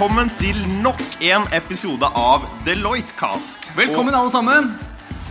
Velkommen 0.00 0.30
til 0.32 0.56
nok 0.80 1.00
en 1.28 1.42
episode 1.52 2.08
av 2.16 2.46
Deloitte-cast. 2.64 3.66
Velkommen, 3.76 4.14
alle 4.16 4.30
sammen. 4.32 4.70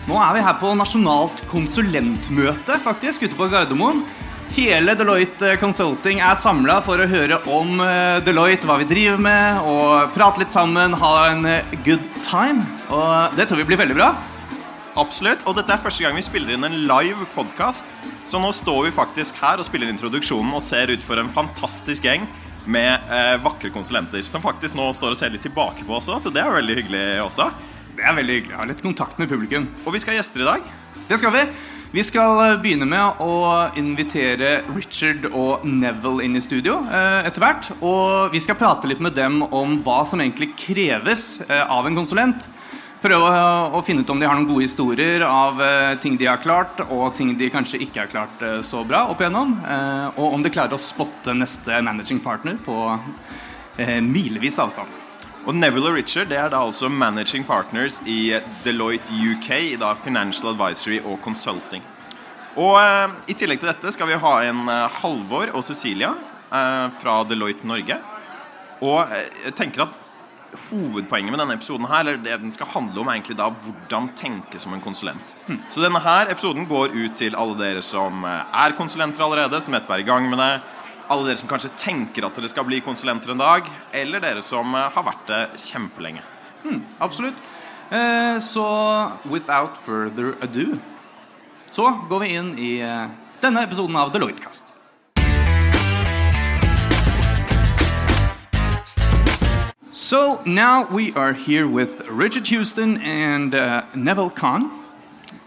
Nå 0.05 0.17
er 0.21 0.35
vi 0.35 0.43
her 0.45 0.59
på 0.61 0.75
nasjonalt 0.77 1.39
konsulentmøte, 1.49 2.75
faktisk, 2.83 3.23
ute 3.25 3.33
på 3.33 3.47
Gardermoen. 3.49 4.03
Hele 4.53 4.93
Deloitte 4.93 5.55
Consulting 5.57 6.21
er 6.21 6.37
samla 6.37 6.75
for 6.85 7.01
å 7.01 7.07
høre 7.09 7.39
om 7.49 7.81
eh, 7.81 8.19
Deloitte, 8.21 8.69
hva 8.69 8.75
vi 8.77 8.85
driver 8.91 9.17
med, 9.25 9.57
og 9.65 10.13
prate 10.13 10.43
litt 10.43 10.53
sammen, 10.53 10.93
ha 11.01 11.13
en 11.31 11.49
eh, 11.49 11.73
good 11.81 12.05
time. 12.27 12.61
Og 12.93 13.33
det 13.39 13.47
tror 13.49 13.63
vi 13.63 13.71
blir 13.71 13.81
veldig 13.81 13.97
bra. 13.97 14.11
Absolutt, 15.01 15.41
og 15.49 15.57
dette 15.57 15.73
er 15.73 15.81
første 15.81 16.05
gang 16.05 16.13
vi 16.13 16.27
spiller 16.27 16.53
inn 16.53 16.69
en 16.69 16.77
live 16.83 17.25
podkast. 17.33 17.89
Så 18.29 18.37
nå 18.37 18.53
står 18.53 18.91
vi 18.91 18.93
faktisk 19.01 19.41
her 19.41 19.57
og 19.57 19.65
spiller 19.65 19.89
introduksjonen 19.89 20.53
og 20.53 20.61
ser 20.61 20.93
ut 20.93 21.09
for 21.09 21.17
en 21.17 21.33
fantastisk 21.33 22.05
gjeng 22.05 22.29
med 22.65 23.09
eh, 23.11 23.35
vakre 23.43 23.71
konsulenter. 23.73 24.23
Som 24.27 24.43
faktisk 24.43 24.77
nå 24.77 24.89
står 24.95 25.15
og 25.15 25.19
ser 25.19 25.33
litt 25.33 25.45
tilbake 25.45 25.87
på 25.87 25.97
også, 25.99 26.19
så 26.23 26.33
det 26.33 26.43
er 26.43 26.55
veldig 26.59 26.79
hyggelig 26.81 27.03
også. 27.25 27.49
Det 27.95 28.05
er 28.07 28.15
veldig 28.15 28.37
hyggelig. 28.37 28.55
Jeg 28.55 28.61
har 28.61 28.71
litt 28.71 28.85
kontakt 28.85 29.19
med 29.19 29.31
publikum. 29.31 29.67
Og 29.85 29.95
vi 29.95 30.01
skal 30.03 30.15
ha 30.15 30.21
gjester 30.21 30.45
i 30.45 30.49
dag. 30.53 30.71
Det 31.09 31.17
skal 31.19 31.35
vi. 31.35 31.43
Vi 31.89 32.03
skal 32.05 32.39
eh, 32.43 32.59
begynne 32.61 32.85
med 32.85 33.21
å 33.25 33.33
invitere 33.79 34.59
Richard 34.75 35.23
og 35.31 35.65
Neville 35.65 36.27
inn 36.27 36.37
i 36.37 36.43
studio 36.43 36.83
eh, 36.85 37.25
etter 37.25 37.41
hvert. 37.41 37.71
Og 37.81 38.35
vi 38.35 38.41
skal 38.43 38.59
prate 38.59 38.89
litt 38.91 39.01
med 39.01 39.17
dem 39.17 39.41
om 39.49 39.79
hva 39.85 40.03
som 40.05 40.21
egentlig 40.21 40.51
kreves 40.59 41.39
eh, 41.47 41.65
av 41.65 41.89
en 41.89 41.97
konsulent. 41.97 42.45
Prøve 42.99 43.27
å, 43.71 43.79
finne 43.87 44.03
ut 44.03 44.09
om 44.11 44.19
de 44.19 44.27
har 44.27 44.35
noen 44.35 44.47
gode 44.49 44.65
historier 44.65 45.23
av 45.23 45.61
eh, 45.63 45.93
ting 46.03 46.17
de 46.19 46.27
har 46.27 46.41
klart, 46.43 46.81
og 46.91 47.13
ting 47.15 47.31
de 47.39 47.47
kanskje 47.51 47.79
ikke 47.85 48.01
har 48.01 48.09
klart 48.11 48.41
eh, 48.43 48.57
så 48.65 48.81
bra 48.83 49.05
opp 49.07 49.21
igjennom. 49.23 49.53
Eh, 49.63 50.17
og 50.19 50.35
om 50.35 50.43
de 50.43 50.51
klarer 50.51 50.75
å 50.75 50.81
spotte 50.83 51.31
neste 51.31 51.79
managing 51.85 52.19
partner 52.23 52.59
på 52.65 52.75
milevis 54.03 54.57
avstand. 54.59 54.91
Og 55.47 55.55
Neville 55.55 55.87
og 55.87 55.95
Richard 55.95 56.27
det 56.27 56.35
er 56.35 56.49
da 56.51 56.59
altså 56.59 56.89
managing 56.91 57.45
partners 57.47 58.01
i 58.03 58.35
Deloitte 58.65 59.15
UK, 59.15 59.79
da 59.79 59.93
Financial 59.95 60.51
Advisory 60.51 60.99
og 60.99 61.21
Consulting. 61.23 61.85
Og 62.59 62.75
I 63.31 63.37
tillegg 63.39 63.61
til 63.61 63.71
dette 63.71 63.93
skal 63.95 64.11
vi 64.11 64.19
ha 64.19 64.33
en 64.49 64.67
Halvor 64.97 65.53
og 65.55 65.63
Cecilia 65.63 66.11
fra 66.99 67.15
Deloitte 67.29 67.69
Norge. 67.71 68.01
Og 68.83 69.15
jeg 69.15 69.55
tenker 69.55 69.85
at 69.87 69.95
Hovedpoenget 70.69 71.33
med 71.33 71.39
denne 71.41 71.55
episoden 71.59 71.85
her, 71.89 72.01
eller 72.01 72.17
det 72.23 72.39
den 72.41 72.51
skal 72.51 72.69
handle 72.73 73.01
om, 73.01 73.07
er 73.07 73.19
egentlig 73.19 73.37
da 73.37 73.49
hvordan 73.51 74.09
tenke 74.17 74.59
som 74.61 74.73
en 74.73 74.81
konsulent. 74.83 75.35
Så 75.69 75.83
denne 75.83 76.01
her 76.01 76.31
episoden 76.31 76.67
går 76.69 76.95
ut 76.95 77.15
til 77.19 77.37
alle 77.37 77.57
dere 77.59 77.83
som 77.85 78.25
eh, 78.25 78.57
er 78.65 78.77
konsulenter 78.77 79.25
allerede, 79.25 79.61
som 79.61 79.75
nettopp 79.75 79.97
er 79.97 80.03
i 80.03 80.09
gang 80.09 80.29
med 80.31 80.41
det. 80.41 80.51
Alle 81.09 81.29
dere 81.29 81.41
som 81.41 81.49
kanskje 81.49 81.73
tenker 81.77 82.25
at 82.25 82.37
dere 82.37 82.49
skal 82.49 82.67
bli 82.67 82.81
konsulenter 82.85 83.33
en 83.33 83.41
dag, 83.41 83.69
eller 83.93 84.21
dere 84.25 84.45
som 84.45 84.73
eh, 84.75 84.89
har 84.93 85.05
vært 85.05 85.25
det 85.29 85.41
kjempelenge. 85.69 86.25
Absolutt. 86.99 87.37
Eh, 87.89 88.37
så 88.39 88.65
without 89.25 89.77
further 89.85 90.35
ado 90.41 90.77
så 91.69 91.89
går 92.09 92.19
vi 92.23 92.33
inn 92.37 92.51
i 92.57 92.71
eh, 92.85 93.09
denne 93.41 93.63
episoden 93.65 93.97
av 93.97 94.11
Deloitte-kast. 94.13 94.68
So 100.09 100.41
now 100.43 100.87
we 100.87 101.13
are 101.13 101.33
here 101.33 101.67
with 101.67 102.07
Richard 102.07 102.47
Houston 102.47 102.97
and 102.97 103.53
uh, 103.53 103.85
Neville 103.93 104.31
Kahn. 104.31 104.83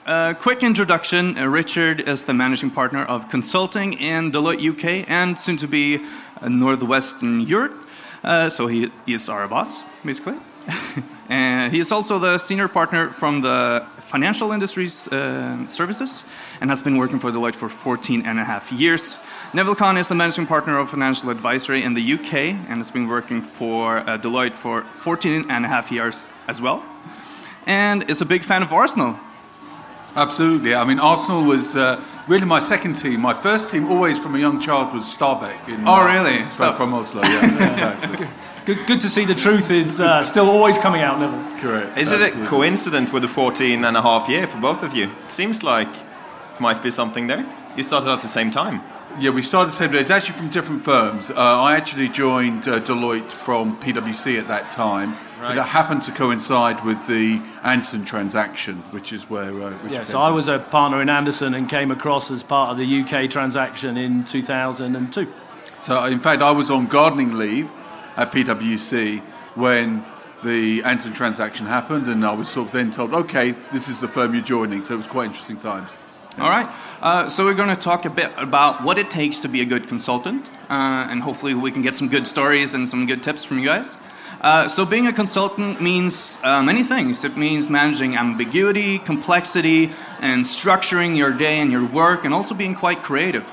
Uh, 0.06 0.34
quick 0.34 0.62
introduction 0.62 1.36
uh, 1.36 1.48
Richard 1.48 2.02
is 2.08 2.22
the 2.22 2.32
managing 2.32 2.70
partner 2.70 3.04
of 3.06 3.28
consulting 3.28 3.94
in 3.94 4.30
Deloitte 4.30 4.62
UK 4.62 5.10
and 5.10 5.36
soon 5.40 5.56
to 5.56 5.66
be 5.66 5.96
uh, 6.40 6.48
Northwestern 6.48 7.40
Europe. 7.40 7.88
Uh, 8.22 8.48
so 8.48 8.68
he 8.68 8.92
is 9.04 9.28
our 9.28 9.48
boss, 9.48 9.82
basically. 10.04 10.36
and 11.32 11.72
he 11.72 11.80
is 11.80 11.90
also 11.92 12.18
the 12.18 12.36
senior 12.36 12.68
partner 12.68 13.10
from 13.10 13.40
the 13.40 13.82
financial 14.00 14.52
industries 14.52 15.08
uh, 15.08 15.66
services 15.66 16.24
and 16.60 16.68
has 16.68 16.82
been 16.82 16.98
working 16.98 17.18
for 17.18 17.32
Deloitte 17.32 17.54
for 17.54 17.70
14 17.70 18.26
and 18.26 18.38
a 18.38 18.44
half 18.44 18.70
years. 18.70 19.16
Neville 19.54 19.74
Kahn 19.74 19.96
is 19.96 20.08
the 20.08 20.14
managing 20.14 20.46
partner 20.46 20.78
of 20.78 20.90
financial 20.90 21.30
advisory 21.30 21.82
in 21.84 21.94
the 21.94 22.12
UK 22.12 22.34
and 22.68 22.76
has 22.76 22.90
been 22.90 23.08
working 23.08 23.40
for 23.40 24.00
uh, 24.00 24.18
Deloitte 24.18 24.54
for 24.54 24.84
14 25.00 25.50
and 25.50 25.64
a 25.64 25.68
half 25.68 25.90
years 25.90 26.26
as 26.48 26.60
well. 26.60 26.84
And 27.64 28.10
is 28.10 28.20
a 28.20 28.26
big 28.26 28.44
fan 28.44 28.62
of 28.62 28.70
Arsenal. 28.70 29.18
Absolutely. 30.14 30.74
I 30.74 30.84
mean, 30.84 30.98
Arsenal 30.98 31.42
was 31.44 31.74
uh, 31.74 32.02
really 32.28 32.44
my 32.46 32.60
second 32.60 32.94
team. 32.94 33.20
My 33.20 33.34
first 33.34 33.70
team, 33.70 33.90
always 33.90 34.18
from 34.18 34.34
a 34.34 34.38
young 34.38 34.60
child, 34.60 34.92
was 34.92 35.04
Stabæk. 35.04 35.68
In, 35.68 35.86
Oh, 35.86 35.94
uh, 35.94 36.06
really? 36.06 36.44
From, 36.50 36.76
from 36.76 36.94
Oslo, 36.94 37.22
yeah, 37.24 37.70
exactly. 37.70 38.28
Good, 38.64 38.86
good 38.86 39.00
to 39.00 39.08
see 39.08 39.24
the 39.24 39.34
truth 39.34 39.70
is 39.70 40.00
uh, 40.00 40.22
still 40.22 40.48
always 40.48 40.78
coming 40.78 41.02
out, 41.02 41.18
Neville. 41.18 41.58
Correct. 41.58 41.98
Is 41.98 42.12
it 42.12 42.20
a 42.20 42.30
coincidence 42.46 43.10
with 43.12 43.22
the 43.22 43.28
14 43.28 43.84
and 43.84 43.96
a 43.96 44.02
half 44.02 44.28
year 44.28 44.46
for 44.46 44.58
both 44.58 44.82
of 44.82 44.94
you? 44.94 45.10
It 45.24 45.32
Seems 45.32 45.62
like 45.62 45.88
might 46.60 46.82
be 46.82 46.90
something 46.90 47.26
there. 47.26 47.44
You 47.76 47.82
started 47.82 48.10
at 48.10 48.20
the 48.20 48.28
same 48.28 48.50
time. 48.50 48.82
Yeah, 49.18 49.30
we 49.30 49.42
started 49.42 49.72
the 49.72 49.76
same 49.76 49.92
day. 49.92 49.98
It's 50.00 50.10
actually 50.10 50.34
from 50.36 50.48
different 50.48 50.82
firms. 50.84 51.30
Uh, 51.30 51.34
I 51.36 51.76
actually 51.76 52.08
joined 52.08 52.66
uh, 52.66 52.80
Deloitte 52.80 53.30
from 53.30 53.78
PwC 53.80 54.38
at 54.38 54.48
that 54.48 54.70
time, 54.70 55.16
but 55.38 55.42
Right. 55.48 55.56
it 55.58 55.62
happened 55.62 56.02
to 56.04 56.12
coincide 56.12 56.82
with 56.84 57.06
the 57.06 57.42
Andersen 57.62 58.04
transaction, 58.06 58.76
which 58.90 59.12
is 59.12 59.28
where. 59.28 59.50
Uh, 59.50 59.70
which 59.82 59.92
Yeah, 59.92 59.98
came 59.98 60.06
so 60.06 60.18
I 60.20 60.30
was 60.30 60.48
a 60.48 60.58
partner 60.58 61.02
in 61.02 61.10
Andersen 61.10 61.52
and 61.54 61.68
came 61.68 61.90
across 61.90 62.30
as 62.30 62.42
part 62.42 62.70
of 62.70 62.78
the 62.78 62.86
UK 63.02 63.28
transaction 63.28 63.96
in 63.98 64.24
2002. 64.24 65.26
So, 65.80 66.04
in 66.04 66.20
fact, 66.20 66.40
I 66.42 66.50
was 66.52 66.70
on 66.70 66.86
gardening 66.86 67.36
leave 67.36 67.70
at 68.16 68.32
PwC 68.32 69.20
when 69.56 70.04
the 70.42 70.82
Andersen 70.84 71.12
transaction 71.12 71.66
happened, 71.66 72.06
and 72.08 72.24
I 72.24 72.32
was 72.32 72.48
sort 72.48 72.68
of 72.68 72.72
then 72.72 72.90
told, 72.90 73.12
okay, 73.14 73.54
this 73.72 73.88
is 73.88 74.00
the 74.00 74.08
firm 74.08 74.34
you're 74.34 74.42
joining. 74.42 74.82
So 74.82 74.94
it 74.94 74.98
was 74.98 75.06
quite 75.06 75.26
interesting 75.26 75.58
times. 75.58 75.98
All 76.38 76.48
right. 76.48 76.66
Uh, 77.02 77.28
so 77.28 77.44
we're 77.44 77.52
going 77.52 77.68
to 77.68 77.76
talk 77.76 78.06
a 78.06 78.10
bit 78.10 78.32
about 78.38 78.82
what 78.82 78.96
it 78.96 79.10
takes 79.10 79.40
to 79.40 79.48
be 79.48 79.60
a 79.60 79.66
good 79.66 79.86
consultant, 79.86 80.48
uh, 80.70 81.06
and 81.10 81.20
hopefully 81.20 81.52
we 81.52 81.70
can 81.70 81.82
get 81.82 81.94
some 81.94 82.08
good 82.08 82.26
stories 82.26 82.72
and 82.72 82.88
some 82.88 83.06
good 83.06 83.22
tips 83.22 83.44
from 83.44 83.58
you 83.58 83.66
guys. 83.66 83.98
Uh, 84.40 84.66
so 84.66 84.86
being 84.86 85.06
a 85.06 85.12
consultant 85.12 85.82
means 85.82 86.38
uh, 86.42 86.62
many 86.62 86.84
things. 86.84 87.22
It 87.22 87.36
means 87.36 87.68
managing 87.68 88.16
ambiguity, 88.16 88.98
complexity, 88.98 89.92
and 90.20 90.42
structuring 90.42 91.18
your 91.18 91.32
day 91.32 91.60
and 91.60 91.70
your 91.70 91.84
work, 91.84 92.24
and 92.24 92.32
also 92.32 92.54
being 92.54 92.74
quite 92.74 93.02
creative. 93.02 93.46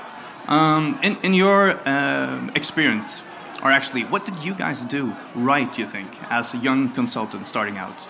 Um, 0.48 0.98
in, 1.02 1.18
in 1.18 1.34
your 1.34 1.78
uh, 1.86 2.50
experience, 2.54 3.20
or 3.62 3.70
actually, 3.70 4.04
what 4.04 4.24
did 4.24 4.42
you 4.42 4.54
guys 4.54 4.84
do 4.84 5.14
right? 5.34 5.78
You 5.78 5.86
think, 5.86 6.10
as 6.30 6.54
a 6.54 6.56
young 6.56 6.88
consultant 6.94 7.46
starting 7.46 7.76
out? 7.76 8.08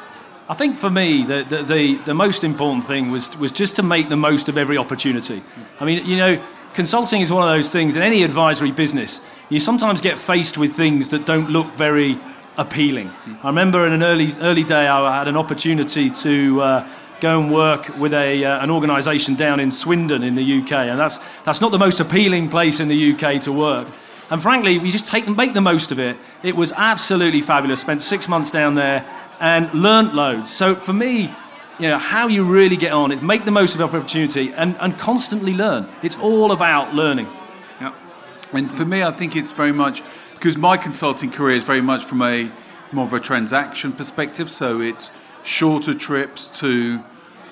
I 0.51 0.55
think 0.55 0.75
for 0.75 0.91
me, 0.91 1.23
the, 1.23 1.47
the, 1.49 1.63
the, 1.63 1.95
the 2.07 2.15
most 2.15 2.43
important 2.43 2.85
thing 2.85 3.13
was, 3.13 3.37
was 3.37 3.53
just 3.53 3.77
to 3.77 3.85
make 3.85 4.09
the 4.09 4.17
most 4.17 4.49
of 4.49 4.59
every 4.59 4.77
opportunity. 4.77 5.45
I 5.79 5.85
mean, 5.85 6.05
you 6.05 6.17
know, 6.17 6.45
consulting 6.75 7.21
is 7.21 7.31
one 7.31 7.49
of 7.49 7.55
those 7.55 7.71
things 7.71 7.95
in 7.95 8.03
any 8.03 8.25
advisory 8.25 8.73
business, 8.73 9.21
you 9.49 9.61
sometimes 9.61 10.01
get 10.01 10.19
faced 10.19 10.59
with 10.59 10.75
things 10.75 11.11
that 11.11 11.25
don't 11.25 11.51
look 11.51 11.73
very 11.75 12.21
appealing. 12.57 13.13
I 13.45 13.47
remember 13.47 13.87
in 13.87 13.93
an 13.93 14.03
early, 14.03 14.35
early 14.41 14.65
day, 14.65 14.89
I 14.89 15.17
had 15.17 15.29
an 15.29 15.37
opportunity 15.37 16.11
to 16.11 16.61
uh, 16.61 16.89
go 17.21 17.41
and 17.41 17.55
work 17.55 17.97
with 17.97 18.13
a, 18.13 18.45
uh, 18.45 18.65
an 18.65 18.73
organisation 18.73 19.37
down 19.37 19.61
in 19.61 19.71
Swindon 19.71 20.25
in 20.25 20.35
the 20.35 20.63
UK, 20.63 20.73
and 20.73 20.99
that's, 20.99 21.21
that's 21.45 21.61
not 21.61 21.71
the 21.71 21.79
most 21.79 22.01
appealing 22.01 22.49
place 22.49 22.81
in 22.81 22.89
the 22.89 23.13
UK 23.13 23.41
to 23.43 23.53
work. 23.53 23.87
And 24.31 24.43
frankly, 24.43 24.79
we 24.79 24.91
just 24.91 25.07
take 25.07 25.29
make 25.29 25.55
the 25.55 25.61
most 25.61 25.91
of 25.91 25.99
it. 25.99 26.17
It 26.45 26.55
was 26.55 26.73
absolutely 26.73 27.41
fabulous. 27.41 27.81
Spent 27.81 28.01
six 28.01 28.29
months 28.29 28.53
down 28.53 28.75
there 28.75 29.05
and 29.41 29.73
learnt 29.75 30.15
loads. 30.15 30.55
So 30.55 30.77
for 30.77 30.93
me, 30.93 31.35
you 31.79 31.89
know, 31.89 31.99
how 31.99 32.29
you 32.29 32.45
really 32.45 32.77
get 32.77 32.93
on 32.93 33.11
is 33.11 33.23
make 33.23 33.47
the 33.47 33.51
most 33.51 33.75
of 33.75 33.81
opportunity 33.81 34.53
and, 34.53 34.77
and 34.81 34.99
constantly 34.99 35.55
learn. 35.55 35.89
It's 36.03 36.17
all 36.17 36.53
about 36.53 36.95
learning. 36.95 37.27
Yeah. 37.81 37.95
And 38.53 38.71
for 38.71 38.85
me, 38.85 39.03
I 39.03 39.11
think 39.11 39.35
it's 39.35 39.53
very 39.53 39.73
much 39.73 40.03
because 40.35 40.59
my 40.59 40.77
consulting 40.77 41.31
career 41.31 41.57
is 41.57 41.65
very 41.65 41.81
much 41.81 42.05
from 42.05 42.21
a 42.23 42.53
more 42.93 43.07
of 43.07 43.13
a 43.15 43.21
transaction 43.21 43.93
perspective. 43.93 44.51
So 44.51 44.81
it's 44.81 45.11
shorter 45.43 45.95
trips 45.95 46.49
to 46.59 47.03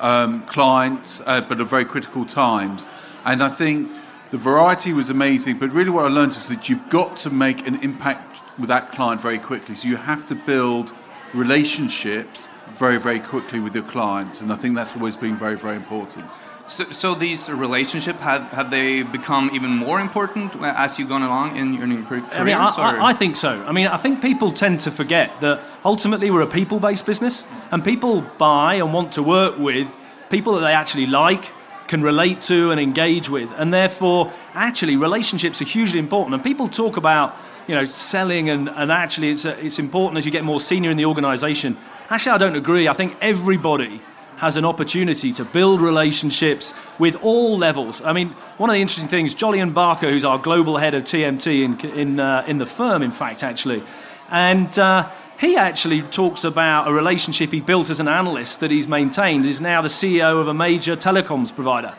um, 0.01 0.45
clients, 0.47 1.23
uh, 1.25 1.41
but 1.41 1.61
at 1.61 1.67
very 1.67 1.85
critical 1.87 2.27
times. 2.27 2.87
And 3.25 3.43
I 3.43 3.49
think 3.49 3.91
the 4.31 4.39
variety 4.39 4.93
was 4.93 5.09
amazing. 5.09 5.59
But 5.59 5.73
really, 5.73 5.91
what 5.91 6.05
I 6.05 6.09
learned 6.09 6.33
is 6.33 6.47
that 6.47 6.69
you've 6.69 6.89
got 6.91 7.17
to 7.19 7.31
make 7.31 7.67
an 7.67 7.77
impact 7.83 8.41
with 8.59 8.69
that 8.69 8.93
client 8.93 9.21
very 9.21 9.39
quickly. 9.39 9.75
So 9.75 9.89
you 9.89 9.97
have 9.97 10.27
to 10.29 10.35
build 10.35 10.93
relationships 11.35 12.49
very, 12.73 12.99
very 12.99 13.21
quickly 13.21 13.61
with 13.61 13.75
your 13.75 13.85
clients. 13.85 14.41
And 14.41 14.53
I 14.53 14.57
think 14.57 14.77
that's 14.77 14.95
always 14.95 15.17
been 15.17 15.37
very, 15.37 15.57
very 15.57 15.77
important. 15.77 16.27
So, 16.69 16.91
so 16.91 17.15
these 17.15 17.49
relationships 17.49 18.21
have, 18.21 18.43
have 18.53 18.71
they 18.71 19.03
become 19.03 19.51
even 19.55 19.71
more 19.71 20.01
important 20.01 20.55
as 20.63 20.99
you've 20.99 21.09
gone 21.09 21.23
along 21.23 21.57
in 21.57 21.73
your, 21.73 22.03
career? 22.03 22.23
I 22.33 22.45
mean, 22.45 22.57
I, 22.57 22.67
I, 22.67 23.07
I 23.09 23.13
think 23.15 23.37
so. 23.37 23.51
I 23.67 23.73
mean, 23.73 23.87
I 23.87 23.97
think 23.97 24.21
people 24.21 24.53
tend 24.53 24.81
to 24.81 24.91
forget 24.91 25.41
that 25.41 25.63
ultimately 25.85 26.31
we're 26.31 26.43
a 26.43 26.47
people 26.47 26.79
based 26.79 27.07
business 27.07 27.45
and 27.71 27.83
people 27.83 28.21
buy 28.37 28.75
and 28.75 28.93
want 28.93 29.13
to 29.13 29.23
work 29.23 29.59
with 29.59 29.89
people 30.29 30.55
that 30.55 30.61
they 30.61 30.75
actually 30.75 31.07
like, 31.07 31.47
can 31.87 32.03
relate 32.03 32.43
to, 32.43 32.71
and 32.71 32.79
engage 32.79 33.31
with. 33.31 33.51
And 33.57 33.73
therefore, 33.73 34.31
actually, 34.53 34.97
relationships 34.97 35.63
are 35.63 35.65
hugely 35.65 35.99
important. 35.99 36.35
And 36.35 36.45
people 36.45 36.69
talk 36.69 36.99
about 36.99 37.35
you 37.69 37.75
know, 37.75 37.85
selling 37.85 38.51
and, 38.51 38.69
and 38.71 38.91
actually 38.91 39.31
it's, 39.31 39.45
a, 39.45 39.65
it's 39.65 39.79
important 39.79 40.19
as 40.19 40.25
you 40.25 40.33
get 40.33 40.43
more 40.43 40.61
senior 40.61 40.91
in 40.91 40.97
the 40.97 41.05
organization. 41.05 41.77
Actually, 42.11 42.33
I 42.33 42.39
don't 42.39 42.57
agree. 42.57 42.89
I 42.89 42.95
think 42.95 43.17
everybody 43.21 44.03
has 44.39 44.57
an 44.57 44.65
opportunity 44.65 45.33
to 45.33 45.45
build 45.45 45.81
relationships 45.81 46.73
with 46.99 47.17
all 47.17 47.59
levels. 47.59 48.01
I 48.01 48.13
mean, 48.13 48.31
one 48.57 48.71
of 48.71 48.75
the 48.75 48.81
interesting 48.81 49.09
things, 49.09 49.35
Jolyon 49.35 49.75
Barker, 49.75 50.11
who's 50.11 50.25
our 50.25 50.39
global 50.39 50.77
head 50.77 50.95
of 50.95 51.05
TMT 51.05 51.65
in, 51.65 51.91
in, 51.91 52.21
uh, 52.21 52.45
in 52.47 52.59
the 52.59 52.67
firm, 52.67 53.03
in 53.03 53.11
fact, 53.11 53.43
actually, 53.43 53.83
and 54.31 54.79
uh, 54.79 55.11
he 55.39 55.57
actually 55.57 56.03
talks 56.03 56.45
about 56.45 56.89
a 56.89 56.93
relationship 56.93 57.51
he 57.51 57.61
built 57.61 57.91
as 57.91 58.01
an 58.01 58.09
analyst 58.09 58.61
that 58.61 58.71
he's 58.71 58.89
maintained, 58.89 59.45
is 59.45 59.61
now 59.61 59.83
the 59.83 59.89
CEO 59.89 60.41
of 60.41 60.49
a 60.49 60.55
major 60.55 60.97
telecoms 60.97 61.55
provider. 61.55 61.95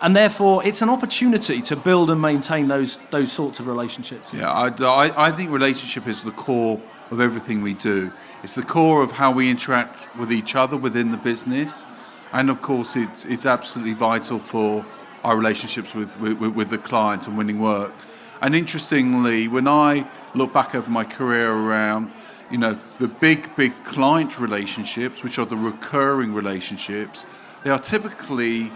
And 0.00 0.14
therefore, 0.14 0.64
it's 0.66 0.82
an 0.82 0.90
opportunity 0.90 1.62
to 1.62 1.76
build 1.76 2.10
and 2.10 2.20
maintain 2.20 2.68
those, 2.68 2.98
those 3.10 3.32
sorts 3.32 3.60
of 3.60 3.66
relationships. 3.66 4.26
Yeah, 4.32 4.50
I, 4.50 4.68
I, 4.68 5.28
I 5.28 5.32
think 5.32 5.50
relationship 5.50 6.06
is 6.06 6.22
the 6.22 6.32
core 6.32 6.80
of 7.10 7.20
everything 7.20 7.62
we 7.62 7.74
do. 7.74 8.12
It's 8.42 8.54
the 8.54 8.64
core 8.64 9.02
of 9.02 9.12
how 9.12 9.30
we 9.30 9.48
interact 9.48 10.16
with 10.16 10.32
each 10.32 10.54
other 10.54 10.76
within 10.76 11.10
the 11.10 11.16
business. 11.16 11.86
And 12.32 12.50
of 12.50 12.60
course, 12.60 12.96
it's, 12.96 13.24
it's 13.24 13.46
absolutely 13.46 13.94
vital 13.94 14.38
for 14.38 14.84
our 15.22 15.36
relationships 15.36 15.94
with, 15.94 16.18
with, 16.18 16.38
with 16.40 16.70
the 16.70 16.78
clients 16.78 17.26
and 17.26 17.38
winning 17.38 17.60
work. 17.60 17.94
And 18.42 18.54
interestingly, 18.54 19.48
when 19.48 19.66
I 19.66 20.06
look 20.34 20.52
back 20.52 20.74
over 20.74 20.90
my 20.90 21.04
career 21.04 21.50
around, 21.50 22.12
you 22.50 22.58
know, 22.58 22.78
the 22.98 23.08
big, 23.08 23.54
big 23.56 23.72
client 23.84 24.38
relationships, 24.38 25.22
which 25.22 25.38
are 25.38 25.46
the 25.46 25.56
recurring 25.56 26.34
relationships, 26.34 27.24
they 27.62 27.70
are 27.70 27.78
typically 27.78 28.70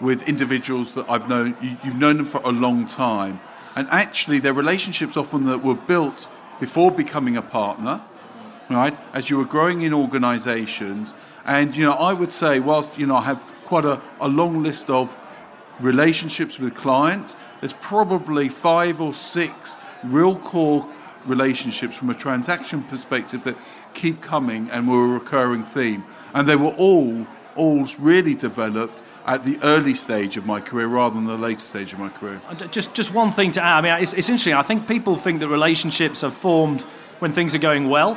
with 0.00 0.28
individuals 0.28 0.92
that 0.92 1.08
I've 1.08 1.28
known, 1.28 1.56
you've 1.84 1.96
known 1.96 2.18
them 2.18 2.26
for 2.26 2.40
a 2.42 2.50
long 2.50 2.86
time. 2.86 3.40
And 3.74 3.88
actually, 3.90 4.38
they're 4.38 4.52
relationships 4.52 5.16
often 5.16 5.44
that 5.46 5.62
were 5.62 5.74
built 5.74 6.28
before 6.60 6.90
becoming 6.90 7.36
a 7.36 7.42
partner, 7.42 8.02
right? 8.70 8.96
As 9.12 9.30
you 9.30 9.36
were 9.38 9.44
growing 9.44 9.82
in 9.82 9.92
organizations. 9.92 11.14
And, 11.44 11.76
you 11.76 11.84
know, 11.84 11.92
I 11.92 12.12
would 12.12 12.32
say, 12.32 12.58
whilst, 12.60 12.98
you 12.98 13.06
know, 13.06 13.16
I 13.16 13.22
have 13.22 13.44
quite 13.64 13.84
a, 13.84 14.00
a 14.20 14.28
long 14.28 14.62
list 14.62 14.90
of 14.90 15.14
relationships 15.80 16.58
with 16.58 16.74
clients, 16.74 17.36
there's 17.60 17.74
probably 17.74 18.48
five 18.48 19.00
or 19.00 19.12
six 19.12 19.76
real 20.04 20.36
core 20.38 20.88
relationships 21.26 21.96
from 21.96 22.10
a 22.10 22.14
transaction 22.14 22.82
perspective 22.84 23.44
that 23.44 23.56
keep 23.94 24.22
coming 24.22 24.70
and 24.70 24.88
were 24.88 25.04
a 25.04 25.08
recurring 25.08 25.64
theme. 25.64 26.04
And 26.32 26.48
they 26.48 26.56
were 26.56 26.72
all, 26.72 27.26
all 27.56 27.86
really 27.98 28.34
developed 28.34 29.02
at 29.26 29.44
the 29.44 29.58
early 29.62 29.92
stage 29.92 30.36
of 30.36 30.46
my 30.46 30.60
career 30.60 30.86
rather 30.86 31.14
than 31.16 31.24
the 31.24 31.36
later 31.36 31.64
stage 31.64 31.92
of 31.92 31.98
my 31.98 32.08
career. 32.08 32.40
Uh, 32.48 32.54
just, 32.54 32.94
just 32.94 33.12
one 33.12 33.32
thing 33.32 33.50
to 33.52 33.62
add. 33.62 33.78
I 33.78 33.80
mean, 33.80 34.02
it's, 34.02 34.12
it's 34.12 34.28
interesting. 34.28 34.54
I 34.54 34.62
think 34.62 34.86
people 34.86 35.16
think 35.16 35.40
that 35.40 35.48
relationships 35.48 36.22
are 36.22 36.30
formed 36.30 36.82
when 37.18 37.32
things 37.32 37.54
are 37.54 37.58
going 37.58 37.88
well. 37.90 38.16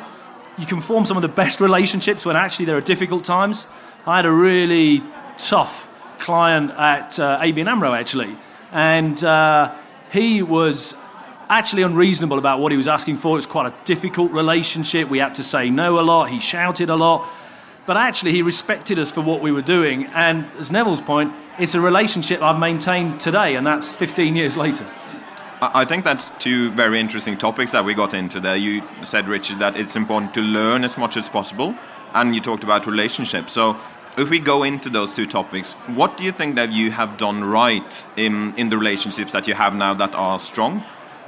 You 0.60 0.68
can 0.68 0.82
form 0.82 1.06
some 1.06 1.18
of 1.18 1.24
the 1.24 1.30
best 1.30 1.60
relationships 1.62 2.26
when 2.26 2.36
actually 2.36 2.66
there 2.66 2.78
are 2.78 2.82
difficult 2.82 3.24
times. 3.24 3.66
I 4.06 4.18
had 4.18 4.26
a 4.26 4.32
really 4.32 5.04
tough 5.38 5.90
client 6.20 6.72
at 6.72 7.20
uh, 7.20 7.40
ABN 7.42 7.68
AMRO, 7.68 7.94
actually, 7.94 8.36
and 8.72 9.24
uh, 9.24 9.74
he 10.12 10.44
was 10.44 10.94
actually 11.50 11.82
unreasonable 11.82 12.38
about 12.38 12.60
what 12.60 12.72
he 12.72 12.78
was 12.78 12.88
asking 12.88 13.18
for. 13.18 13.36
It 13.36 13.40
was 13.40 13.46
quite 13.48 13.66
a 13.66 13.74
difficult 13.86 14.32
relationship. 14.32 15.10
We 15.10 15.18
had 15.18 15.34
to 15.36 15.44
say 15.44 15.70
no 15.70 16.00
a 16.00 16.02
lot. 16.02 16.30
He 16.30 16.40
shouted 16.40 16.90
a 16.90 16.96
lot. 16.96 17.28
But 17.90 17.98
actually, 17.98 18.34
he 18.34 18.44
respected 18.44 19.00
us 19.00 19.10
for 19.10 19.22
what 19.22 19.42
we 19.42 19.52
were 19.52 19.64
doing. 19.64 20.06
And 20.14 20.46
as 20.60 20.72
Neville's 20.72 21.02
point, 21.02 21.34
it's 21.58 21.74
a 21.74 21.82
relationship 21.82 22.40
I've 22.40 22.60
maintained 22.60 23.20
today, 23.20 23.56
and 23.56 23.66
that's 23.66 23.96
15 23.96 24.36
years 24.36 24.56
later. 24.56 24.86
I 25.60 25.86
think 25.86 26.04
that's 26.04 26.30
two 26.38 26.70
very 26.74 27.00
interesting 27.00 27.36
topics 27.36 27.72
that 27.72 27.84
we 27.84 27.96
got 27.96 28.14
into 28.14 28.40
there. 28.40 28.56
You 28.56 28.84
said, 29.02 29.28
Richard, 29.28 29.58
that 29.58 29.76
it's 29.76 29.96
important 29.96 30.36
to 30.36 30.42
learn 30.42 30.84
as 30.84 31.00
much 31.00 31.18
as 31.18 31.28
possible, 31.28 31.74
and 32.14 32.36
you 32.36 32.42
talked 32.42 32.64
about 32.64 32.86
relationships. 32.86 33.54
So, 33.54 33.76
if 34.20 34.30
we 34.30 34.40
go 34.40 34.62
into 34.62 34.92
those 34.92 35.16
two 35.16 35.26
topics, 35.26 35.74
what 35.96 36.16
do 36.16 36.24
you 36.24 36.32
think 36.32 36.54
that 36.58 36.72
you 36.72 36.92
have 36.92 37.18
done 37.18 37.44
right 37.44 38.08
in, 38.18 38.54
in 38.56 38.70
the 38.70 38.78
relationships 38.78 39.32
that 39.32 39.48
you 39.48 39.56
have 39.56 39.74
now 39.74 39.96
that 39.96 40.14
are 40.14 40.38
strong, 40.38 40.84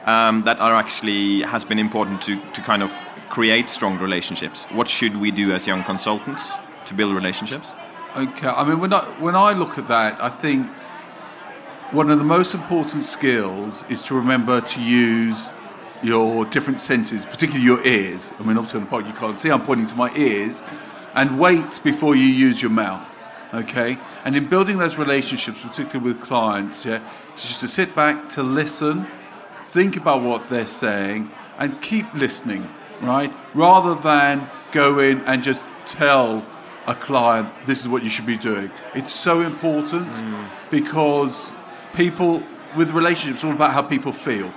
um, 0.05 0.43
that 0.43 0.59
are 0.59 0.75
actually 0.75 1.41
has 1.41 1.65
been 1.65 1.79
important 1.79 2.21
to, 2.21 2.39
to 2.51 2.61
kind 2.61 2.83
of 2.83 2.91
create 3.31 3.69
strong 3.69 3.97
relationships? 3.97 4.65
What 4.71 4.87
should 4.87 5.15
we 5.17 5.31
do 5.31 5.51
as 5.51 5.65
young 5.65 5.83
consultants 5.83 6.53
to 6.85 6.93
build 6.93 7.15
relationships? 7.15 7.73
Okay, 8.15 8.47
I 8.47 8.67
mean, 8.67 8.79
when 8.79 8.91
I, 8.93 9.05
when 9.21 9.35
I 9.35 9.53
look 9.53 9.77
at 9.77 9.87
that, 9.87 10.21
I 10.21 10.29
think 10.29 10.67
one 11.91 12.11
of 12.11 12.17
the 12.19 12.25
most 12.25 12.53
important 12.53 13.05
skills 13.05 13.85
is 13.89 14.03
to 14.03 14.15
remember 14.15 14.59
to 14.59 14.81
use 14.81 15.49
your 16.03 16.45
different 16.45 16.81
senses, 16.81 17.25
particularly 17.25 17.63
your 17.63 17.81
ears. 17.87 18.31
I 18.37 18.43
mean, 18.43 18.57
obviously 18.57 18.81
on 18.81 18.85
the 18.85 18.91
podcast 18.91 19.07
you 19.07 19.13
can't 19.13 19.39
see, 19.39 19.49
I'm 19.49 19.63
pointing 19.63 19.87
to 19.87 19.95
my 19.95 20.13
ears, 20.15 20.61
and 21.13 21.39
wait 21.39 21.81
before 21.83 22.15
you 22.15 22.25
use 22.25 22.61
your 22.61 22.71
mouth. 22.71 23.07
Okay, 23.53 23.97
and 24.25 24.35
in 24.35 24.47
building 24.47 24.77
those 24.77 24.97
relationships, 24.97 25.59
particularly 25.61 26.13
with 26.13 26.21
clients, 26.21 26.85
yeah, 26.85 26.99
to 27.35 27.47
just 27.47 27.61
to 27.61 27.67
sit 27.67 27.95
back, 27.95 28.29
to 28.29 28.43
listen, 28.43 29.07
think 29.71 29.95
about 29.95 30.21
what 30.21 30.49
they're 30.49 30.67
saying, 30.67 31.31
and 31.59 31.81
keep 31.81 32.13
listening 32.13 32.69
right? 33.01 33.33
Rather 33.53 33.95
than 33.95 34.49
go 34.71 34.99
in 34.99 35.19
and 35.21 35.43
just 35.43 35.63
tell 35.85 36.45
a 36.87 36.95
client 36.95 37.49
this 37.65 37.79
is 37.81 37.87
what 37.87 38.03
you 38.03 38.09
should 38.09 38.25
be 38.25 38.37
doing. 38.37 38.71
It's 38.95 39.13
so 39.13 39.41
important 39.41 40.11
mm. 40.11 40.49
because 40.69 41.51
people 41.93 42.43
with 42.75 42.91
relationships 42.91 43.43
all 43.43 43.51
about 43.51 43.73
how 43.73 43.81
people 43.81 44.11
feel. 44.11 44.51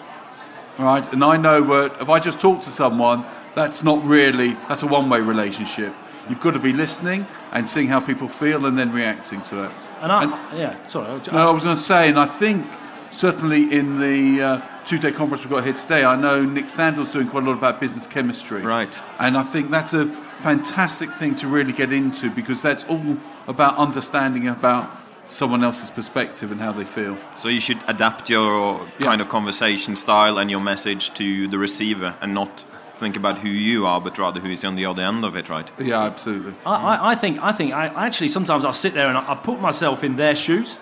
Right? 0.79 1.11
And 1.13 1.23
I 1.23 1.37
know 1.37 1.61
that 1.63 2.01
if 2.01 2.09
I 2.09 2.19
just 2.19 2.41
talk 2.41 2.61
to 2.63 2.71
someone, 2.71 3.25
that's 3.55 3.83
not 3.83 4.05
really 4.05 4.55
that's 4.69 4.83
a 4.83 4.87
one-way 4.87 5.21
relationship. 5.21 5.95
You've 6.29 6.41
got 6.41 6.55
to 6.55 6.59
be 6.59 6.73
listening 6.73 7.27
and 7.53 7.69
seeing 7.69 7.87
how 7.87 8.01
people 8.01 8.29
feel 8.29 8.67
and 8.67 8.79
then 8.79 8.91
reacting 8.91 9.43
to 9.43 9.65
it. 9.65 9.91
And, 10.01 10.11
I, 10.11 10.23
and 10.23 10.59
yeah, 10.59 10.87
sorry. 10.87 11.07
I, 11.07 11.33
no, 11.33 11.49
I 11.49 11.51
was 11.51 11.65
going 11.65 11.77
to 11.77 11.83
say, 11.83 12.09
and 12.09 12.19
I 12.19 12.27
think 12.27 12.67
certainly 13.11 13.71
in 13.71 14.01
the 14.01 14.43
uh, 14.43 14.61
two-day 14.87 15.13
conference 15.13 15.43
we've 15.43 15.51
got 15.51 15.65
here 15.65 15.73
today, 15.73 16.05
I 16.05 16.17
know 16.17 16.45
Nick 16.45 16.69
Sandal's 16.69 17.13
doing 17.13 17.29
quite 17.29 17.45
a 17.45 17.47
lot 17.47 17.57
about 17.57 17.81
business 17.81 18.07
chemistry. 18.07 18.63
Right. 18.63 19.01
And 19.19 19.37
I 19.37 19.43
think 19.43 19.71
that's 19.71 19.95
a 19.95 20.07
fantastic 20.41 21.11
thing 21.13 21.35
to 21.37 21.49
really 21.49 21.73
get 21.73 21.93
into 21.93 22.31
because 22.31 22.61
that's 22.61 22.85
all 22.85 23.17
about 23.47 23.77
understanding 23.77 24.49
about 24.49 24.91
someone 25.29 25.65
else's 25.65 25.91
perspective 25.91 26.53
and 26.53 26.61
how 26.61 26.73
they 26.73 26.85
feel. 26.85 27.17
So 27.37 27.49
you 27.49 27.61
should 27.61 27.83
adapt 27.87 28.29
your 28.29 28.87
yeah. 28.99 29.07
kind 29.07 29.21
of 29.21 29.29
conversation 29.29 29.97
style 29.97 30.39
and 30.39 30.51
your 30.51 30.61
message 30.61 31.15
to 31.15 31.49
the 31.49 31.59
receiver 31.59 32.15
and 32.21 32.35
not 32.35 32.65
think 32.99 33.17
about 33.17 33.39
who 33.39 33.49
you 33.49 33.87
are, 33.87 34.01
but 34.01 34.19
rather 34.19 34.39
who 34.39 34.51
is 34.51 34.65
on 34.65 34.77
the 34.77 34.87
other 34.87 35.03
end 35.03 35.25
of 35.25 35.35
it, 35.35 35.49
right? 35.49 35.71
Yeah, 35.79 36.05
absolutely. 36.05 36.55
I, 36.65 36.75
I, 36.75 37.11
I 37.13 37.15
think 37.15 37.43
I 37.43 37.53
think 37.53 37.73
I 37.73 37.87
actually 38.07 38.29
sometimes 38.29 38.65
I'll 38.65 38.73
sit 38.73 38.95
there 38.95 39.09
and 39.09 39.17
I, 39.17 39.33
I 39.33 39.35
put 39.35 39.61
myself 39.61 40.05
in 40.05 40.17
their 40.17 40.37
shoes. 40.37 40.77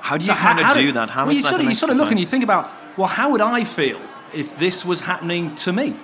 How 0.00 0.16
do 0.16 0.24
you 0.24 0.32
so 0.32 0.38
kind 0.38 0.60
how, 0.60 0.70
of 0.70 0.76
do, 0.78 0.92
that? 0.92 1.10
How 1.10 1.26
well, 1.26 1.34
you, 1.34 1.42
sort 1.42 1.60
of, 1.60 1.66
you 1.66 1.74
sort 1.74 1.90
of 1.92 1.98
look 1.98 2.10
and 2.10 2.18
you 2.18 2.26
think 2.26 2.44
about 2.44 2.70
well, 2.96 3.08
how 3.08 3.30
would 3.30 3.40
I 3.40 3.64
feel 3.64 4.00
if 4.34 4.56
this 4.58 4.84
was 4.84 5.00
happening 5.00 5.54
to 5.56 5.72
me? 5.72 5.96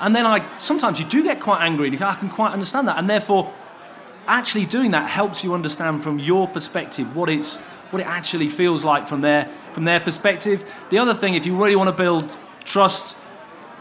And 0.00 0.14
then 0.14 0.26
I 0.26 0.58
sometimes 0.58 0.98
you 1.00 1.06
do 1.06 1.22
get 1.22 1.40
quite 1.40 1.62
angry, 1.62 1.88
and 1.88 2.02
I 2.02 2.14
can 2.14 2.28
quite 2.28 2.52
understand 2.52 2.88
that. 2.88 2.98
And 2.98 3.08
therefore, 3.08 3.52
actually 4.26 4.66
doing 4.66 4.90
that 4.90 5.08
helps 5.08 5.42
you 5.44 5.54
understand 5.54 6.02
from 6.02 6.18
your 6.18 6.48
perspective 6.48 7.14
what 7.16 7.28
it's 7.28 7.56
what 7.90 8.00
it 8.00 8.06
actually 8.06 8.48
feels 8.48 8.84
like 8.84 9.08
from 9.08 9.20
their 9.20 9.50
from 9.72 9.84
their 9.84 10.00
perspective. 10.00 10.64
The 10.90 10.98
other 10.98 11.14
thing, 11.14 11.34
if 11.34 11.46
you 11.46 11.56
really 11.56 11.76
want 11.76 11.88
to 11.88 11.92
build 11.92 12.28
trust, 12.64 13.16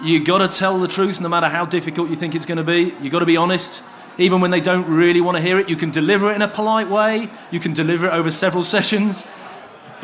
you 0.04 0.24
got 0.24 0.38
to 0.40 0.48
tell 0.48 0.80
the 0.80 0.88
truth, 0.88 1.20
no 1.20 1.30
matter 1.30 1.48
how 1.48 1.66
difficult 1.66 2.10
you 2.10 2.16
think 2.16 2.36
it's 2.36 2.46
going 2.46 2.58
to 2.58 2.64
be. 2.64 2.94
You 3.02 3.10
got 3.10 3.20
to 3.20 3.26
be 3.26 3.38
honest, 3.38 3.82
even 4.18 4.42
when 4.42 4.52
they 4.52 4.62
don't 4.62 4.88
really 4.88 5.22
want 5.22 5.36
to 5.36 5.42
hear 5.42 5.60
it. 5.60 5.70
You 5.70 5.76
can 5.76 5.92
deliver 5.92 6.32
it 6.32 6.36
in 6.36 6.42
a 6.42 6.48
polite 6.48 6.90
way. 6.90 7.30
You 7.52 7.60
can 7.60 7.74
deliver 7.74 8.08
it 8.08 8.14
over 8.14 8.32
several 8.32 8.64
sessions. 8.76 9.26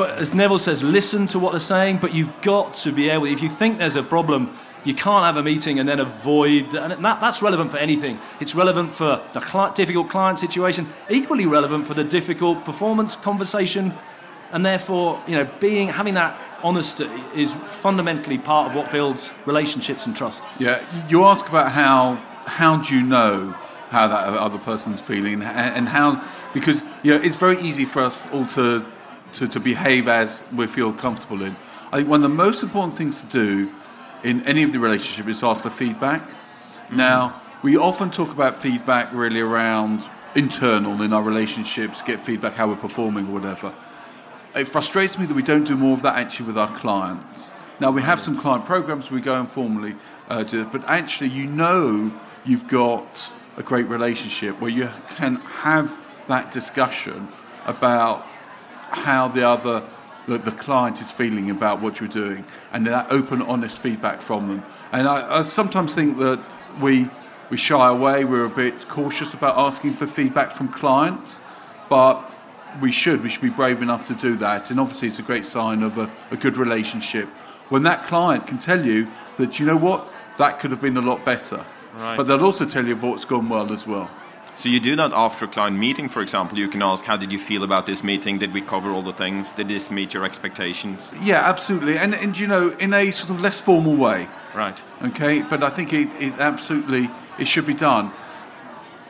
But 0.02 0.18
as 0.18 0.34
Neville 0.34 0.58
says, 0.58 0.82
listen 0.82 1.28
to 1.28 1.38
what 1.38 1.52
they're 1.52 1.60
saying, 1.60 2.00
but 2.00 2.12
you've 2.12 2.34
got 2.42 2.74
to 2.74 2.92
be 2.92 3.12
able, 3.12 3.28
if 3.28 3.40
you 3.40 3.50
think 3.50 3.78
there's 3.78 3.96
a 3.96 4.02
problem, 4.02 4.58
you 4.84 4.96
can't 4.96 5.24
have 5.24 5.38
a 5.38 5.44
meeting 5.44 5.78
and 5.78 5.88
then 5.88 6.00
avoid, 6.00 6.74
and 6.74 7.06
that, 7.06 7.22
that's 7.22 7.44
relevant 7.44 7.70
for 7.70 7.78
anything. 7.78 8.20
It's 8.40 8.56
relevant 8.56 8.96
for 8.96 9.22
the 9.34 9.72
difficult 9.76 10.10
client 10.10 10.40
situation, 10.40 10.90
equally 11.12 11.46
relevant 11.46 11.86
for 11.86 11.94
the 11.94 12.04
difficult 12.04 12.66
performance 12.66 13.16
conversation, 13.16 13.94
and 14.52 14.66
therefore, 14.66 15.22
you 15.28 15.36
know, 15.36 15.48
being 15.60 15.90
having 15.90 16.16
that 16.16 16.36
honesty 16.64 17.08
is 17.36 17.54
fundamentally 17.70 18.40
part 18.40 18.72
of 18.72 18.76
what 18.76 18.90
builds 18.90 19.32
relationships 19.46 20.08
and 20.08 20.16
trust. 20.16 20.42
Yeah, 20.58 20.84
you 21.10 21.26
ask 21.26 21.48
about 21.48 21.74
how 21.74 22.16
how 22.48 22.78
do 22.78 22.96
you 22.96 23.04
know 23.04 23.52
how 23.92 24.08
that 24.08 24.30
other 24.34 24.58
person's 24.58 25.00
feeling 25.00 25.44
and 25.44 25.88
how 25.88 26.28
because 26.56 26.82
you 27.04 27.12
know 27.12 27.22
it's 27.22 27.36
very 27.36 27.62
easy 27.62 27.86
for 27.86 28.02
us 28.02 28.26
all 28.32 28.48
to 28.48 28.84
to, 29.34 29.48
to 29.48 29.60
behave 29.60 30.08
as 30.08 30.44
we 30.56 30.68
feel 30.68 30.94
comfortable 30.94 31.42
in. 31.42 31.56
I 31.92 31.98
think 31.98 32.10
one 32.10 32.24
of 32.24 32.30
the 32.30 32.36
most 32.36 32.64
important 32.64 32.96
things 32.96 33.22
to 33.22 33.28
do 33.28 33.72
in 34.24 34.42
any 34.46 34.64
of 34.64 34.72
the 34.72 34.80
relationship 34.80 35.28
is 35.28 35.40
to 35.40 35.48
ask 35.48 35.64
for 35.64 35.70
feedback. 35.70 36.30
Mm-hmm. 36.30 36.98
Now, 36.98 37.42
we 37.64 37.78
often 37.78 38.12
talk 38.12 38.32
about 38.32 38.62
feedback 38.62 39.14
really 39.14 39.40
around 39.40 40.04
internal 40.36 41.02
in 41.02 41.14
our 41.14 41.24
relationships, 41.24 42.02
get 42.02 42.20
feedback 42.20 42.54
how 42.54 42.68
we're 42.68 42.76
performing 42.76 43.28
or 43.28 43.34
whatever. 43.34 43.74
It 44.56 44.68
frustrates 44.68 45.18
me 45.18 45.26
that 45.26 45.34
we 45.34 45.44
don't 45.44 45.64
do 45.64 45.78
more 45.78 45.94
of 45.94 46.02
that 46.02 46.16
actually 46.16 46.48
with 46.48 46.58
our 46.58 46.78
clients. 46.78 47.54
Now 47.80 47.92
we 47.92 48.02
have 48.02 48.20
some 48.20 48.38
client 48.38 48.66
programs 48.66 49.10
we 49.10 49.22
go 49.22 49.40
informally 49.40 49.96
uh, 50.30 50.44
do 50.44 50.62
it, 50.62 50.72
but 50.72 50.84
actually 50.86 51.30
you 51.30 51.48
know 51.48 52.12
you've 52.46 52.68
got 52.68 53.32
a 53.58 53.64
great 53.64 53.88
relationship 53.88 54.60
where 54.62 54.72
you 54.72 54.90
can 55.10 55.36
have 55.38 55.96
that 56.28 56.52
discussion 56.52 57.28
about 57.66 58.26
how 58.92 59.28
the 59.28 59.48
other 59.48 59.84
the, 60.28 60.38
the 60.38 60.52
client 60.52 61.02
is 61.02 61.10
feeling 61.10 61.50
about 61.50 61.82
what 61.82 62.00
you're 62.00 62.10
doing 62.10 62.46
and 62.72 62.86
that 62.86 63.12
open 63.12 63.42
honest 63.42 63.80
feedback 63.80 64.22
from 64.22 64.48
them. 64.48 64.64
And 64.92 65.08
I, 65.08 65.40
I 65.40 65.42
sometimes 65.42 65.96
think 65.96 66.18
that 66.20 66.44
we 66.80 67.10
we 67.50 67.58
shy 67.58 67.90
away 67.90 68.24
we're 68.24 68.46
a 68.46 68.50
bit 68.50 68.88
cautious 68.88 69.34
about 69.34 69.58
asking 69.58 69.94
for 69.94 70.08
feedback 70.08 70.52
from 70.52 70.70
clients 70.70 71.42
but 71.90 72.32
we 72.80 72.92
should 72.92 73.22
we 73.24 73.30
should 73.30 73.42
be 73.42 73.50
brave 73.50 73.82
enough 73.82 74.06
to 74.06 74.14
do 74.14 74.38
that. 74.38 74.72
And 74.72 74.80
obviously 74.80 75.08
it's 75.08 75.20
a 75.20 75.24
great 75.24 75.46
sign 75.46 75.84
of 75.84 75.98
a, 75.98 76.10
a 76.30 76.38
good 76.38 76.58
relationship. 76.58 77.28
When 77.70 77.84
that 77.84 78.08
client 78.08 78.48
can 78.48 78.60
tell 78.60 78.86
you 78.86 79.08
that 79.38 79.60
you 79.60 79.66
know 79.66 79.78
what? 79.78 80.14
That 80.38 80.60
could 80.60 80.72
have 80.72 80.82
been 80.82 80.98
a 80.98 81.02
lot 81.02 81.26
better. 81.26 81.66
Right. 81.94 82.16
but 82.16 82.26
they'll 82.26 82.46
also 82.46 82.66
tell 82.66 82.88
you 82.88 82.96
what's 82.96 83.26
gone 83.26 83.50
well 83.50 83.74
as 83.74 83.86
well 83.86 84.10
So 84.62 84.70
you 84.70 84.80
do 84.80 84.96
that 84.98 85.12
after 85.12 85.46
a 85.46 85.48
client 85.48 85.76
meeting, 85.76 86.08
for 86.08 86.22
example. 86.22 86.56
You 86.56 86.68
can 86.68 86.84
ask, 86.84 87.04
how 87.04 87.18
did 87.18 87.32
you 87.32 87.40
feel 87.40 87.64
about 87.64 87.88
this 87.88 88.04
meeting? 88.04 88.38
Did 88.38 88.54
we 88.54 88.62
cover 88.62 88.92
all 88.92 89.02
the 89.02 89.12
things? 89.12 89.52
Did 89.52 89.70
this 89.70 89.90
meet 89.90 90.14
your 90.14 90.24
expectations? 90.24 91.12
Yeah, 91.20 91.50
absolutely. 91.50 91.98
And, 91.98 92.14
and 92.14 92.38
you 92.38 92.46
know, 92.46 92.70
in 92.78 92.94
a 92.94 93.10
sort 93.10 93.32
of 93.32 93.42
less 93.42 93.60
formal 93.60 93.96
way, 93.96 94.28
Right. 94.54 94.80
okay? 95.02 95.42
But 95.42 95.64
I 95.64 95.72
think 95.72 95.94
it, 95.94 96.10
it 96.20 96.34
absolutely, 96.34 97.10
it 97.40 97.48
should 97.48 97.66
be 97.66 97.74
done. 97.74 98.12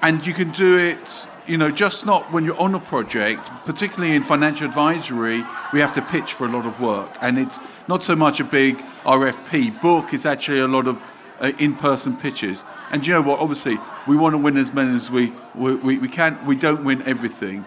And 0.02 0.26
you 0.26 0.34
can 0.34 0.52
do 0.52 0.78
it, 0.78 1.28
you 1.46 1.58
know, 1.58 1.70
just 1.70 2.06
not 2.06 2.32
when 2.32 2.46
you're 2.46 2.58
on 2.58 2.74
a 2.74 2.80
project, 2.80 3.50
particularly 3.66 4.16
in 4.16 4.24
financial 4.24 4.66
advisory, 4.66 5.44
we 5.74 5.82
have 5.82 5.92
to 5.96 6.02
pitch 6.02 6.32
for 6.32 6.46
a 6.46 6.50
lot 6.50 6.66
of 6.66 6.80
work. 6.80 7.18
And 7.20 7.38
it's 7.38 7.60
not 7.90 8.04
so 8.04 8.16
much 8.16 8.40
a 8.40 8.46
big 8.46 8.78
RFP 9.04 9.82
book, 9.82 10.14
it's 10.14 10.26
actually 10.26 10.62
a 10.62 10.68
lot 10.68 10.88
of 10.88 11.02
uh, 11.42 11.52
in-person 11.58 12.16
pitches. 12.18 12.64
And 12.92 13.06
you 13.06 13.14
know 13.14 13.22
what? 13.22 13.40
Obviously, 13.40 13.78
we 14.08 14.16
want 14.16 14.34
to 14.34 14.38
win 14.38 14.56
as 14.58 14.72
many 14.74 14.96
as 14.96 15.12
we, 15.12 15.34
we, 15.56 15.76
we, 15.76 15.98
we 15.98 16.08
can. 16.08 16.46
We 16.46 16.56
don't 16.56 16.86
win 16.86 17.02
everything. 17.04 17.66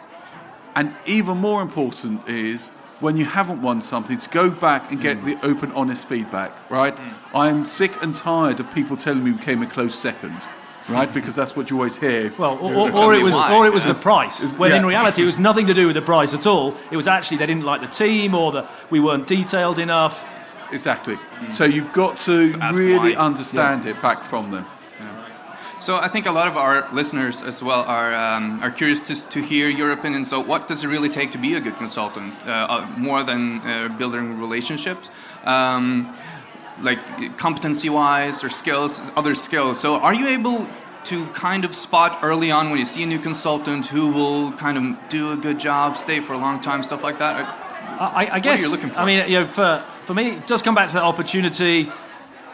And 0.74 0.94
even 1.06 1.38
more 1.38 1.60
important 1.60 2.28
is 2.28 2.70
when 3.00 3.16
you 3.16 3.24
haven't 3.24 3.60
won 3.60 3.82
something 3.82 4.18
to 4.18 4.30
go 4.30 4.50
back 4.50 4.90
and 4.90 5.00
get 5.00 5.18
mm. 5.18 5.24
the 5.24 5.46
open, 5.46 5.72
honest 5.72 6.06
feedback, 6.06 6.52
right? 6.70 6.96
Mm. 6.96 7.14
I'm 7.34 7.66
sick 7.66 8.02
and 8.02 8.16
tired 8.16 8.60
of 8.60 8.72
people 8.72 8.96
telling 8.96 9.22
me 9.22 9.32
we 9.32 9.38
came 9.38 9.62
a 9.62 9.66
close 9.66 9.98
second, 9.98 10.36
right? 10.88 11.08
Mm. 11.08 11.14
Because 11.14 11.34
that's 11.34 11.54
what 11.54 11.70
you 11.70 11.76
always 11.76 11.96
hear. 11.96 12.32
Well, 12.38 12.58
or, 12.58 12.74
or, 12.74 12.96
or 12.96 13.14
it 13.14 13.22
was, 13.22 13.34
why. 13.34 13.54
or 13.54 13.66
it 13.66 13.72
was 13.72 13.84
the 13.84 13.94
price. 13.94 14.40
When 14.56 14.72
in 14.72 14.86
reality, 14.86 15.22
it 15.22 15.26
was 15.26 15.38
nothing 15.38 15.66
to 15.66 15.74
do 15.74 15.86
with 15.86 15.94
the 15.94 16.02
price 16.02 16.32
at 16.34 16.46
all. 16.46 16.74
It 16.90 16.96
was 16.96 17.06
actually 17.06 17.38
they 17.38 17.46
didn't 17.46 17.64
like 17.64 17.80
the 17.80 17.88
team, 17.88 18.34
or 18.34 18.52
that 18.52 18.70
we 18.90 19.00
weren't 19.00 19.26
detailed 19.26 19.78
enough. 19.78 20.24
Exactly. 20.74 21.16
So 21.50 21.64
you've 21.64 21.92
got 21.92 22.18
to 22.26 22.54
ask 22.60 22.78
really 22.78 23.14
why. 23.14 23.26
understand 23.28 23.86
it 23.86 24.02
back 24.02 24.18
from 24.22 24.50
them. 24.50 24.66
So 25.80 25.96
I 25.96 26.08
think 26.08 26.26
a 26.26 26.32
lot 26.32 26.48
of 26.48 26.56
our 26.56 26.88
listeners 26.92 27.42
as 27.42 27.62
well 27.62 27.82
are 27.82 28.14
um, 28.14 28.62
are 28.62 28.70
curious 28.70 29.00
to, 29.00 29.14
to 29.34 29.40
hear 29.42 29.68
your 29.68 29.92
opinion. 29.92 30.24
So 30.24 30.40
what 30.40 30.66
does 30.66 30.82
it 30.84 30.88
really 30.88 31.10
take 31.10 31.30
to 31.32 31.38
be 31.38 31.56
a 31.56 31.60
good 31.60 31.76
consultant? 31.76 32.34
Uh, 32.46 32.50
uh, 32.50 32.86
more 32.96 33.22
than 33.22 33.60
uh, 33.60 33.88
building 33.98 34.40
relationships, 34.40 35.10
um, 35.44 36.16
like 36.80 37.00
competency-wise 37.36 38.42
or 38.44 38.50
skills, 38.50 39.00
other 39.14 39.34
skills. 39.34 39.78
So 39.78 39.96
are 39.96 40.14
you 40.14 40.26
able 40.26 40.66
to 41.04 41.26
kind 41.32 41.64
of 41.64 41.74
spot 41.74 42.18
early 42.22 42.50
on 42.50 42.70
when 42.70 42.78
you 42.78 42.86
see 42.86 43.02
a 43.02 43.06
new 43.06 43.20
consultant 43.20 43.86
who 43.86 44.08
will 44.08 44.52
kind 44.52 44.76
of 44.78 44.84
do 45.10 45.32
a 45.32 45.36
good 45.36 45.58
job, 45.58 45.96
stay 45.96 46.20
for 46.20 46.32
a 46.32 46.38
long 46.38 46.62
time, 46.62 46.82
stuff 46.82 47.02
like 47.02 47.18
that? 47.18 47.63
I, 48.00 48.28
I 48.34 48.40
guess. 48.40 48.62
you 48.62 48.70
looking 48.70 48.90
for? 48.90 48.98
I 48.98 49.04
mean, 49.04 49.28
you 49.28 49.40
know, 49.40 49.46
for 49.46 49.84
for 50.02 50.14
me, 50.14 50.32
it 50.32 50.46
does 50.46 50.62
come 50.62 50.74
back 50.74 50.88
to 50.88 50.94
that 50.94 51.02
opportunity. 51.02 51.90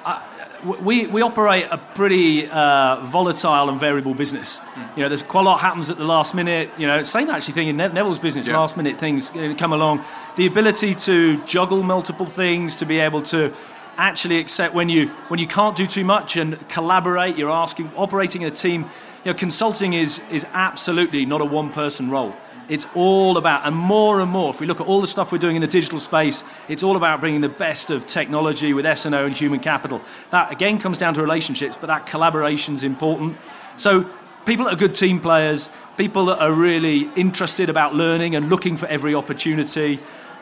I, 0.05 0.23
we, 0.65 1.07
we 1.07 1.23
operate 1.23 1.67
a 1.71 1.79
pretty 1.79 2.47
uh, 2.49 3.01
volatile 3.03 3.69
and 3.69 3.81
variable 3.81 4.15
business. 4.15 4.59
Hmm. 4.59 4.83
You 4.97 5.03
know, 5.03 5.09
there's 5.09 5.23
quite 5.23 5.43
a 5.43 5.49
lot 5.49 5.61
happens 5.61 5.91
at 5.91 5.97
the 5.97 6.05
last 6.05 6.35
minute. 6.35 6.71
You 6.77 6.87
know, 6.87 7.03
same 7.03 7.31
actually 7.31 7.55
thing 7.55 7.69
in 7.69 7.77
Ne- 7.77 7.89
Neville's 7.89 8.19
business. 8.19 8.47
Yeah. 8.47 8.59
Last 8.59 8.77
minute 8.77 8.99
things 8.99 9.31
uh, 9.31 9.55
come 9.57 9.73
along. 9.73 10.05
The 10.37 10.47
ability 10.47 10.95
to 10.97 11.43
juggle 11.45 11.83
multiple 11.83 12.27
things, 12.27 12.77
to 12.77 12.87
be 12.87 12.99
able 12.99 13.23
to 13.23 13.53
actually 13.97 14.39
accept 14.39 14.75
when 14.75 14.89
you 14.89 15.09
when 15.29 15.41
you 15.41 15.47
can't 15.47 15.77
do 15.77 15.87
too 15.87 16.05
much 16.05 16.37
and 16.37 16.69
collaborate. 16.69 17.37
You're 17.37 17.51
asking 17.51 17.91
operating 17.97 18.45
a 18.45 18.51
team. 18.51 18.83
You 19.25 19.33
know, 19.33 19.39
consulting 19.39 19.95
is 19.95 20.21
is 20.31 20.45
absolutely 20.53 21.25
not 21.27 21.41
a 21.41 21.45
one 21.45 21.71
person 21.71 22.11
role. 22.11 22.35
It's 22.71 22.87
all 22.95 23.37
about, 23.37 23.67
and 23.67 23.77
more 23.77 24.21
and 24.21 24.31
more, 24.31 24.51
if 24.51 24.61
we 24.61 24.67
look 24.69 24.81
at 24.81 24.87
all 24.87 25.01
the 25.01 25.09
stuff 25.09 25.33
we're 25.33 25.39
doing 25.39 25.57
in 25.57 25.61
the 25.61 25.67
digital 25.67 25.99
space, 25.99 26.45
it's 26.69 26.85
all 26.85 26.97
about 26.97 27.21
bringing 27.21 27.41
the 27.41 27.49
best 27.49 27.91
of 27.91 28.07
technology 28.07 28.73
with 28.73 28.87
S&O 28.87 29.27
and 29.27 29.37
human 29.37 29.59
capital. 29.59 30.01
That, 30.31 30.53
again, 30.53 30.79
comes 30.79 30.97
down 30.97 31.15
to 31.15 31.21
relationships, 31.21 31.77
but 31.79 31.89
that 31.89 32.07
collaboration's 32.07 32.85
important. 32.85 33.37
So 33.77 34.09
people 34.47 34.67
that 34.67 34.75
are 34.75 34.77
good 34.77 34.95
team 34.95 35.19
players, 35.19 35.69
people 35.97 36.27
that 36.27 36.39
are 36.39 36.53
really 36.53 37.11
interested 37.17 37.69
about 37.69 37.97
learning 37.97 38.37
and 38.37 38.49
looking 38.49 38.77
for 38.77 38.87
every 38.87 39.17
opportunity, 39.17 39.99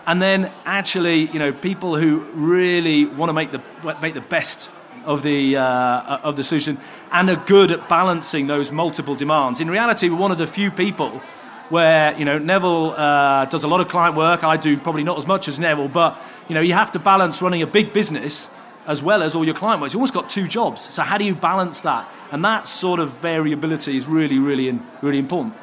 and 0.06 0.20
then 0.20 0.52
actually, 0.66 1.30
you 1.30 1.38
know, 1.38 1.52
people 1.52 1.96
who 1.96 2.20
really 2.34 3.06
want 3.06 3.30
to 3.30 3.32
make 3.32 3.52
the, 3.52 3.62
make 4.02 4.12
the 4.12 4.20
best 4.20 4.68
of 5.06 5.22
the, 5.22 5.56
uh, 5.56 6.18
of 6.18 6.36
the 6.36 6.44
solution 6.44 6.78
and 7.10 7.30
are 7.30 7.42
good 7.46 7.70
at 7.70 7.88
balancing 7.88 8.48
those 8.48 8.70
multiple 8.70 9.14
demands. 9.14 9.60
In 9.60 9.70
reality, 9.70 10.10
we're 10.10 10.18
one 10.18 10.30
of 10.30 10.36
the 10.36 10.46
few 10.46 10.70
people 10.70 11.22
where 11.70 12.16
you 12.18 12.24
know 12.24 12.38
Neville 12.38 12.94
uh, 12.96 13.44
does 13.46 13.64
a 13.64 13.68
lot 13.68 13.80
of 13.80 13.88
client 13.88 14.16
work. 14.16 14.44
I 14.44 14.56
do 14.56 14.76
probably 14.78 15.04
not 15.04 15.18
as 15.18 15.26
much 15.26 15.48
as 15.48 15.58
Neville, 15.58 15.88
but 15.88 16.20
you 16.48 16.54
know 16.54 16.60
you 16.60 16.74
have 16.74 16.92
to 16.92 16.98
balance 16.98 17.42
running 17.42 17.62
a 17.62 17.66
big 17.66 17.92
business 17.92 18.48
as 18.86 19.02
well 19.02 19.22
as 19.22 19.34
all 19.34 19.44
your 19.44 19.54
client 19.54 19.82
work. 19.82 19.92
You 19.92 19.98
almost 19.98 20.14
got 20.14 20.30
two 20.30 20.48
jobs. 20.48 20.82
So 20.92 21.02
how 21.02 21.18
do 21.18 21.24
you 21.24 21.34
balance 21.34 21.82
that? 21.82 22.10
And 22.32 22.42
that 22.44 22.66
sort 22.66 23.00
of 23.00 23.10
variability 23.20 23.96
is 23.96 24.06
really, 24.06 24.38
really, 24.38 24.80
really 25.02 25.18
important. 25.18 25.54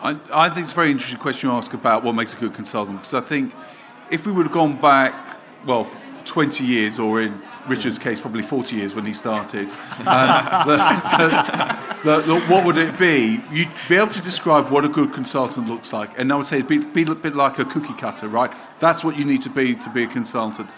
I, 0.00 0.16
I 0.32 0.48
think 0.48 0.64
it's 0.64 0.72
a 0.72 0.74
very 0.76 0.92
interesting 0.92 1.18
question 1.18 1.50
you 1.50 1.56
ask 1.56 1.72
about 1.72 2.04
what 2.04 2.14
makes 2.14 2.32
a 2.34 2.36
good 2.36 2.54
consultant 2.54 2.98
because 2.98 3.14
I 3.14 3.20
think 3.20 3.52
if 4.10 4.26
we 4.26 4.32
would 4.32 4.46
have 4.46 4.52
gone 4.52 4.80
back, 4.80 5.38
well, 5.66 5.90
20 6.24 6.64
years 6.64 6.98
or 7.00 7.20
in 7.20 7.42
Richard's 7.68 7.98
case, 7.98 8.20
probably 8.20 8.42
40 8.42 8.76
years 8.76 8.94
when 8.94 9.06
he 9.06 9.14
started, 9.14 9.68
um, 10.06 10.66
the, 10.66 10.76
the, 12.04 12.20
the, 12.22 12.40
what 12.48 12.64
would 12.64 12.78
it 12.78 12.98
be? 12.98 13.40
You'd 13.50 13.70
be 13.88 13.96
able 13.96 14.12
to 14.12 14.22
describe 14.22 14.70
what 14.70 14.84
a 14.84 14.88
good 14.88 15.12
consultant 15.12 15.68
looks 15.68 15.92
like. 15.92 16.18
And 16.18 16.32
I 16.32 16.36
would 16.36 16.46
say 16.46 16.62
be, 16.62 16.78
be 16.78 17.02
a 17.02 17.14
bit 17.14 17.34
like 17.34 17.58
a 17.58 17.64
cookie 17.64 17.94
cutter, 17.94 18.28
right? 18.28 18.52
That's 18.78 19.02
what 19.02 19.16
you 19.16 19.24
need 19.24 19.42
to 19.42 19.50
be 19.50 19.74
to 19.74 19.90
be 19.90 20.04
a 20.04 20.06
consultant. 20.06 20.68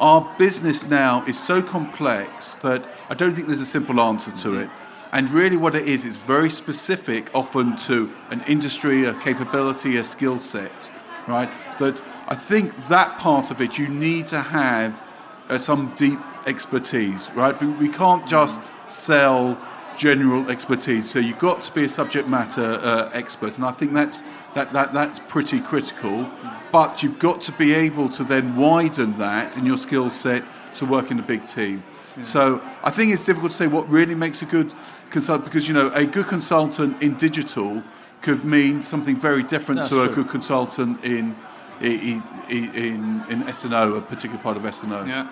Our 0.00 0.34
business 0.38 0.86
now 0.86 1.24
is 1.26 1.42
so 1.42 1.62
complex 1.62 2.54
that 2.56 2.84
I 3.08 3.14
don't 3.14 3.34
think 3.34 3.46
there's 3.46 3.60
a 3.60 3.66
simple 3.66 4.00
answer 4.00 4.32
to 4.38 4.58
it. 4.58 4.70
And 5.12 5.30
really, 5.30 5.56
what 5.56 5.76
it 5.76 5.86
is, 5.86 6.04
it's 6.04 6.16
very 6.16 6.50
specific, 6.50 7.32
often 7.34 7.76
to 7.86 8.12
an 8.30 8.42
industry, 8.48 9.04
a 9.04 9.14
capability, 9.20 9.96
a 9.96 10.04
skill 10.04 10.40
set, 10.40 10.90
right? 11.28 11.48
That 11.78 12.00
I 12.26 12.34
think 12.34 12.88
that 12.88 13.18
part 13.18 13.52
of 13.52 13.60
it, 13.60 13.78
you 13.78 13.86
need 13.86 14.26
to 14.28 14.40
have 14.40 15.00
uh, 15.48 15.58
some 15.58 15.90
deep 15.90 16.18
expertise, 16.46 17.30
right? 17.34 17.58
We, 17.60 17.66
we 17.68 17.88
can't 17.88 18.26
just 18.26 18.60
sell 18.88 19.58
general 19.96 20.50
expertise. 20.50 21.10
So 21.10 21.18
you've 21.18 21.38
got 21.38 21.62
to 21.62 21.72
be 21.72 21.84
a 21.84 21.88
subject 21.88 22.28
matter 22.28 22.74
uh, 22.74 23.10
expert, 23.12 23.56
and 23.56 23.64
I 23.64 23.72
think 23.72 23.92
that's 23.92 24.22
that, 24.54 24.72
that 24.72 24.92
that's 24.92 25.18
pretty 25.18 25.60
critical. 25.60 26.30
But 26.72 27.02
you've 27.02 27.18
got 27.18 27.40
to 27.42 27.52
be 27.52 27.72
able 27.72 28.08
to 28.10 28.24
then 28.24 28.56
widen 28.56 29.18
that 29.18 29.56
in 29.56 29.64
your 29.64 29.76
skill 29.76 30.10
set 30.10 30.44
to 30.74 30.86
work 30.86 31.10
in 31.10 31.18
a 31.18 31.22
big 31.22 31.46
team. 31.46 31.84
So 32.22 32.60
I 32.82 32.90
think 32.90 33.12
it's 33.12 33.24
difficult 33.24 33.50
to 33.52 33.56
say 33.56 33.66
what 33.66 33.88
really 33.88 34.14
makes 34.14 34.40
a 34.42 34.46
good 34.46 34.72
consultant 35.10 35.44
because 35.44 35.66
you 35.66 35.74
know 35.74 35.88
a 35.94 36.04
good 36.04 36.26
consultant 36.26 37.02
in 37.02 37.14
digital 37.14 37.82
could 38.22 38.44
mean 38.44 38.82
something 38.82 39.16
very 39.16 39.42
different 39.42 39.80
That's 39.80 39.90
to 39.90 40.02
a 40.02 40.08
good 40.08 40.28
consultant 40.28 41.04
in 41.04 41.36
in 41.80 42.22
in, 42.48 43.24
in 43.28 43.42
S&O, 43.48 43.94
a 43.94 44.00
particular 44.00 44.38
part 44.42 44.56
of 44.56 44.64
S&O. 44.64 45.04
Yeah. 45.04 45.28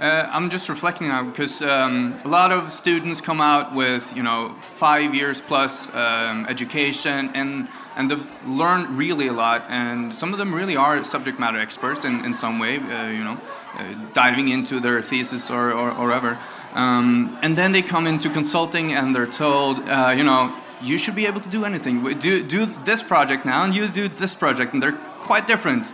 Uh, 0.00 0.26
I'm 0.32 0.48
just 0.48 0.70
reflecting 0.70 1.08
now 1.08 1.22
because 1.22 1.60
um, 1.60 2.18
a 2.24 2.28
lot 2.28 2.52
of 2.52 2.72
students 2.72 3.20
come 3.20 3.38
out 3.38 3.74
with 3.74 4.10
you 4.16 4.22
know 4.22 4.56
five 4.62 5.14
years 5.14 5.42
plus 5.42 5.92
um, 5.92 6.46
education 6.46 7.30
and 7.34 7.68
and 7.96 8.10
they've 8.10 8.26
learned 8.46 8.96
really 8.96 9.26
a 9.26 9.32
lot 9.34 9.66
and 9.68 10.14
some 10.14 10.32
of 10.32 10.38
them 10.38 10.54
really 10.54 10.74
are 10.74 11.04
subject 11.04 11.38
matter 11.38 11.58
experts 11.58 12.06
in, 12.06 12.24
in 12.24 12.32
some 12.32 12.58
way 12.58 12.78
uh, 12.78 13.08
you 13.08 13.22
know 13.22 13.38
uh, 13.76 13.94
diving 14.14 14.48
into 14.48 14.80
their 14.80 15.02
thesis 15.02 15.50
or, 15.50 15.70
or, 15.72 15.90
or 15.90 16.06
whatever. 16.06 16.38
Um, 16.72 17.38
and 17.42 17.58
then 17.58 17.72
they 17.72 17.82
come 17.82 18.06
into 18.06 18.30
consulting 18.30 18.94
and 18.94 19.14
they're 19.14 19.26
told 19.26 19.86
uh, 19.86 20.14
you 20.16 20.24
know 20.24 20.56
you 20.80 20.96
should 20.96 21.14
be 21.14 21.26
able 21.26 21.42
to 21.42 21.48
do 21.50 21.66
anything. 21.66 22.02
Do, 22.20 22.42
do 22.42 22.64
this 22.86 23.02
project 23.02 23.44
now 23.44 23.64
and 23.64 23.74
you 23.74 23.86
do 23.86 24.08
this 24.08 24.34
project. 24.34 24.72
And 24.72 24.82
they're 24.82 24.98
quite 25.20 25.46
different 25.46 25.92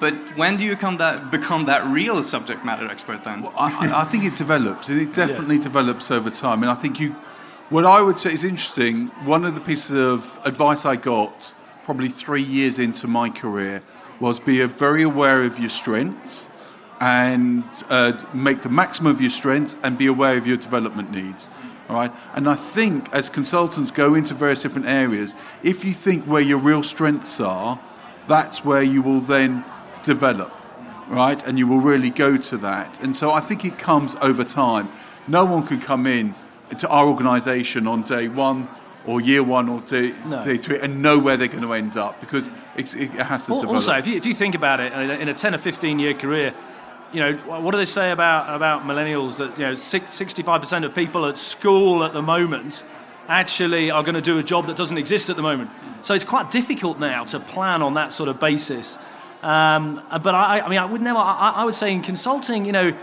but 0.00 0.14
when 0.36 0.56
do 0.56 0.64
you 0.64 0.76
come 0.76 0.96
that, 0.98 1.30
become 1.30 1.64
that 1.66 1.84
real 1.86 2.22
subject 2.22 2.64
matter 2.64 2.86
expert 2.88 3.24
then? 3.24 3.44
I, 3.56 3.86
I- 3.88 4.00
I 4.02 4.04
think 4.04 4.24
it 4.24 4.36
develops, 4.36 4.88
and 4.88 5.00
it 5.00 5.12
definitely 5.14 5.58
develops 5.58 6.10
over 6.10 6.30
time. 6.30 6.62
And 6.62 6.70
I 6.70 6.74
think 6.74 7.00
you, 7.00 7.12
what 7.70 7.84
I 7.84 8.00
would 8.02 8.18
say 8.18 8.32
is 8.32 8.44
interesting. 8.44 9.08
One 9.24 9.44
of 9.44 9.54
the 9.54 9.60
pieces 9.60 9.96
of 9.96 10.38
advice 10.44 10.84
I 10.84 10.96
got 10.96 11.54
probably 11.84 12.08
three 12.08 12.42
years 12.42 12.78
into 12.78 13.06
my 13.06 13.28
career 13.30 13.82
was 14.20 14.40
be 14.40 14.62
very 14.64 15.02
aware 15.02 15.42
of 15.42 15.58
your 15.58 15.70
strengths 15.70 16.48
and 17.00 17.62
uh, 17.90 18.12
make 18.32 18.62
the 18.62 18.68
maximum 18.70 19.12
of 19.12 19.20
your 19.20 19.30
strengths 19.30 19.76
and 19.82 19.98
be 19.98 20.06
aware 20.06 20.36
of 20.38 20.46
your 20.46 20.56
development 20.56 21.10
needs. 21.10 21.48
All 21.88 21.94
right, 21.96 22.12
and 22.34 22.48
I 22.48 22.56
think 22.56 23.12
as 23.12 23.28
consultants 23.28 23.90
go 23.92 24.14
into 24.14 24.34
various 24.34 24.62
different 24.62 24.88
areas, 24.88 25.34
if 25.62 25.84
you 25.84 25.92
think 25.92 26.24
where 26.24 26.40
your 26.40 26.58
real 26.58 26.82
strengths 26.82 27.38
are, 27.38 27.78
that's 28.26 28.64
where 28.64 28.82
you 28.82 29.02
will 29.02 29.20
then 29.20 29.64
develop, 30.06 30.52
right? 31.08 31.44
And 31.46 31.58
you 31.58 31.66
will 31.66 31.80
really 31.80 32.10
go 32.10 32.36
to 32.36 32.56
that. 32.58 32.98
And 33.02 33.14
so 33.14 33.32
I 33.32 33.40
think 33.40 33.64
it 33.64 33.78
comes 33.78 34.16
over 34.22 34.44
time. 34.44 34.88
No 35.28 35.44
one 35.44 35.66
can 35.66 35.80
come 35.80 36.06
in 36.06 36.34
to 36.78 36.88
our 36.88 37.06
organisation 37.06 37.86
on 37.86 38.02
day 38.02 38.28
one 38.28 38.68
or 39.04 39.20
year 39.20 39.42
one 39.42 39.68
or 39.68 39.80
day, 39.82 40.14
No. 40.24 40.44
day 40.44 40.56
three 40.56 40.80
and 40.80 41.02
know 41.02 41.18
where 41.18 41.36
they're 41.36 41.48
going 41.48 41.62
to 41.62 41.74
end 41.74 41.96
up 41.96 42.20
because 42.20 42.50
it's, 42.76 42.94
it 42.94 43.10
has 43.10 43.44
to 43.46 43.52
develop. 43.54 43.74
Also, 43.74 43.92
if 43.92 44.06
you, 44.06 44.16
if 44.16 44.24
you 44.26 44.34
think 44.34 44.54
about 44.54 44.80
it, 44.80 44.92
in 44.92 45.10
a, 45.10 45.14
in 45.14 45.28
a 45.28 45.34
10 45.34 45.54
or 45.54 45.58
15 45.58 45.98
year 45.98 46.14
career, 46.14 46.54
you 47.12 47.20
know, 47.20 47.34
what 47.62 47.70
do 47.70 47.76
they 47.76 47.84
say 47.84 48.10
about, 48.10 48.54
about 48.54 48.82
millennials 48.82 49.36
that, 49.36 49.56
you 49.58 49.64
know, 49.64 49.74
six, 49.74 50.10
65% 50.18 50.84
of 50.84 50.94
people 50.94 51.26
at 51.26 51.38
school 51.38 52.02
at 52.04 52.12
the 52.12 52.22
moment 52.22 52.82
actually 53.28 53.90
are 53.90 54.02
going 54.02 54.14
to 54.14 54.20
do 54.20 54.38
a 54.38 54.42
job 54.42 54.66
that 54.66 54.76
doesn't 54.76 54.98
exist 54.98 55.30
at 55.30 55.36
the 55.36 55.42
moment. 55.42 55.70
So 56.02 56.14
it's 56.14 56.24
quite 56.24 56.50
difficult 56.50 56.98
now 56.98 57.24
to 57.24 57.40
plan 57.40 57.82
on 57.82 57.94
that 57.94 58.12
sort 58.12 58.28
of 58.28 58.38
basis. 58.40 58.98
Um, 59.42 60.02
but 60.22 60.34
I, 60.34 60.60
I 60.60 60.68
mean, 60.68 60.78
I 60.78 60.84
would 60.84 61.02
never, 61.02 61.18
I, 61.18 61.54
I 61.56 61.64
would 61.64 61.74
say 61.74 61.92
in 61.92 62.02
consulting, 62.02 62.64
you 62.64 62.72
know, 62.72 62.96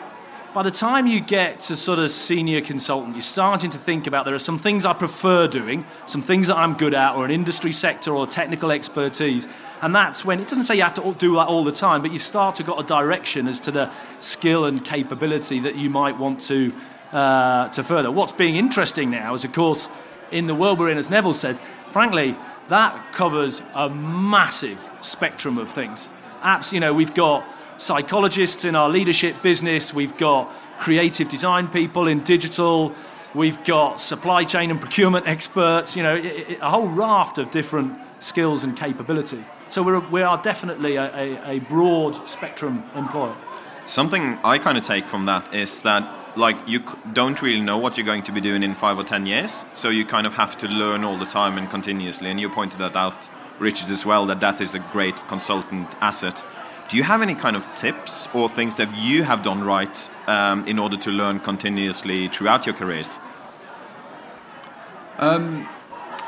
by 0.54 0.62
the 0.62 0.72
time 0.72 1.08
you 1.08 1.20
get 1.20 1.62
to 1.62 1.76
sort 1.76 1.98
of 1.98 2.12
senior 2.12 2.62
consultant, 2.62 3.16
you're 3.16 3.24
starting 3.24 3.72
to 3.72 3.78
think 3.80 4.06
about 4.06 4.26
there 4.26 4.36
are 4.36 4.40
some 4.40 4.60
things 4.60 4.86
I 4.86 4.94
prefer 4.94 5.48
doing, 5.48 5.84
some 6.06 6.22
things 6.22 6.46
that 6.46 6.58
I'm 6.58 6.76
good 6.76 6.94
at, 6.94 7.16
or 7.16 7.26
an 7.26 7.32
industry 7.32 7.72
sector 7.72 8.14
or 8.14 8.28
technical 8.28 8.72
expertise. 8.72 9.48
And 9.82 9.96
that's 9.96 10.24
when 10.24 10.40
it 10.40 10.48
doesn't 10.48 10.66
say 10.66 10.76
you 10.76 10.84
have 10.84 10.94
to 10.96 11.16
do 11.18 11.36
that 11.36 11.48
all 11.48 11.64
the 11.64 11.72
time, 11.72 12.04
but 12.04 12.12
you 12.12 12.20
start 12.20 12.56
to 12.56 12.64
got 12.64 12.80
a 12.80 12.84
direction 12.84 13.48
as 13.48 13.60
to 13.62 13.72
the 13.72 13.90
skill 14.20 14.66
and 14.66 14.86
capability 14.86 15.60
that 15.62 15.76
you 15.76 15.90
might 15.90 16.20
want 16.20 16.40
to 16.42 16.72
uh, 17.14 17.70
to 17.70 17.84
further. 17.84 18.12
What's 18.12 18.32
being 18.32 18.56
interesting 18.56 19.10
now 19.10 19.34
is, 19.34 19.44
of 19.44 19.54
course, 19.54 19.90
in 20.32 20.46
the 20.48 20.56
world 20.56 20.80
we're 20.80 20.90
in, 20.90 20.98
as 20.98 21.10
Neville 21.10 21.34
says, 21.34 21.62
frankly, 21.92 22.36
that 22.68 23.12
covers 23.12 23.62
a 23.74 23.90
massive 23.90 24.90
spectrum 25.02 25.58
of 25.58 25.70
things. 25.70 26.10
Apps, 26.44 26.72
you 26.72 26.80
know, 26.80 26.94
we've 26.94 27.14
got 27.14 27.46
psychologists 27.78 28.66
in 28.66 28.76
our 28.76 28.90
leadership 28.90 29.42
business, 29.42 29.94
we've 29.94 30.16
got 30.18 30.52
creative 30.80 31.30
design 31.30 31.68
people 31.68 32.08
in 32.08 32.24
digital, 32.24 32.94
we've 33.34 33.64
got 33.64 34.00
supply 34.00 34.44
chain 34.44 34.70
and 34.70 34.80
procurement 34.80 35.28
experts, 35.28 35.96
you 35.96 36.04
know, 36.04 36.16
a 36.16 36.70
whole 36.70 36.88
raft 36.88 37.38
of 37.38 37.50
different 37.52 37.98
skills 38.20 38.64
and 38.64 38.78
capability. 38.78 39.44
So 39.70 39.82
we're, 39.82 40.00
we 40.10 40.22
are 40.22 40.42
definitely 40.42 40.98
a, 40.98 41.16
a, 41.16 41.50
a 41.56 41.60
broad 41.60 42.28
spectrum 42.28 42.84
employer. 42.96 43.36
Something 43.86 44.40
I 44.44 44.60
kind 44.60 44.78
of 44.78 44.86
take 44.86 45.06
from 45.06 45.26
that 45.26 45.54
is 45.54 45.82
that 45.82 46.38
like 46.38 46.58
you 46.68 46.80
don't 47.14 47.42
really 47.42 47.62
know 47.62 47.78
what 47.78 47.98
you're 47.98 48.06
going 48.06 48.24
to 48.24 48.32
be 48.32 48.42
doing 48.42 48.64
in 48.64 48.76
five 48.76 48.98
or 48.98 49.04
ten 49.04 49.26
years, 49.26 49.66
so 49.74 49.90
you 49.90 50.06
kind 50.06 50.26
of 50.26 50.34
have 50.34 50.58
to 50.60 50.68
learn 50.68 51.04
all 51.04 51.18
the 51.18 51.26
time 51.26 51.58
and 51.58 51.70
continuously. 51.70 52.30
And 52.30 52.40
you 52.40 52.50
pointed 52.50 52.80
that 52.80 52.96
out, 52.96 53.30
Richard, 53.60 53.90
as 53.90 54.06
well, 54.06 54.26
that 54.28 54.40
that 54.42 54.62
is 54.62 54.76
a 54.76 54.80
great 54.80 55.18
consultant 55.28 55.94
asset. 56.02 56.44
Do 56.90 56.98
you 56.98 57.04
have 57.04 57.22
any 57.22 57.36
kind 57.36 57.56
of 57.56 57.66
tips 57.76 58.28
or 58.34 58.50
things 58.50 58.78
that 58.78 58.96
you 58.98 59.24
have 59.24 59.42
done 59.42 59.64
right 59.64 60.10
um, 60.28 60.68
in 60.68 60.78
order 60.78 60.98
to 60.98 61.10
learn 61.12 61.40
continuously 61.40 62.28
throughout 62.28 62.66
your 62.66 62.76
careers? 62.76 63.20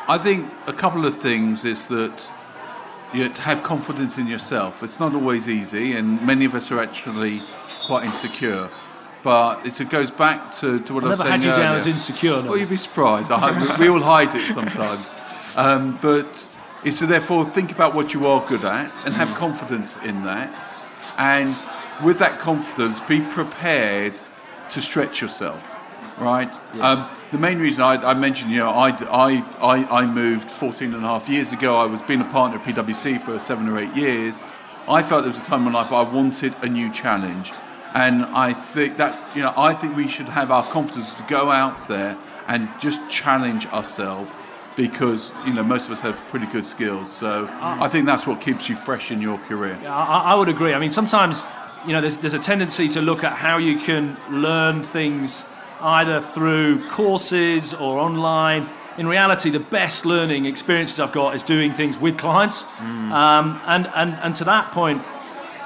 I 0.07 0.19
think 0.19 0.51
a 0.67 0.73
couple 0.73 1.05
of 1.05 1.17
things 1.17 1.65
is 1.65 1.87
that 1.87 2.31
you 3.13 3.27
know, 3.27 3.33
to 3.33 3.41
have 3.41 3.63
confidence 3.63 4.17
in 4.17 4.27
yourself. 4.27 4.83
It's 4.83 4.99
not 4.99 5.15
always 5.15 5.49
easy, 5.49 5.93
and 5.93 6.21
many 6.21 6.45
of 6.45 6.53
us 6.53 6.71
are 6.71 6.79
actually 6.79 7.41
quite 7.81 8.05
insecure. 8.05 8.69
But 9.23 9.65
it's, 9.65 9.79
it 9.79 9.89
goes 9.89 10.11
back 10.11 10.51
to, 10.57 10.79
to 10.81 10.93
what 10.93 11.03
I've 11.03 11.07
I 11.07 11.09
was 11.09 11.19
never 11.19 11.29
saying 11.29 11.41
had 11.41 11.49
you 11.49 11.49
down 11.51 11.59
earlier. 11.59 11.79
as 11.79 11.87
insecure. 11.87 12.41
no. 12.43 12.49
Well, 12.51 12.57
you'd 12.57 12.69
be 12.69 12.77
surprised. 12.77 13.31
I 13.31 13.77
we 13.77 13.87
all 13.89 13.99
hide 13.99 14.33
it 14.35 14.53
sometimes. 14.53 15.11
Um, 15.57 15.97
but 16.01 16.49
it's 16.85 16.99
to 16.99 17.07
therefore 17.07 17.43
think 17.49 17.71
about 17.71 17.95
what 17.95 18.13
you 18.13 18.27
are 18.27 18.47
good 18.47 18.63
at 18.63 18.95
and 19.05 19.15
have 19.15 19.35
confidence 19.35 19.97
in 20.03 20.23
that. 20.23 20.71
And 21.17 21.55
with 22.05 22.19
that 22.19 22.39
confidence, 22.39 22.99
be 22.99 23.21
prepared 23.21 24.13
to 24.69 24.81
stretch 24.81 25.19
yourself. 25.19 25.71
Right. 26.19 26.53
Um, 26.79 27.09
the 27.31 27.39
main 27.39 27.59
reason 27.59 27.81
I, 27.81 27.95
I 27.95 28.13
mentioned, 28.13 28.51
you 28.51 28.59
know, 28.59 28.69
I, 28.69 28.89
I, 28.89 29.43
I, 29.59 30.03
I 30.03 30.05
moved 30.05 30.49
14 30.49 30.93
and 30.93 31.03
a 31.03 31.07
half 31.07 31.27
years 31.27 31.51
ago. 31.51 31.75
I 31.75 31.85
was 31.85 32.01
being 32.03 32.21
a 32.21 32.25
partner 32.25 32.59
at 32.59 32.63
PwC 32.63 33.19
for 33.19 33.37
seven 33.39 33.67
or 33.67 33.79
eight 33.79 33.93
years. 33.95 34.41
I 34.87 35.01
felt 35.01 35.23
there 35.23 35.33
was 35.33 35.41
a 35.41 35.43
time 35.43 35.65
in 35.65 35.73
my 35.73 35.81
life 35.81 35.91
I 35.91 36.03
wanted 36.03 36.55
a 36.61 36.69
new 36.69 36.93
challenge. 36.93 37.51
And 37.95 38.23
I 38.25 38.53
think 38.53 38.97
that, 38.97 39.35
you 39.35 39.41
know, 39.41 39.53
I 39.57 39.73
think 39.73 39.95
we 39.95 40.07
should 40.07 40.29
have 40.29 40.51
our 40.51 40.63
confidence 40.63 41.15
to 41.15 41.23
go 41.23 41.49
out 41.49 41.87
there 41.87 42.15
and 42.47 42.69
just 42.79 42.99
challenge 43.09 43.65
ourselves 43.67 44.31
because, 44.75 45.31
you 45.45 45.53
know, 45.53 45.63
most 45.63 45.85
of 45.85 45.91
us 45.91 46.01
have 46.01 46.17
pretty 46.27 46.47
good 46.47 46.65
skills. 46.65 47.11
So 47.11 47.49
I 47.61 47.87
think 47.89 48.05
that's 48.05 48.27
what 48.27 48.41
keeps 48.41 48.69
you 48.69 48.75
fresh 48.75 49.11
in 49.11 49.21
your 49.21 49.37
career. 49.39 49.77
Yeah, 49.81 49.95
I, 49.95 50.31
I 50.31 50.35
would 50.35 50.49
agree. 50.49 50.73
I 50.73 50.79
mean, 50.79 50.91
sometimes 50.91 51.45
you 51.85 51.93
know 51.93 52.01
there's, 52.01 52.17
there's 52.17 52.33
a 52.33 52.39
tendency 52.39 52.89
to 52.89 53.01
look 53.01 53.23
at 53.23 53.33
how 53.33 53.57
you 53.57 53.77
can 53.77 54.17
learn 54.29 54.83
things 54.83 55.43
either 55.81 56.21
through 56.21 56.87
courses 56.89 57.73
or 57.73 57.99
online. 57.99 58.69
In 58.97 59.07
reality, 59.07 59.49
the 59.49 59.59
best 59.59 60.05
learning 60.05 60.45
experiences 60.45 60.99
I've 60.99 61.11
got 61.11 61.35
is 61.35 61.43
doing 61.43 61.73
things 61.73 61.97
with 61.97 62.17
clients. 62.17 62.63
Um, 62.79 63.61
and, 63.65 63.87
and, 63.93 64.13
and 64.13 64.35
to 64.37 64.45
that 64.45 64.71
point, 64.71 65.03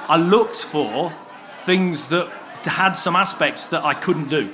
I 0.08 0.16
looked 0.16 0.56
for 0.56 1.14
things 1.58 2.04
that 2.06 2.28
had 2.64 2.94
some 2.94 3.14
aspects 3.14 3.66
that 3.66 3.84
I 3.84 3.94
couldn't 3.94 4.28
do 4.28 4.52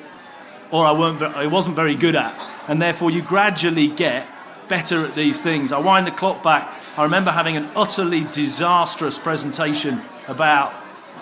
or 0.70 0.84
I, 0.84 0.92
weren't, 0.92 1.22
I 1.22 1.46
wasn't 1.46 1.74
very 1.74 1.94
good 1.94 2.16
at. 2.16 2.38
And 2.68 2.82
therefore, 2.82 3.10
you 3.10 3.22
gradually 3.22 3.88
get 3.88 4.28
better 4.68 5.04
at 5.04 5.14
these 5.14 5.40
things. 5.40 5.72
I 5.72 5.78
wind 5.78 6.06
the 6.06 6.10
clock 6.10 6.42
back. 6.42 6.74
I 6.96 7.02
remember 7.02 7.30
having 7.30 7.56
an 7.56 7.70
utterly 7.76 8.24
disastrous 8.24 9.18
presentation 9.18 10.02
about. 10.28 10.72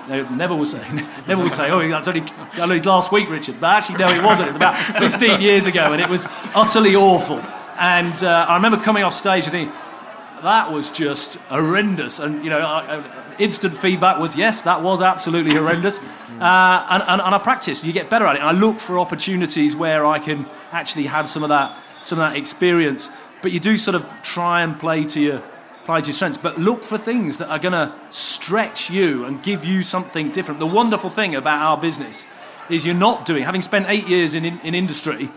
Never 0.09 0.55
would 0.55 0.69
say, 0.69 0.87
never 1.27 1.43
would 1.43 1.53
say, 1.53 1.71
oh, 1.71 1.89
that's 1.89 2.09
only, 2.09 2.25
only 2.59 2.79
last 2.81 3.11
week, 3.11 3.31
Richard. 3.31 3.59
But 3.59 3.77
actually, 3.77 3.97
no, 3.99 4.09
it 4.09 4.23
wasn't. 4.23 4.49
It's 4.49 4.57
about 4.57 4.99
15 4.99 5.41
years 5.41 5.67
ago, 5.67 5.93
and 5.93 6.03
it 6.03 6.09
was 6.11 6.27
utterly 6.55 6.95
awful. 6.95 7.39
And 7.79 8.23
uh, 8.23 8.45
I 8.49 8.55
remember 8.57 8.77
coming 8.77 9.03
off 9.03 9.15
stage 9.15 9.45
and 9.45 9.53
thinking, 9.53 9.75
that 10.43 10.71
was 10.71 10.91
just 10.91 11.37
horrendous. 11.49 12.19
And 12.19 12.45
you 12.45 12.51
know, 12.51 12.59
I, 12.59 12.99
I, 12.99 13.25
instant 13.39 13.77
feedback 13.77 14.19
was 14.19 14.37
yes, 14.37 14.63
that 14.63 14.83
was 14.83 15.01
absolutely 15.01 15.55
horrendous. 15.55 15.99
Uh, 16.41 16.87
and, 16.91 17.03
and, 17.05 17.23
and 17.23 17.35
I 17.35 17.39
practice. 17.39 17.83
You 17.83 17.93
get 17.93 18.11
better 18.11 18.27
at 18.27 18.37
it. 18.37 18.41
And 18.41 18.49
I 18.49 18.53
look 18.53 18.79
for 18.79 18.99
opportunities 18.99 19.75
where 19.75 20.05
I 20.05 20.19
can 20.19 20.47
actually 20.73 21.07
have 21.07 21.29
some 21.29 21.43
of 21.43 21.49
that, 21.49 21.77
some 22.05 22.19
of 22.19 22.31
that 22.31 22.37
experience. 22.37 23.11
But 23.45 23.53
you 23.53 23.61
do 23.61 23.77
sort 23.77 23.95
of 23.95 24.11
try 24.23 24.63
and 24.63 24.81
play 24.81 25.05
to 25.05 25.21
your 25.21 25.43
play 25.85 26.01
to 26.01 26.07
your 26.07 26.15
strengths. 26.15 26.39
But 26.39 26.59
look 26.59 26.83
for 26.83 26.97
things 26.97 27.37
that 27.37 27.49
are 27.51 27.59
going 27.59 27.73
to 27.73 27.95
stretch 28.09 28.89
you 28.89 29.27
and 29.27 29.43
give 29.43 29.67
you 29.67 29.83
something 29.83 30.33
different. 30.33 30.61
The 30.61 30.67
wonderful 30.67 31.11
thing 31.11 31.35
about 31.35 31.61
our 31.61 31.79
business 31.79 32.25
is 32.71 32.87
you're 32.87 32.95
not 32.95 33.27
doing. 33.27 33.43
Having 33.43 33.61
spent 33.61 33.85
eight 33.91 34.09
years 34.09 34.35
in, 34.35 34.47
in, 34.47 34.59
in 34.61 34.75
industry, 34.75 35.31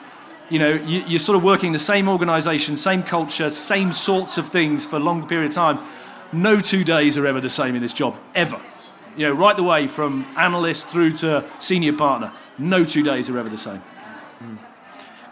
you 0.49 0.57
know, 0.57 0.69
you, 0.69 1.03
you're 1.05 1.19
sort 1.19 1.35
of 1.35 1.43
working 1.43 1.73
the 1.73 1.79
same 1.79 2.07
organisation, 2.07 2.77
same 2.77 3.03
culture, 3.03 3.49
same 3.49 3.91
sorts 3.91 4.37
of 4.37 4.47
things 4.47 4.85
for 4.85 4.95
a 4.95 4.99
long 4.99 5.27
period 5.27 5.49
of 5.49 5.55
time. 5.55 5.77
No 6.31 6.61
two 6.61 6.85
days 6.85 7.17
are 7.17 7.27
ever 7.27 7.41
the 7.41 7.49
same 7.49 7.75
in 7.75 7.81
this 7.81 7.91
job, 7.91 8.15
ever. 8.35 8.61
You 9.17 9.27
know, 9.27 9.33
right 9.33 9.57
the 9.57 9.63
way 9.63 9.85
from 9.85 10.25
analyst 10.37 10.87
through 10.87 11.17
to 11.17 11.43
senior 11.59 11.91
partner, 11.91 12.31
no 12.57 12.85
two 12.85 13.03
days 13.03 13.29
are 13.29 13.37
ever 13.37 13.49
the 13.49 13.57
same. 13.57 13.81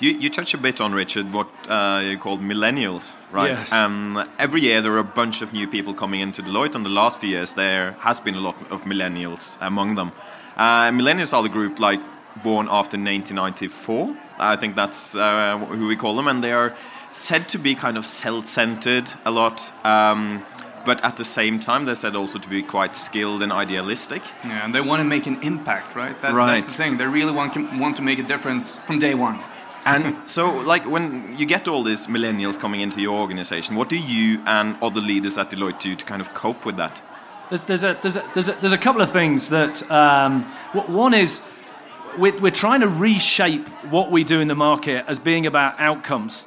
You, 0.06 0.12
you 0.20 0.30
touch 0.30 0.54
a 0.54 0.60
bit 0.60 0.82
on 0.82 0.94
Richard 0.94 1.34
what 1.34 1.48
uh, 1.68 2.04
you 2.06 2.20
called 2.20 2.40
millennials, 2.40 3.14
right? 3.32 3.58
Yes. 3.58 3.72
Um, 3.72 4.30
every 4.38 4.62
year 4.62 4.80
there 4.80 4.92
are 4.92 5.00
a 5.00 5.04
bunch 5.04 5.42
of 5.42 5.52
new 5.52 5.68
people 5.68 5.96
coming 5.96 6.20
into 6.20 6.44
Deloitte. 6.44 6.76
And 6.76 6.86
the 6.86 6.92
last 6.92 7.20
few 7.20 7.30
years 7.30 7.56
there 7.56 7.94
has 7.94 8.20
been 8.20 8.36
a 8.36 8.40
lot 8.40 8.56
of 8.70 8.84
millennials 8.84 9.58
among 9.62 9.96
them. 9.96 10.12
Uh, 10.58 10.92
millennials 10.92 11.34
are 11.34 11.42
the 11.42 11.50
group 11.50 11.80
like 11.80 12.00
born 12.44 12.68
after 12.68 12.98
1994. 13.00 14.16
I 14.38 14.56
think 14.58 14.76
that's 14.76 15.16
uh, 15.16 15.58
who 15.58 15.88
we 15.88 15.96
call 15.96 16.16
them, 16.16 16.28
and 16.28 16.44
they 16.44 16.52
are 16.52 16.76
said 17.12 17.50
to 17.50 17.58
be 17.58 17.74
kind 17.74 17.98
of 17.98 18.06
self-centered 18.06 19.12
a 19.26 19.32
lot. 19.32 19.74
Um, 19.84 20.46
but 20.86 21.04
at 21.04 21.18
the 21.18 21.24
same 21.24 21.60
time, 21.60 21.86
they're 21.86 21.96
said 21.96 22.16
also 22.16 22.38
to 22.38 22.48
be 22.48 22.62
quite 22.62 22.96
skilled 22.96 23.42
and 23.42 23.52
idealistic. 23.52 24.22
Yeah, 24.44 24.66
and 24.66 24.76
they 24.76 24.82
want 24.82 25.00
to 25.00 25.04
make 25.04 25.26
an 25.26 25.42
impact, 25.42 25.96
right? 25.96 26.22
That, 26.22 26.36
Right. 26.36 26.54
That's 26.58 26.68
the 26.68 26.74
thing. 26.74 26.98
They 26.98 27.08
really 27.08 27.32
want 27.32 27.56
want 27.80 27.96
to 27.96 28.04
make 28.04 28.20
a 28.20 28.24
difference 28.24 28.78
from 28.86 29.00
day 29.00 29.16
one. 29.16 29.40
And 29.86 30.28
so, 30.28 30.50
like, 30.50 30.86
when 30.90 31.38
you 31.38 31.46
get 31.46 31.68
all 31.68 31.84
these 31.84 32.08
millennials 32.08 32.60
coming 32.60 32.82
into 32.82 33.00
your 33.00 33.20
organization, 33.20 33.76
what 33.76 33.88
do 33.88 33.98
you 33.98 34.42
and 34.48 34.76
other 34.82 35.00
leaders 35.00 35.38
at 35.38 35.52
Deloitte 35.52 35.80
do 35.80 35.96
to 35.96 36.06
kind 36.06 36.22
of 36.22 36.34
cope 36.34 36.66
with 36.66 36.78
that? 36.78 37.02
There's, 37.52 37.84
a, 37.84 37.98
there's, 38.02 38.16
a, 38.16 38.32
there's, 38.34 38.48
a, 38.48 38.54
there's 38.54 38.74
a 38.74 38.78
couple 38.78 39.02
of 39.02 39.12
things 39.12 39.50
that. 39.50 39.90
Um, 39.92 40.44
one 40.74 41.14
is 41.14 41.42
we're, 42.18 42.38
we're 42.40 42.52
trying 42.52 42.82
to 42.82 42.88
reshape 42.88 43.68
what 43.86 44.12
we 44.12 44.24
do 44.24 44.40
in 44.40 44.48
the 44.48 44.56
market 44.56 45.06
as 45.08 45.20
being 45.20 45.46
about 45.46 45.80
outcomes, 45.80 46.46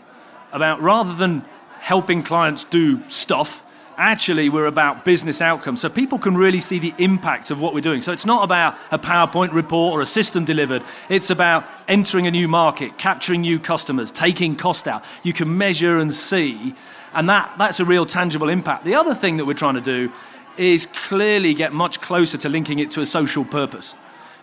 about 0.53 0.83
rather 0.83 1.15
than 1.15 1.45
helping 1.81 2.23
clients 2.23 2.65
do 2.65 3.09
stuff, 3.09 3.63
actually 3.99 4.49
we're 4.49 4.67
about 4.67 5.05
business 5.05 5.43
outcomes. 5.43 5.81
So 5.81 5.89
people 5.89 6.19
can 6.19 6.37
really 6.37 6.61
see 6.61 6.79
the 6.79 6.95
impact 6.99 7.51
of 7.51 7.61
what 7.61 7.75
we're 7.75 7.81
doing. 7.81 8.01
So 8.01 8.13
it's 8.13 8.25
not 8.25 8.45
about 8.45 8.77
a 8.91 8.99
PowerPoint 8.99 9.53
report 9.53 9.93
or 9.93 10.01
a 10.01 10.07
system 10.07 10.45
delivered. 10.45 10.83
It's 11.09 11.31
about 11.31 11.67
entering 11.89 12.27
a 12.27 12.31
new 12.31 12.49
market, 12.49 12.97
capturing 12.97 13.43
new 13.43 13.59
customers, 13.59 14.13
taking 14.13 14.57
cost 14.57 14.89
out. 14.89 15.05
You 15.25 15.33
can 15.33 15.59
measure 15.59 15.99
and 15.99 16.15
see, 16.15 16.75
and 17.13 17.29
that, 17.29 17.53
that's 17.59 17.81
a 17.81 17.85
real 17.85 18.07
tangible 18.07 18.49
impact. 18.49 18.85
The 18.85 18.95
other 18.95 19.15
thing 19.15 19.37
that 19.39 19.45
we're 19.45 19.55
trying 19.55 19.75
to 19.75 19.81
do 19.81 20.13
is 20.57 20.87
clearly 20.87 21.55
get 21.55 21.73
much 21.73 22.01
closer 22.01 22.39
to 22.39 22.49
linking 22.49 22.79
it 22.79 22.91
to 22.93 23.01
a 23.01 23.07
social 23.07 23.45
purpose. 23.45 23.95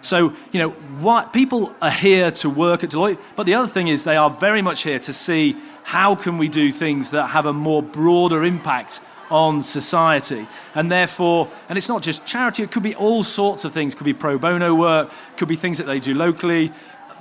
So, 0.02 0.34
you 0.52 0.60
know, 0.60 0.70
what, 1.00 1.34
people 1.34 1.74
are 1.82 1.90
here 1.90 2.30
to 2.32 2.50
work 2.50 2.84
at 2.84 2.92
Deloitte, 2.92 3.18
but 3.36 3.46
the 3.46 3.56
other 3.56 3.68
thing 3.68 3.88
is 3.88 4.04
they 4.04 4.18
are 4.18 4.30
very 4.30 4.62
much 4.62 4.84
here 4.84 5.00
to 5.00 5.14
see 5.14 5.58
how 5.84 6.16
can 6.16 6.38
we 6.38 6.48
do 6.48 6.72
things 6.72 7.12
that 7.12 7.28
have 7.28 7.46
a 7.46 7.54
more 7.54 7.82
broader 7.82 8.44
impact 8.44 9.02
on 9.30 9.64
society. 9.64 10.48
And 10.74 10.92
therefore, 10.92 11.50
and 11.70 11.78
it's 11.78 11.90
not 11.90 12.02
just 12.02 12.26
charity, 12.26 12.64
it 12.64 12.72
could 12.72 12.84
be 12.84 12.96
all 12.96 13.24
sorts 13.24 13.66
of 13.66 13.74
things. 13.74 13.94
It 13.94 13.98
could 13.98 14.06
be 14.06 14.14
pro 14.14 14.38
bono 14.38 14.74
work, 14.74 15.12
could 15.38 15.48
be 15.48 15.56
things 15.56 15.78
that 15.78 15.86
they 15.86 16.00
do 16.00 16.14
locally. 16.14 16.72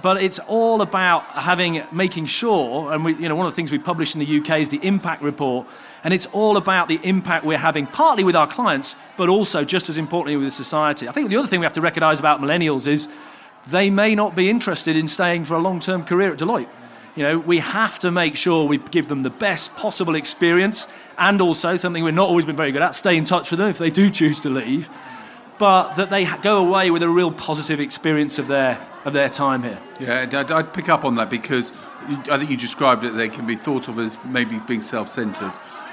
But 0.02 0.22
it's 0.22 0.38
all 0.40 0.82
about 0.82 1.22
having, 1.22 1.82
making 1.90 2.26
sure, 2.26 2.92
and 2.92 3.04
we, 3.04 3.14
you 3.14 3.26
know, 3.28 3.34
one 3.34 3.46
of 3.46 3.52
the 3.52 3.56
things 3.56 3.72
we 3.72 3.78
publish 3.78 4.14
in 4.14 4.20
the 4.20 4.38
UK 4.38 4.60
is 4.60 4.68
the 4.68 4.84
impact 4.86 5.22
report, 5.22 5.66
and 6.02 6.12
it's 6.12 6.26
all 6.26 6.58
about 6.58 6.88
the 6.88 7.00
impact 7.02 7.46
we're 7.46 7.56
having, 7.56 7.86
partly 7.86 8.22
with 8.22 8.36
our 8.36 8.46
clients, 8.46 8.96
but 9.16 9.30
also 9.30 9.64
just 9.64 9.88
as 9.88 9.96
importantly 9.96 10.36
with 10.36 10.52
society. 10.52 11.08
I 11.08 11.12
think 11.12 11.30
the 11.30 11.36
other 11.36 11.48
thing 11.48 11.60
we 11.60 11.64
have 11.64 11.72
to 11.72 11.80
recognize 11.80 12.18
about 12.18 12.42
millennials 12.42 12.86
is 12.86 13.08
they 13.68 13.88
may 13.88 14.14
not 14.14 14.36
be 14.36 14.50
interested 14.50 14.94
in 14.94 15.08
staying 15.08 15.44
for 15.44 15.54
a 15.54 15.58
long 15.58 15.80
term 15.80 16.04
career 16.04 16.32
at 16.32 16.38
Deloitte. 16.38 16.68
You 17.16 17.22
know, 17.22 17.38
we 17.38 17.60
have 17.60 18.00
to 18.00 18.10
make 18.10 18.34
sure 18.34 18.64
we 18.64 18.78
give 18.78 19.06
them 19.08 19.22
the 19.22 19.30
best 19.30 19.74
possible 19.76 20.16
experience 20.16 20.88
and 21.16 21.40
also 21.40 21.76
something 21.76 22.02
we've 22.02 22.12
not 22.12 22.28
always 22.28 22.44
been 22.44 22.56
very 22.56 22.72
good 22.72 22.82
at, 22.82 22.96
stay 22.96 23.16
in 23.16 23.24
touch 23.24 23.52
with 23.52 23.58
them 23.58 23.68
if 23.68 23.78
they 23.78 23.90
do 23.90 24.10
choose 24.10 24.40
to 24.40 24.50
leave, 24.50 24.90
but 25.58 25.94
that 25.94 26.10
they 26.10 26.24
go 26.42 26.56
away 26.66 26.90
with 26.90 27.04
a 27.04 27.08
real 27.08 27.30
positive 27.30 27.78
experience 27.78 28.40
of 28.40 28.48
their, 28.48 28.84
of 29.04 29.12
their 29.12 29.28
time 29.28 29.62
here. 29.62 29.78
Yeah, 30.00 30.26
I'd, 30.32 30.50
I'd 30.50 30.72
pick 30.72 30.88
up 30.88 31.04
on 31.04 31.14
that 31.14 31.30
because 31.30 31.70
I 32.28 32.36
think 32.36 32.50
you 32.50 32.56
described 32.56 33.04
it, 33.04 33.10
they 33.10 33.28
can 33.28 33.46
be 33.46 33.54
thought 33.54 33.86
of 33.86 34.00
as 34.00 34.18
maybe 34.24 34.58
being 34.66 34.82
self 34.82 35.08
centered. 35.08 35.52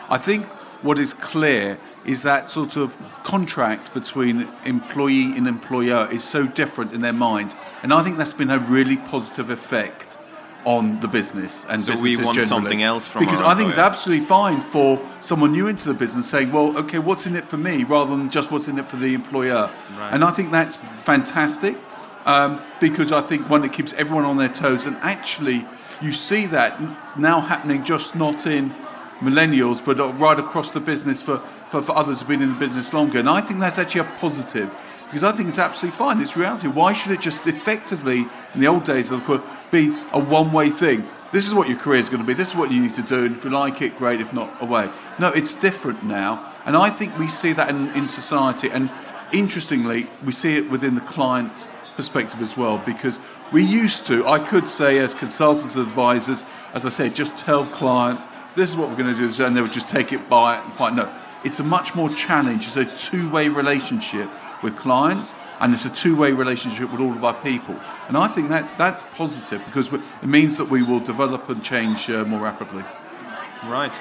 I 0.09 0.17
think 0.17 0.47
what 0.81 0.97
is 0.97 1.13
clear 1.13 1.77
is 2.03 2.23
that 2.23 2.49
sort 2.49 2.75
of 2.75 2.97
contract 3.23 3.93
between 3.93 4.51
employee 4.65 5.37
and 5.37 5.47
employer 5.47 6.09
is 6.11 6.23
so 6.23 6.47
different 6.47 6.93
in 6.93 7.01
their 7.01 7.13
minds. 7.13 7.55
And 7.83 7.93
I 7.93 8.01
think 8.01 8.17
that's 8.17 8.33
been 8.33 8.49
a 8.49 8.57
really 8.57 8.97
positive 8.97 9.51
effect 9.51 10.17
on 10.65 10.99
the 10.99 11.07
business 11.07 11.65
and 11.69 11.81
So 11.83 11.99
we 11.99 12.15
want 12.17 12.35
generally. 12.35 12.47
something 12.47 12.83
else 12.83 13.07
from 13.07 13.25
because 13.25 13.41
I 13.41 13.55
think 13.55 13.69
it's 13.69 13.77
absolutely 13.77 14.25
fine 14.25 14.61
for 14.61 15.01
someone 15.19 15.51
new 15.51 15.67
into 15.67 15.87
the 15.87 15.93
business 15.93 16.29
saying, 16.29 16.51
"Well, 16.51 16.77
okay, 16.77 16.99
what's 16.99 17.25
in 17.25 17.35
it 17.35 17.45
for 17.45 17.57
me?" 17.57 17.83
rather 17.83 18.15
than 18.15 18.29
just 18.29 18.51
what's 18.51 18.67
in 18.67 18.77
it 18.77 18.85
for 18.85 18.97
the 18.97 19.13
employer. 19.13 19.71
And 20.11 20.23
I 20.23 20.31
think 20.31 20.51
that's 20.51 20.77
fantastic 21.03 21.77
um, 22.25 22.61
because 22.79 23.11
I 23.11 23.21
think 23.21 23.49
one 23.49 23.61
that 23.61 23.73
keeps 23.73 23.93
everyone 23.93 24.25
on 24.25 24.37
their 24.37 24.49
toes, 24.49 24.85
and 24.85 24.95
actually 24.97 25.65
you 26.01 26.13
see 26.13 26.45
that 26.47 26.79
now 27.17 27.41
happening 27.41 27.83
just 27.83 28.15
not 28.15 28.45
in 28.45 28.73
millennials, 29.19 29.83
but 29.83 29.97
right 30.19 30.39
across 30.39 30.71
the 30.71 30.79
business 30.79 31.21
for, 31.21 31.37
for, 31.69 31.81
for 31.81 31.95
others 31.95 32.19
who've 32.19 32.27
been 32.27 32.41
in 32.41 32.49
the 32.49 32.59
business 32.59 32.91
longer. 32.91 33.19
And 33.19 33.29
I 33.29 33.39
think 33.41 33.59
that's 33.59 33.77
actually 33.77 34.01
a 34.01 34.11
positive 34.19 34.75
because 35.11 35.25
I 35.25 35.35
think 35.35 35.49
it's 35.49 35.59
absolutely 35.59 35.97
fine. 35.97 36.21
It's 36.21 36.37
reality. 36.37 36.69
Why 36.69 36.93
should 36.93 37.11
it 37.11 37.19
just 37.19 37.45
effectively, 37.45 38.25
in 38.53 38.61
the 38.61 38.67
old 38.67 38.85
days, 38.85 39.09
be 39.09 39.93
a 40.13 40.19
one 40.19 40.53
way 40.53 40.69
thing? 40.69 41.05
This 41.33 41.45
is 41.45 41.53
what 41.53 41.67
your 41.67 41.77
career 41.77 41.99
is 41.99 42.07
going 42.07 42.21
to 42.21 42.25
be. 42.25 42.33
This 42.33 42.47
is 42.47 42.55
what 42.55 42.71
you 42.71 42.81
need 42.81 42.93
to 42.93 43.01
do. 43.01 43.25
And 43.25 43.35
if 43.35 43.43
you 43.43 43.49
like 43.49 43.81
it, 43.81 43.97
great. 43.97 44.21
If 44.21 44.31
not, 44.31 44.49
away. 44.61 44.89
No, 45.19 45.27
it's 45.27 45.53
different 45.53 46.05
now. 46.05 46.49
And 46.65 46.77
I 46.77 46.89
think 46.89 47.17
we 47.17 47.27
see 47.27 47.51
that 47.51 47.67
in, 47.67 47.89
in 47.89 48.07
society. 48.07 48.69
And 48.69 48.89
interestingly, 49.33 50.09
we 50.23 50.31
see 50.31 50.55
it 50.55 50.69
within 50.71 50.95
the 50.95 51.01
client 51.01 51.67
perspective 51.97 52.41
as 52.41 52.55
well 52.55 52.77
because 52.77 53.19
we 53.51 53.65
used 53.65 54.05
to, 54.05 54.25
I 54.25 54.39
could 54.39 54.65
say, 54.65 54.97
as 54.99 55.13
consultants 55.13 55.75
and 55.75 55.85
advisors, 55.85 56.45
as 56.73 56.85
I 56.85 56.89
said, 56.89 57.15
just 57.15 57.35
tell 57.35 57.65
clients 57.65 58.27
this 58.55 58.69
is 58.69 58.75
what 58.77 58.89
we're 58.89 58.95
going 58.95 59.13
to 59.13 59.29
do, 59.29 59.43
and 59.43 59.55
they 59.55 59.61
would 59.61 59.73
just 59.73 59.89
take 59.89 60.13
it 60.13 60.29
by 60.29 60.57
it 60.57 60.63
and 60.63 60.73
find 60.73 60.95
no. 60.95 61.13
It's 61.43 61.59
a 61.59 61.63
much 61.63 61.95
more 61.95 62.09
challenge. 62.13 62.67
It's 62.67 62.75
a 62.75 62.85
two-way 62.95 63.47
relationship 63.47 64.29
with 64.61 64.75
clients, 64.77 65.33
and 65.59 65.73
it's 65.73 65.85
a 65.85 65.89
two-way 65.89 66.31
relationship 66.31 66.91
with 66.91 67.01
all 67.01 67.13
of 67.13 67.23
our 67.23 67.33
people. 67.41 67.79
And 68.07 68.17
I 68.17 68.27
think 68.27 68.49
that 68.49 68.77
that's 68.77 69.03
positive 69.13 69.63
because 69.65 69.91
it 69.91 70.27
means 70.27 70.57
that 70.57 70.69
we 70.69 70.83
will 70.83 70.99
develop 70.99 71.49
and 71.49 71.63
change 71.63 72.09
uh, 72.09 72.25
more 72.25 72.39
rapidly. 72.39 72.83
Right. 73.65 73.95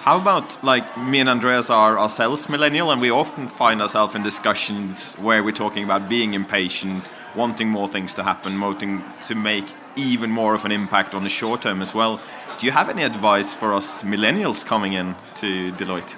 How 0.00 0.20
about 0.20 0.62
like 0.62 0.98
me 0.98 1.20
and 1.20 1.30
Andreas 1.30 1.70
are 1.70 1.98
ourselves 1.98 2.48
millennial, 2.48 2.90
and 2.90 3.00
we 3.00 3.10
often 3.10 3.48
find 3.48 3.80
ourselves 3.80 4.14
in 4.14 4.22
discussions 4.22 5.14
where 5.14 5.42
we're 5.42 5.52
talking 5.52 5.82
about 5.82 6.08
being 6.08 6.34
impatient, 6.34 7.04
wanting 7.34 7.68
more 7.70 7.88
things 7.88 8.12
to 8.14 8.22
happen, 8.22 8.60
wanting 8.60 9.02
to 9.28 9.34
make 9.34 9.64
even 9.96 10.30
more 10.30 10.54
of 10.54 10.64
an 10.64 10.72
impact 10.72 11.14
on 11.14 11.22
the 11.22 11.30
short 11.30 11.62
term 11.62 11.80
as 11.80 11.94
well. 11.94 12.20
Do 12.58 12.66
you 12.66 12.72
have 12.72 12.90
any 12.90 13.02
advice 13.02 13.54
for 13.54 13.72
us 13.72 14.02
millennials 14.02 14.64
coming 14.64 14.92
in 14.92 15.14
to 15.36 15.72
Deloitte? 15.72 16.14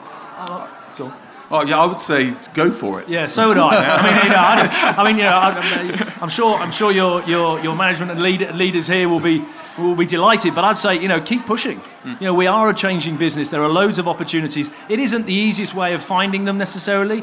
Oh 1.51 1.63
yeah, 1.65 1.79
I 1.79 1.87
would 1.87 2.01
say 2.01 2.35
go 2.55 2.73
for 2.73 3.01
it. 3.01 3.09
Yeah, 3.09 3.27
so 3.27 3.49
would 3.49 3.59
I. 3.59 3.69
I 3.97 4.03
mean, 4.03 4.25
you 4.25 4.31
know, 4.31 4.37
I, 4.37 4.95
I 4.99 5.05
mean, 5.05 5.17
you 5.17 5.23
know, 5.23 5.31
I, 5.31 5.51
uh, 5.51 6.11
I'm 6.21 6.29
sure, 6.29 6.57
I'm 6.57 6.73
sure 6.73 6.91
your, 6.91 7.23
your, 7.23 7.61
your 7.61 7.77
management 7.77 8.11
and 8.11 8.21
lead, 8.21 8.53
leaders 8.55 8.89
here 8.89 9.09
will 9.09 9.21
be, 9.21 9.45
will 9.79 9.95
be 9.95 10.07
delighted. 10.07 10.57
But 10.57 10.65
I'd 10.65 10.79
say, 10.79 11.01
you 11.01 11.07
know, 11.07 11.21
keep 11.21 11.47
pushing. 11.47 11.79
Hmm. 11.79 12.15
You 12.19 12.27
know, 12.27 12.35
we 12.35 12.49
are 12.49 12.69
a 12.69 12.75
changing 12.75 13.17
business. 13.17 13.49
There 13.49 13.63
are 13.63 13.69
loads 13.69 14.01
of 14.01 14.09
opportunities. 14.09 14.73
It 14.89 14.99
isn't 14.99 15.27
the 15.27 15.33
easiest 15.33 15.73
way 15.73 15.95
of 15.95 16.05
finding 16.05 16.45
them 16.45 16.59
necessarily. 16.59 17.23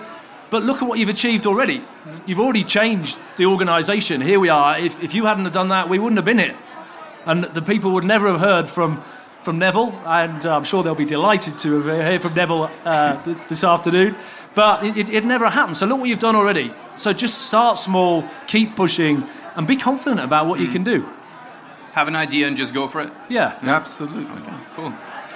But 0.49 0.63
look 0.63 0.81
at 0.81 0.87
what 0.87 0.99
you've 0.99 1.09
achieved 1.09 1.45
already. 1.45 1.83
You've 2.25 2.39
already 2.39 2.63
changed 2.63 3.17
the 3.37 3.47
organisation. 3.47 4.21
Here 4.21 4.39
we 4.39 4.49
are. 4.49 4.77
If, 4.77 5.01
if 5.03 5.13
you 5.13 5.25
hadn't 5.25 5.45
have 5.45 5.53
done 5.53 5.69
that, 5.69 5.89
we 5.89 5.99
wouldn't 5.99 6.17
have 6.17 6.25
been 6.25 6.37
here. 6.37 6.55
And 7.25 7.43
the 7.43 7.61
people 7.61 7.91
would 7.91 8.03
never 8.03 8.27
have 8.27 8.39
heard 8.39 8.69
from, 8.69 9.03
from 9.43 9.59
Neville, 9.59 9.91
and 10.05 10.45
uh, 10.45 10.55
I'm 10.55 10.63
sure 10.63 10.83
they'll 10.83 10.95
be 10.95 11.05
delighted 11.05 11.59
to 11.59 11.81
hear 11.81 12.19
from 12.19 12.33
Neville 12.33 12.71
uh, 12.85 13.35
this 13.49 13.63
afternoon. 13.63 14.15
But 14.55 14.85
it, 14.85 14.97
it, 14.97 15.09
it 15.09 15.25
never 15.25 15.49
happened. 15.49 15.77
So 15.77 15.85
look 15.85 15.99
what 15.99 16.09
you've 16.09 16.19
done 16.19 16.35
already. 16.35 16.73
So 16.95 17.11
just 17.11 17.41
start 17.41 17.77
small, 17.77 18.23
keep 18.47 18.75
pushing, 18.75 19.23
and 19.55 19.67
be 19.67 19.75
confident 19.77 20.21
about 20.21 20.47
what 20.47 20.59
you 20.59 20.67
can 20.67 20.83
do. 20.83 21.07
Have 21.93 22.07
an 22.07 22.15
idea 22.15 22.47
and 22.47 22.57
just 22.57 22.73
go 22.73 22.87
for 22.87 23.01
it. 23.01 23.11
Yeah. 23.29 23.57
Absolutely. 23.61 24.25
Cool. 24.75 24.93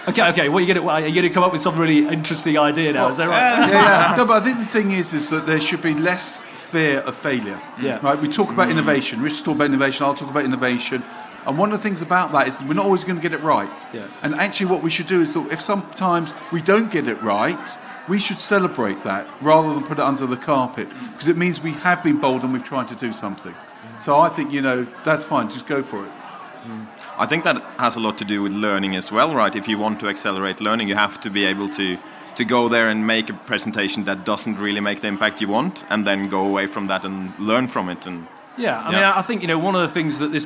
Okay. 0.07 0.29
Okay. 0.29 0.49
What 0.49 0.59
are 0.59 0.65
you 0.65 0.73
going 0.73 0.85
to? 0.85 0.89
Are 0.89 1.01
you 1.01 1.13
going 1.13 1.27
to 1.27 1.33
come 1.33 1.43
up 1.43 1.51
with 1.51 1.61
some 1.61 1.77
really 1.77 2.07
interesting 2.07 2.57
idea 2.57 2.93
now? 2.93 3.09
Is 3.09 3.17
that 3.17 3.27
right? 3.27 3.67
yeah, 3.67 4.09
yeah. 4.09 4.15
No, 4.17 4.25
but 4.25 4.41
I 4.41 4.45
think 4.45 4.59
the 4.59 4.65
thing 4.65 4.91
is, 4.91 5.13
is 5.13 5.29
that 5.29 5.45
there 5.45 5.59
should 5.59 5.81
be 5.81 5.93
less 5.93 6.41
fear 6.53 6.99
of 7.01 7.15
failure. 7.15 7.59
Yeah. 7.81 7.99
Right. 8.01 8.19
We 8.19 8.27
talk 8.27 8.49
about 8.49 8.69
innovation. 8.69 9.21
Rich 9.21 9.43
talk 9.43 9.55
about 9.55 9.65
innovation. 9.65 10.05
I'll 10.05 10.15
talk 10.15 10.29
about 10.29 10.45
innovation. 10.45 11.03
And 11.47 11.57
one 11.57 11.71
of 11.71 11.79
the 11.79 11.83
things 11.83 12.01
about 12.01 12.33
that 12.33 12.47
is 12.47 12.59
we're 12.59 12.73
not 12.73 12.85
always 12.85 13.03
going 13.03 13.15
to 13.15 13.21
get 13.21 13.33
it 13.33 13.41
right. 13.41 13.87
Yeah. 13.93 14.07
And 14.21 14.35
actually, 14.35 14.67
what 14.67 14.83
we 14.83 14.89
should 14.89 15.07
do 15.07 15.21
is 15.21 15.33
that 15.33 15.49
if 15.51 15.61
sometimes 15.61 16.33
we 16.51 16.61
don't 16.61 16.91
get 16.91 17.07
it 17.07 17.21
right, 17.21 17.77
we 18.07 18.19
should 18.19 18.39
celebrate 18.39 19.03
that 19.03 19.27
rather 19.41 19.73
than 19.73 19.83
put 19.83 19.99
it 19.99 20.03
under 20.03 20.25
the 20.25 20.37
carpet 20.37 20.89
because 21.11 21.27
it 21.27 21.37
means 21.37 21.61
we 21.61 21.73
have 21.73 22.03
been 22.03 22.19
bold 22.19 22.43
and 22.43 22.53
we've 22.53 22.63
tried 22.63 22.87
to 22.89 22.95
do 22.95 23.13
something. 23.13 23.55
So 23.99 24.19
I 24.19 24.29
think 24.29 24.51
you 24.51 24.61
know 24.61 24.87
that's 25.03 25.23
fine. 25.23 25.49
Just 25.49 25.67
go 25.67 25.81
for 25.83 26.05
it. 26.05 26.09
Hmm. 26.09 26.83
I 27.17 27.25
think 27.25 27.43
that 27.45 27.61
has 27.77 27.95
a 27.95 27.99
lot 27.99 28.17
to 28.19 28.25
do 28.25 28.41
with 28.43 28.53
learning 28.53 28.95
as 28.95 29.11
well, 29.11 29.33
right? 29.33 29.55
If 29.55 29.67
you 29.67 29.77
want 29.77 29.99
to 30.01 30.07
accelerate 30.07 30.61
learning, 30.61 30.89
you 30.89 30.95
have 30.95 31.19
to 31.21 31.29
be 31.29 31.45
able 31.45 31.69
to 31.69 31.97
to 32.35 32.45
go 32.45 32.69
there 32.69 32.89
and 32.89 33.07
make 33.07 33.31
a 33.31 33.33
presentation 33.33 34.03
that 34.03 34.23
doesn't 34.23 34.59
really 34.59 34.79
make 34.79 35.01
the 35.01 35.07
impact 35.07 35.41
you 35.41 35.47
want, 35.47 35.85
and 35.89 36.05
then 36.05 36.29
go 36.29 36.45
away 36.45 36.67
from 36.67 36.87
that 36.87 37.03
and 37.05 37.33
learn 37.39 37.67
from 37.67 37.89
it. 37.89 38.05
And 38.05 38.27
Yeah, 38.57 38.79
I 38.79 38.91
mean, 38.91 39.03
I 39.03 39.21
think 39.21 39.41
you 39.41 39.47
know 39.47 39.59
one 39.59 39.75
of 39.75 39.81
the 39.81 39.93
things 39.93 40.19
that 40.19 40.31
this 40.31 40.45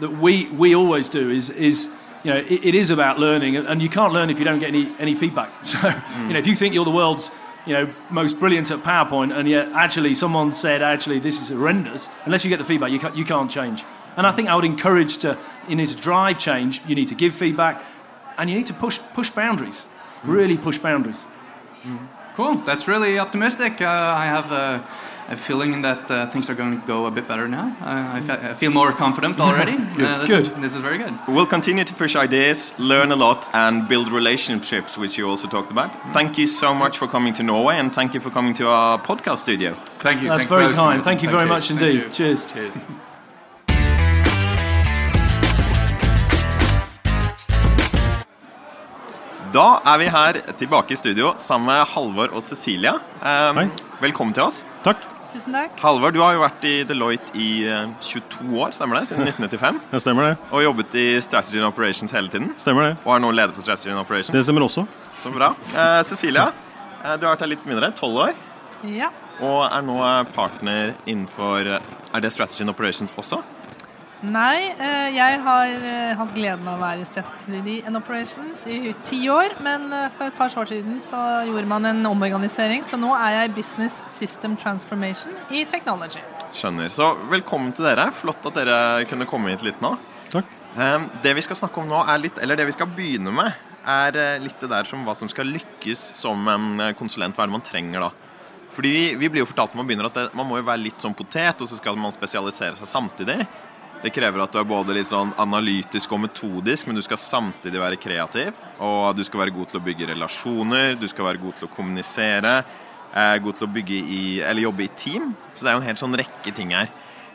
that 0.00 0.10
we 0.10 0.48
we 0.50 0.74
always 0.74 1.08
do 1.08 1.30
is 1.30 1.50
is 1.50 1.88
you 2.24 2.32
know 2.32 2.38
it, 2.38 2.64
it 2.64 2.74
is 2.74 2.90
about 2.90 3.18
learning, 3.18 3.56
and 3.56 3.82
you 3.82 3.88
can't 3.88 4.12
learn 4.12 4.30
if 4.30 4.38
you 4.38 4.44
don't 4.44 4.58
get 4.58 4.68
any 4.68 4.90
any 4.98 5.14
feedback. 5.14 5.50
So 5.64 5.88
you 6.26 6.32
know 6.32 6.38
if 6.38 6.46
you 6.46 6.54
think 6.54 6.74
you're 6.74 6.84
the 6.84 6.90
world's 6.90 7.30
you 7.66 7.74
know 7.74 7.92
most 8.10 8.38
brilliant 8.38 8.70
at 8.70 8.82
PowerPoint, 8.82 9.36
and 9.36 9.48
yet 9.48 9.68
actually 9.72 10.14
someone 10.14 10.52
said 10.52 10.82
actually 10.82 11.18
this 11.18 11.40
is 11.40 11.48
horrendous, 11.48 12.08
unless 12.24 12.44
you 12.44 12.50
get 12.50 12.58
the 12.58 12.64
feedback, 12.64 12.90
you 12.90 12.98
can't, 12.98 13.16
you 13.16 13.24
can't 13.24 13.50
change. 13.50 13.84
And 14.16 14.26
I 14.26 14.32
think 14.32 14.48
I 14.48 14.54
would 14.54 14.64
encourage 14.64 15.18
to 15.18 15.38
in 15.68 15.78
to 15.78 15.94
drive 15.94 16.38
change. 16.38 16.82
You 16.88 16.94
need 16.94 17.08
to 17.08 17.14
give 17.14 17.34
feedback, 17.34 17.82
and 18.36 18.50
you 18.50 18.56
need 18.56 18.66
to 18.66 18.74
push 18.74 18.98
push 19.14 19.30
boundaries, 19.30 19.82
hmm. 20.22 20.30
really 20.30 20.56
push 20.56 20.78
boundaries. 20.78 21.22
Hmm. 21.82 21.98
Cool. 22.38 22.54
That's 22.58 22.86
really 22.86 23.18
optimistic. 23.18 23.82
Uh, 23.82 23.86
I 23.86 24.26
have 24.26 24.52
a, 24.52 24.86
a 25.30 25.36
feeling 25.36 25.82
that 25.82 26.10
uh, 26.10 26.26
things 26.30 26.48
are 26.50 26.54
going 26.54 26.80
to 26.80 26.86
go 26.86 27.06
a 27.06 27.10
bit 27.10 27.28
better 27.28 27.46
now. 27.48 27.76
Uh, 27.82 28.16
I, 28.16 28.20
fe- 28.20 28.48
I 28.50 28.54
feel 28.54 28.70
more 28.70 28.92
confident 28.92 29.38
already. 29.40 29.72
Uh, 29.76 30.18
this, 30.18 30.28
Good. 30.28 30.62
This 30.62 30.74
is 30.74 30.80
very 30.80 30.98
good. 30.98 31.12
we'll 31.28 31.46
continue 31.46 31.84
to 31.84 31.94
push 31.94 32.16
ideas, 32.16 32.74
learn 32.78 33.12
a 33.12 33.16
lot, 33.16 33.48
and 33.52 33.86
build 33.88 34.10
relationships, 34.10 34.96
which 34.96 35.18
you 35.18 35.28
also 35.28 35.46
talked 35.48 35.70
about. 35.70 35.90
Thank 36.12 36.38
you 36.38 36.46
so 36.46 36.74
much 36.74 36.96
for 36.98 37.06
coming 37.06 37.34
to 37.34 37.42
Norway, 37.42 37.76
and 37.78 37.92
thank 37.94 38.14
you 38.14 38.20
for 38.20 38.30
coming 38.30 38.54
to 38.54 38.68
our 38.68 38.98
podcast 38.98 39.38
studio. 39.38 39.76
Thank 39.98 40.22
you. 40.22 40.28
That's 40.28 40.44
Thank 40.44 40.60
very 40.62 40.74
kind. 40.74 41.04
Thank 41.04 41.22
you 41.22 41.30
very 41.30 41.42
you. 41.42 41.48
much 41.48 41.68
Thank 41.68 41.82
indeed. 41.82 42.04
you. 42.04 42.10
Cheers. 42.10 42.46
Cheers. 42.46 42.74
Da 49.52 49.80
er 49.84 49.98
vi 49.98 50.08
her 50.12 50.40
tilbake 50.58 50.92
i 50.92 50.96
studio 50.96 51.32
sammen 51.38 51.66
med 51.66 51.84
Halvor 51.94 52.34
og 52.36 52.42
Cecilia. 52.44 52.98
Um, 53.22 53.56
Hei. 53.62 53.68
velkommen 54.00 54.34
til 54.36 54.42
oss. 54.50 54.66
Takk. 54.84 55.17
Tusen 55.32 55.52
takk. 55.52 55.74
Halvor, 55.82 56.12
du 56.14 56.20
har 56.24 56.32
jo 56.36 56.40
vært 56.40 56.62
i 56.64 56.72
Deloitte 56.88 57.34
i 57.36 57.48
eh, 57.68 57.90
22 58.00 58.48
år, 58.64 58.70
stemmer 58.72 58.96
det? 59.00 59.10
Siden 59.10 59.26
1995. 59.28 59.80
Ja, 59.92 60.00
stemmer 60.00 60.28
det. 60.30 60.32
Og 60.56 60.62
jobbet 60.64 60.94
i 60.96 61.06
Strategy 61.24 61.60
and 61.60 61.68
Operations 61.68 62.14
hele 62.16 62.32
tiden. 62.32 62.54
Stemmer 62.60 62.86
det. 62.86 62.92
Og 63.04 63.12
er 63.16 63.22
nå 63.26 63.32
leder 63.36 63.52
for 63.56 63.66
Strategy 63.66 63.92
and 63.92 64.00
Operations. 64.00 64.32
Det 64.32 64.44
stemmer 64.46 64.64
også. 64.64 64.86
Så 65.20 65.32
bra. 65.34 65.50
Eh, 65.74 66.00
Cecilia, 66.08 66.46
eh, 67.04 67.16
du 67.20 67.26
har 67.28 67.34
vært 67.36 67.44
her 67.44 67.52
litt 67.52 67.66
mindre, 67.68 67.92
12 67.98 68.22
år. 68.24 68.32
Ja. 68.94 69.10
Og 69.44 69.60
er 69.68 69.84
nå 69.86 69.98
partner 70.34 70.94
innenfor 71.06 71.68
eh, 71.76 71.92
Er 72.16 72.22
det 72.24 72.32
Strategy 72.34 72.64
and 72.64 72.72
Operations 72.72 73.12
også? 73.20 73.42
Nei, 74.26 74.74
eh, 74.82 75.12
jeg 75.14 75.34
har 75.44 75.68
eh, 75.78 76.16
hatt 76.18 76.32
gleden 76.34 76.66
av 76.66 76.80
å 76.80 76.82
være 76.82 77.04
i 77.04 77.06
Strategy 77.06 77.76
and 77.86 77.94
Operations 78.00 78.64
i 78.66 78.90
ti 79.06 79.20
år. 79.30 79.54
Men 79.62 79.92
eh, 79.94 80.08
for 80.10 80.26
et 80.26 80.34
par 80.34 80.50
år 80.58 80.66
siden 80.66 80.96
så 81.04 81.20
gjorde 81.46 81.70
man 81.70 81.86
en 81.86 82.02
omorganisering, 82.10 82.82
så 82.82 82.98
nå 82.98 83.12
er 83.14 83.36
jeg 83.36 83.54
Business 83.60 84.00
System 84.10 84.56
Transformation 84.58 85.36
i 85.54 85.62
Technology. 85.70 86.24
Skjønner. 86.50 86.90
Så 86.90 87.12
velkommen 87.30 87.70
til 87.76 87.86
dere. 87.86 88.08
Flott 88.18 88.42
at 88.50 88.58
dere 88.58 88.80
kunne 89.06 89.28
komme 89.30 89.54
hit 89.54 89.62
litt 89.62 89.78
nå. 89.84 89.94
Takk. 90.34 90.50
Um, 90.74 91.06
det 91.22 91.36
vi 91.38 91.44
skal 91.46 91.60
snakke 91.60 91.78
om 91.80 91.86
nå, 91.90 92.02
er 92.02 92.18
litt, 92.26 92.42
eller 92.42 92.58
det 92.58 92.66
vi 92.72 92.74
skal 92.74 92.90
begynne 92.90 93.30
med, 93.34 93.54
er 93.88 94.42
litt 94.42 94.58
det 94.60 94.72
der 94.72 94.88
som 94.88 95.06
hva 95.06 95.14
som 95.16 95.30
skal 95.30 95.46
lykkes 95.46 96.08
som 96.18 96.42
en 96.50 96.88
konsulent. 96.98 97.38
Hva 97.38 97.46
er 97.46 97.52
det 97.52 97.54
man 97.54 97.64
trenger 97.64 98.08
da? 98.08 98.10
Fordi 98.74 98.90
vi, 98.92 99.04
vi 99.18 99.30
blir 99.30 99.42
jo 99.42 99.48
fortalt 99.48 99.72
når 99.72 99.80
man 99.80 99.88
begynner 99.88 100.10
at 100.10 100.18
det, 100.18 100.26
man 100.36 100.46
må 100.46 100.58
jo 100.58 100.66
være 100.66 100.82
litt 100.82 101.00
sånn 101.02 101.16
potet, 101.16 101.62
og 101.62 101.70
så 101.70 101.78
skal 101.78 101.96
man 101.98 102.14
spesialisere 102.14 102.76
seg 102.78 102.90
samtidig. 102.90 103.46
Det 103.98 104.12
krever 104.14 104.44
at 104.44 104.52
du 104.54 104.60
er 104.60 104.66
både 104.68 104.94
litt 104.94 105.08
sånn 105.10 105.32
analytisk 105.42 106.12
og 106.14 106.20
metodisk, 106.22 106.86
men 106.86 106.94
du 106.94 107.02
skal 107.02 107.18
samtidig 107.18 107.80
være 107.82 107.98
kreativ. 107.98 108.58
Og 108.78 109.16
du 109.18 109.24
skal 109.26 109.42
være 109.42 109.54
god 109.56 109.72
til 109.72 109.80
å 109.80 109.86
bygge 109.88 110.12
relasjoner, 110.12 110.94
du 111.00 111.08
skal 111.10 111.26
være 111.26 111.42
god 111.42 111.56
til 111.58 111.66
å 111.66 111.72
kommunisere, 111.72 112.52
eh, 113.10 113.38
god 113.42 113.58
til 113.58 113.66
å 113.66 113.72
bygge 113.74 113.98
i, 113.98 114.22
eller 114.38 114.62
jobbe 114.62 114.84
i 114.84 114.94
team. 114.94 115.34
Så 115.52 115.64
det 115.64 115.72
er 115.72 115.74
jo 115.74 115.82
en 115.82 115.90
helt 115.90 116.04
sånn 116.04 116.14
rekke 116.14 116.54
ting 116.54 116.70
her. 116.70 116.86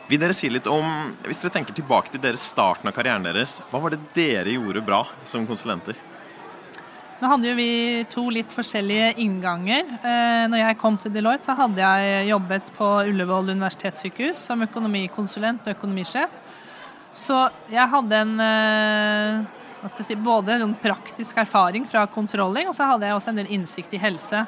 Vil 0.08 0.20
dere 0.20 0.32
si 0.36 0.48
litt 0.48 0.66
om, 0.66 1.16
Hvis 1.24 1.40
dere 1.40 1.52
tenker 1.52 1.74
tilbake 1.74 2.10
til 2.10 2.20
deres 2.20 2.40
starten 2.40 2.88
av 2.88 2.94
karrieren 2.94 3.24
deres, 3.24 3.60
hva 3.70 3.80
var 3.80 3.90
det 3.90 4.00
dere 4.14 4.56
gjorde 4.56 4.84
bra 4.84 5.06
som 5.24 5.46
konsulenter? 5.46 5.96
Nå 7.20 7.28
hadde 7.28 7.48
jo 7.48 7.54
vi 7.56 8.04
to 8.10 8.24
litt 8.28 8.50
forskjellige 8.52 9.14
innganger. 9.22 9.84
Eh, 10.00 10.46
når 10.48 10.58
jeg 10.58 10.78
kom 10.78 10.96
til 10.96 11.12
Deloitte, 11.12 11.44
så 11.44 11.54
hadde 11.56 11.80
jeg 11.80 12.28
jobbet 12.28 12.72
på 12.76 12.88
Ullevål 13.04 13.52
universitetssykehus 13.54 14.36
som 14.36 14.64
økonomikonsulent 14.64 15.64
og 15.64 15.76
økonomisjef. 15.76 16.40
Så 17.14 17.36
jeg 17.70 17.90
hadde 17.92 18.22
en 18.24 18.40
eh, 18.42 19.60
hva 19.84 19.90
skal 19.92 20.00
jeg 20.00 20.14
si, 20.14 20.22
både 20.24 20.56
en 20.56 20.72
praktisk 20.80 21.36
erfaring 21.42 21.84
fra 21.86 22.06
controlling, 22.10 22.70
og 22.70 22.76
så 22.76 22.88
hadde 22.88 23.06
jeg 23.06 23.18
også 23.18 23.34
en 23.34 23.42
del 23.42 23.52
innsikt 23.52 23.92
i 23.94 24.00
helse. 24.00 24.40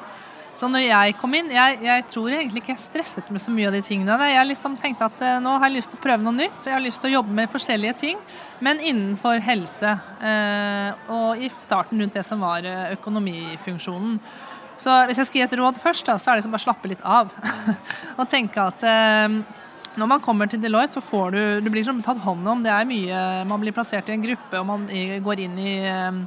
Så 0.57 0.65
når 0.65 0.87
jeg 0.87 1.13
kom 1.21 1.35
inn 1.37 1.51
Jeg, 1.53 1.75
jeg 1.85 2.05
tror 2.09 2.33
egentlig 2.33 2.63
ikke 2.63 2.71
jeg 2.71 2.81
stresset 2.81 3.27
med 3.29 3.43
så 3.43 3.51
mye 3.53 3.67
av 3.69 3.75
de 3.77 3.81
tingene. 3.85 4.15
Jeg 4.31 4.47
liksom 4.49 4.73
tenkte 4.81 5.05
at 5.05 5.21
eh, 5.21 5.37
nå 5.43 5.53
har 5.53 5.69
jeg 5.69 5.75
lyst 5.75 5.91
til 5.93 5.99
å 5.99 6.03
prøve 6.07 6.25
noe 6.25 6.33
nytt. 6.33 6.57
Så 6.57 6.71
jeg 6.71 6.75
har 6.79 6.81
lyst 6.81 7.03
til 7.03 7.11
å 7.11 7.19
jobbe 7.19 7.35
med 7.37 7.51
forskjellige 7.53 7.97
ting, 8.01 8.23
men 8.65 8.81
innenfor 8.81 9.37
helse. 9.45 9.93
Eh, 10.17 11.11
og 11.13 11.45
i 11.45 11.51
starten 11.53 12.01
rundt 12.01 12.17
det 12.17 12.25
som 12.25 12.41
var 12.41 12.65
økonomifunksjonen. 12.97 14.17
Så 14.81 14.97
hvis 15.09 15.21
jeg 15.21 15.29
skal 15.29 15.39
gi 15.39 15.45
et 15.45 15.55
råd 15.61 15.77
først, 15.81 16.09
da, 16.09 16.17
så 16.17 16.31
er 16.31 16.35
det 16.35 16.41
liksom 16.41 16.57
bare 16.57 16.65
slappe 16.65 16.89
litt 16.89 17.05
av. 17.05 17.29
og 18.19 18.25
tenke 18.29 18.65
at 18.65 18.89
når 19.97 20.11
man 20.13 20.21
kommer 20.23 20.49
til 20.49 20.61
Deloitte, 20.61 20.97
så 20.97 21.01
får 21.01 21.31
du 21.33 21.41
Du 21.61 21.69
blir 21.69 21.81
liksom 21.81 22.03
tatt 22.05 22.21
hånd 22.21 22.47
om. 22.47 22.63
Det 22.63 22.71
er 22.71 22.85
mye 22.85 23.45
Man 23.49 23.61
blir 23.61 23.75
plassert 23.75 24.09
i 24.09 24.13
en 24.13 24.23
gruppe, 24.23 24.59
og 24.59 24.65
man 24.65 24.87
går 25.23 25.45
inn 25.47 25.57
i 25.59 25.73
eh, 25.85 26.21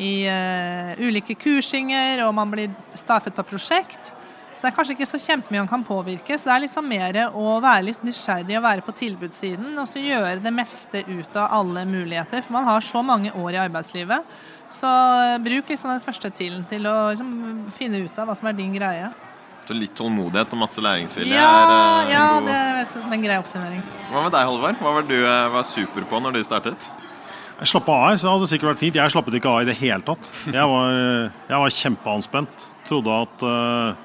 i 0.00 0.24
uh, 0.24 0.96
ulike 1.04 1.34
kursinger, 1.36 2.22
og 2.24 2.34
man 2.34 2.48
blir 2.48 2.70
staffet 2.96 3.34
på 3.36 3.44
prosjekt. 3.44 4.12
Så 4.52 4.66
det 4.66 4.70
er 4.70 4.76
kanskje 4.76 4.94
ikke 4.96 5.08
så 5.08 5.20
kjempemye 5.20 5.62
man 5.62 5.70
kan 5.70 5.84
påvirke. 5.84 6.36
Så 6.36 6.48
det 6.48 6.54
er 6.54 6.62
liksom 6.66 6.88
mer 6.88 7.18
å 7.28 7.56
være 7.62 7.86
litt 7.88 8.02
nysgjerrig 8.04 8.58
og 8.58 8.66
være 8.66 8.84
på 8.84 8.94
tilbudssiden, 8.98 9.72
og 9.80 9.88
så 9.88 10.02
gjøre 10.02 10.42
det 10.44 10.52
meste 10.54 11.04
ut 11.08 11.36
av 11.40 11.56
alle 11.60 11.86
muligheter. 11.88 12.44
For 12.44 12.58
man 12.58 12.68
har 12.68 12.84
så 12.84 13.02
mange 13.06 13.32
år 13.32 13.56
i 13.56 13.62
arbeidslivet. 13.64 14.36
Så 14.72 14.88
eh, 14.88 15.38
bruk 15.44 15.72
liksom 15.72 15.92
den 15.94 16.04
første 16.04 16.30
tiden 16.32 16.66
til 16.68 16.88
å 16.88 16.96
liksom, 17.10 17.32
finne 17.76 18.04
ut 18.04 18.20
av 18.20 18.28
hva 18.28 18.36
som 18.36 18.48
er 18.50 18.58
din 18.60 18.76
greie. 18.76 19.08
Så 19.62 19.76
litt 19.78 19.94
tålmodighet 19.98 20.50
og 20.52 20.58
masse 20.64 20.82
læringsvilje 20.82 21.36
Ja, 21.36 21.46
er 21.46 21.72
eh, 22.06 22.12
ja 22.12 22.24
god 22.34 22.48
det 22.50 22.56
er 22.58 22.84
som 22.90 23.12
en 23.14 23.22
grei 23.22 23.38
oppsummering. 23.38 23.82
Hva 24.10 24.24
med 24.26 24.34
deg, 24.34 24.46
Halvard? 24.48 24.80
Hva 24.82 24.94
var 24.98 25.06
du 25.06 25.16
eh, 25.20 25.48
var 25.54 25.66
super 25.68 26.06
på 26.10 26.20
når 26.24 26.34
du 26.38 26.42
startet? 26.46 26.88
Jeg 27.62 27.70
slappa 27.70 27.94
av, 27.94 28.16
så 28.18 28.32
hadde 28.32 28.42
det 28.48 28.50
sikkert 28.50 28.72
vært 28.72 28.80
fint. 28.80 28.96
Jeg 28.98 29.12
slappet 29.14 29.36
ikke 29.38 29.50
av 29.52 29.60
i 29.62 29.68
det 29.68 29.76
hele 29.78 30.02
tatt. 30.02 30.24
Jeg 30.50 30.66
var, 30.66 30.96
jeg 31.46 31.60
var 31.62 31.74
kjempeanspent. 31.76 32.64
Trodde 32.88 33.18
at 33.22 33.44
eh, 33.46 34.00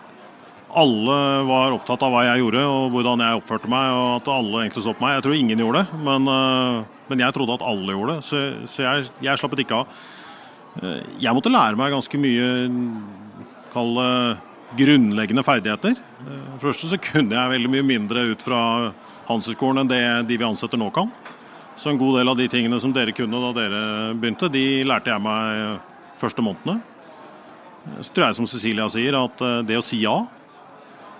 alle 0.77 1.15
var 1.47 1.73
opptatt 1.73 2.03
av 2.05 2.11
hva 2.13 2.21
jeg 2.27 2.43
gjorde 2.43 2.61
og 2.69 2.91
hvordan 2.93 3.23
jeg 3.25 3.39
oppførte 3.39 3.71
meg. 3.71 3.87
og 3.97 4.11
at 4.19 4.29
alle 4.35 4.61
egentlig 4.61 4.83
så 4.85 4.93
på 4.93 5.01
meg. 5.05 5.15
Jeg 5.17 5.25
tror 5.25 5.37
ingen 5.39 5.63
gjorde 5.63 5.81
det, 5.81 6.01
men, 6.05 6.29
eh, 6.35 7.01
men 7.09 7.23
jeg 7.25 7.33
trodde 7.33 7.57
at 7.57 7.65
alle 7.65 7.95
gjorde 7.97 8.17
det. 8.19 8.27
Så, 8.29 8.43
så 8.69 8.85
jeg, 8.85 9.09
jeg 9.25 9.41
slappet 9.41 9.63
ikke 9.65 9.81
av. 9.81 9.97
Eh, 10.83 11.01
Jeg 11.25 11.33
måtte 11.33 11.49
lære 11.49 11.79
meg 11.81 11.95
ganske 11.97 12.21
mye 12.21 12.51
kall 13.73 13.97
det 13.97 14.11
grunnleggende 14.77 15.43
ferdigheter. 15.45 15.97
Eh, 15.97 16.43
For 16.57 16.67
det 16.67 16.73
første 16.73 16.91
så 16.93 16.99
kunne 17.01 17.35
jeg 17.35 17.53
veldig 17.55 17.71
mye 17.73 17.87
mindre 17.87 18.27
ut 18.31 18.45
fra 18.45 18.61
Handelshøyskolen 19.27 19.83
enn 19.83 19.91
det 19.91 20.03
de 20.29 20.37
vi 20.39 20.47
ansetter 20.47 20.79
nå 20.79 20.91
kan. 20.95 21.11
Så 21.77 21.91
en 21.91 21.99
god 22.01 22.17
del 22.17 22.31
av 22.31 22.37
de 22.39 22.47
tingene 22.49 22.79
som 22.81 22.93
dere 22.93 23.13
kunne 23.13 23.37
da 23.43 23.51
dere 23.53 23.81
begynte, 24.17 24.49
de 24.49 24.83
lærte 24.87 25.11
jeg 25.11 25.21
meg 25.21 25.77
første 26.17 26.41
månedene. 26.41 26.81
Så 28.01 28.11
tror 28.11 28.25
jeg 28.27 28.35
som 28.39 28.47
Cecilia 28.49 28.87
sier, 28.91 29.15
at 29.19 29.41
eh, 29.45 29.61
det 29.67 29.77
å 29.79 29.85
si 29.85 30.01
ja, 30.01 30.15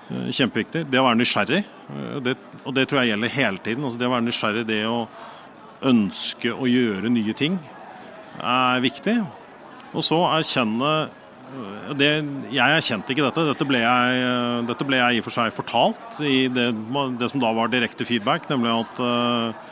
eh, 0.10 0.30
kjempeviktig. 0.34 0.86
Det 0.90 1.00
å 1.00 1.06
være 1.06 1.22
nysgjerrig. 1.22 1.64
eh, 1.64 2.20
Det, 2.26 2.38
og 2.66 2.74
det 2.76 2.88
tror 2.90 3.04
jeg 3.04 3.14
gjelder 3.14 3.36
hele 3.38 3.58
tiden. 3.64 3.86
Altså 3.86 4.00
det 4.02 4.08
å 4.08 4.16
være 4.16 4.28
nysgjerrig, 4.28 4.66
det 4.68 4.84
å 4.90 5.08
ønske 5.88 6.52
å 6.52 6.66
gjøre 6.66 7.10
nye 7.14 7.34
ting, 7.38 7.60
er 8.42 8.82
viktig. 8.82 9.16
Og 9.94 10.04
så 10.04 10.18
erkjenne 10.34 11.10
det, 11.98 12.10
Jeg 12.52 12.78
erkjente 12.78 13.14
ikke 13.14 13.26
dette. 13.26 13.46
Dette 13.52 13.68
ble 13.68 13.82
jeg, 13.82 14.22
øh, 14.28 14.62
dette 14.68 14.88
ble 14.88 15.00
jeg 15.00 15.18
i 15.18 15.22
og 15.22 15.28
for 15.28 15.36
seg 15.38 15.56
fortalt 15.56 16.22
i 16.26 16.48
det, 16.52 16.70
det 17.20 17.30
som 17.32 17.44
da 17.44 17.52
var 17.56 17.72
direkte 17.72 18.08
feedback, 18.08 18.50
nemlig 18.52 18.74
at 18.74 19.02
uh, 19.04 19.68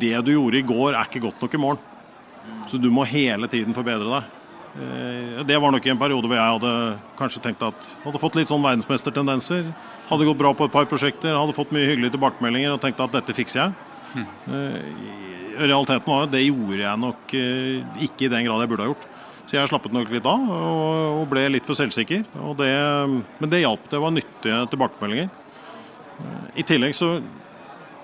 det 0.00 0.14
du 0.24 0.32
gjorde 0.34 0.60
i 0.60 0.66
går, 0.66 0.94
er 0.94 1.08
ikke 1.08 1.24
godt 1.26 1.42
nok 1.44 1.56
i 1.56 1.60
morgen. 1.60 1.88
Så 2.70 2.80
du 2.80 2.88
må 2.90 3.04
hele 3.06 3.50
tiden 3.52 3.76
forbedre 3.76 4.08
deg. 4.08 4.38
Uh, 4.72 5.42
Det 5.44 5.60
var 5.60 5.74
nok 5.74 5.86
i 5.86 5.92
en 5.92 6.00
periode 6.00 6.30
hvor 6.30 6.38
jeg 6.38 6.54
hadde 6.56 6.74
kanskje 7.18 7.42
tenkt 7.44 7.66
at 7.66 7.94
hadde 8.06 8.22
fått 8.22 8.38
litt 8.40 8.52
sånn 8.52 8.64
verdensmestertendenser. 8.64 9.68
Hadde 10.08 10.28
gått 10.28 10.40
bra 10.40 10.54
på 10.56 10.68
et 10.68 10.74
par 10.74 10.88
prosjekter, 10.88 11.36
hadde 11.36 11.56
fått 11.56 11.74
mye 11.74 11.90
hyggelige 11.90 12.16
tilbakemeldinger 12.16 12.76
og 12.76 12.80
tenkte 12.84 13.04
at 13.08 13.20
dette 13.20 13.36
fikser 13.36 13.66
jeg. 13.66 14.26
Uh, 14.48 15.30
Realiteten 15.52 16.08
var 16.08 16.26
at 16.26 16.32
det 16.32 16.46
gjorde 16.46 16.80
jeg 16.80 17.00
nok 17.00 17.34
eh, 17.36 18.04
ikke 18.06 18.26
i 18.26 18.30
den 18.32 18.46
grad 18.46 18.62
jeg 18.62 18.70
burde 18.72 18.86
ha 18.86 18.92
gjort. 18.92 19.08
Så 19.46 19.58
jeg 19.58 19.68
slappet 19.68 19.92
nok 19.94 20.10
litt 20.12 20.26
av 20.28 20.50
og 20.54 21.24
ble 21.30 21.48
litt 21.50 21.66
for 21.68 21.78
selvsikker. 21.78 22.24
Det, 22.58 22.72
men 23.42 23.52
det 23.52 23.62
hjalp. 23.64 23.88
Det 23.90 24.00
var 24.00 24.14
nyttige 24.14 24.60
tilbakemeldinger. 24.72 25.30
Eh, 26.22 26.44
I 26.62 26.66
tillegg 26.66 26.96
så, 26.96 27.16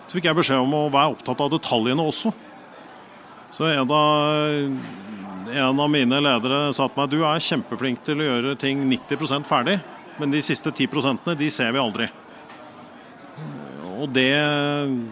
så 0.07 0.19
fikk 0.19 0.29
jeg 0.29 0.39
beskjed 0.41 0.65
om 0.65 0.77
å 0.77 0.89
være 0.93 1.15
opptatt 1.15 1.45
av 1.45 1.53
detaljene 1.55 2.05
også. 2.11 2.35
Så 3.55 3.69
en 3.71 3.93
av, 3.95 4.79
en 5.49 5.81
av 5.81 5.89
mine 5.91 6.21
ledere 6.21 6.67
sa 6.77 6.89
til 6.89 7.01
meg 7.01 7.13
du 7.15 7.21
er 7.23 7.45
kjempeflink 7.45 8.03
til 8.05 8.21
å 8.21 8.27
gjøre 8.27 8.57
ting 8.61 8.83
90% 8.91 9.49
ferdig, 9.49 9.79
men 10.19 10.35
de 10.35 10.43
siste 10.45 10.75
10% 10.75 11.33
de 11.39 11.49
ser 11.55 11.73
vi 11.73 11.81
aldri. 11.81 12.11
Og 13.99 14.11
det, 14.15 14.31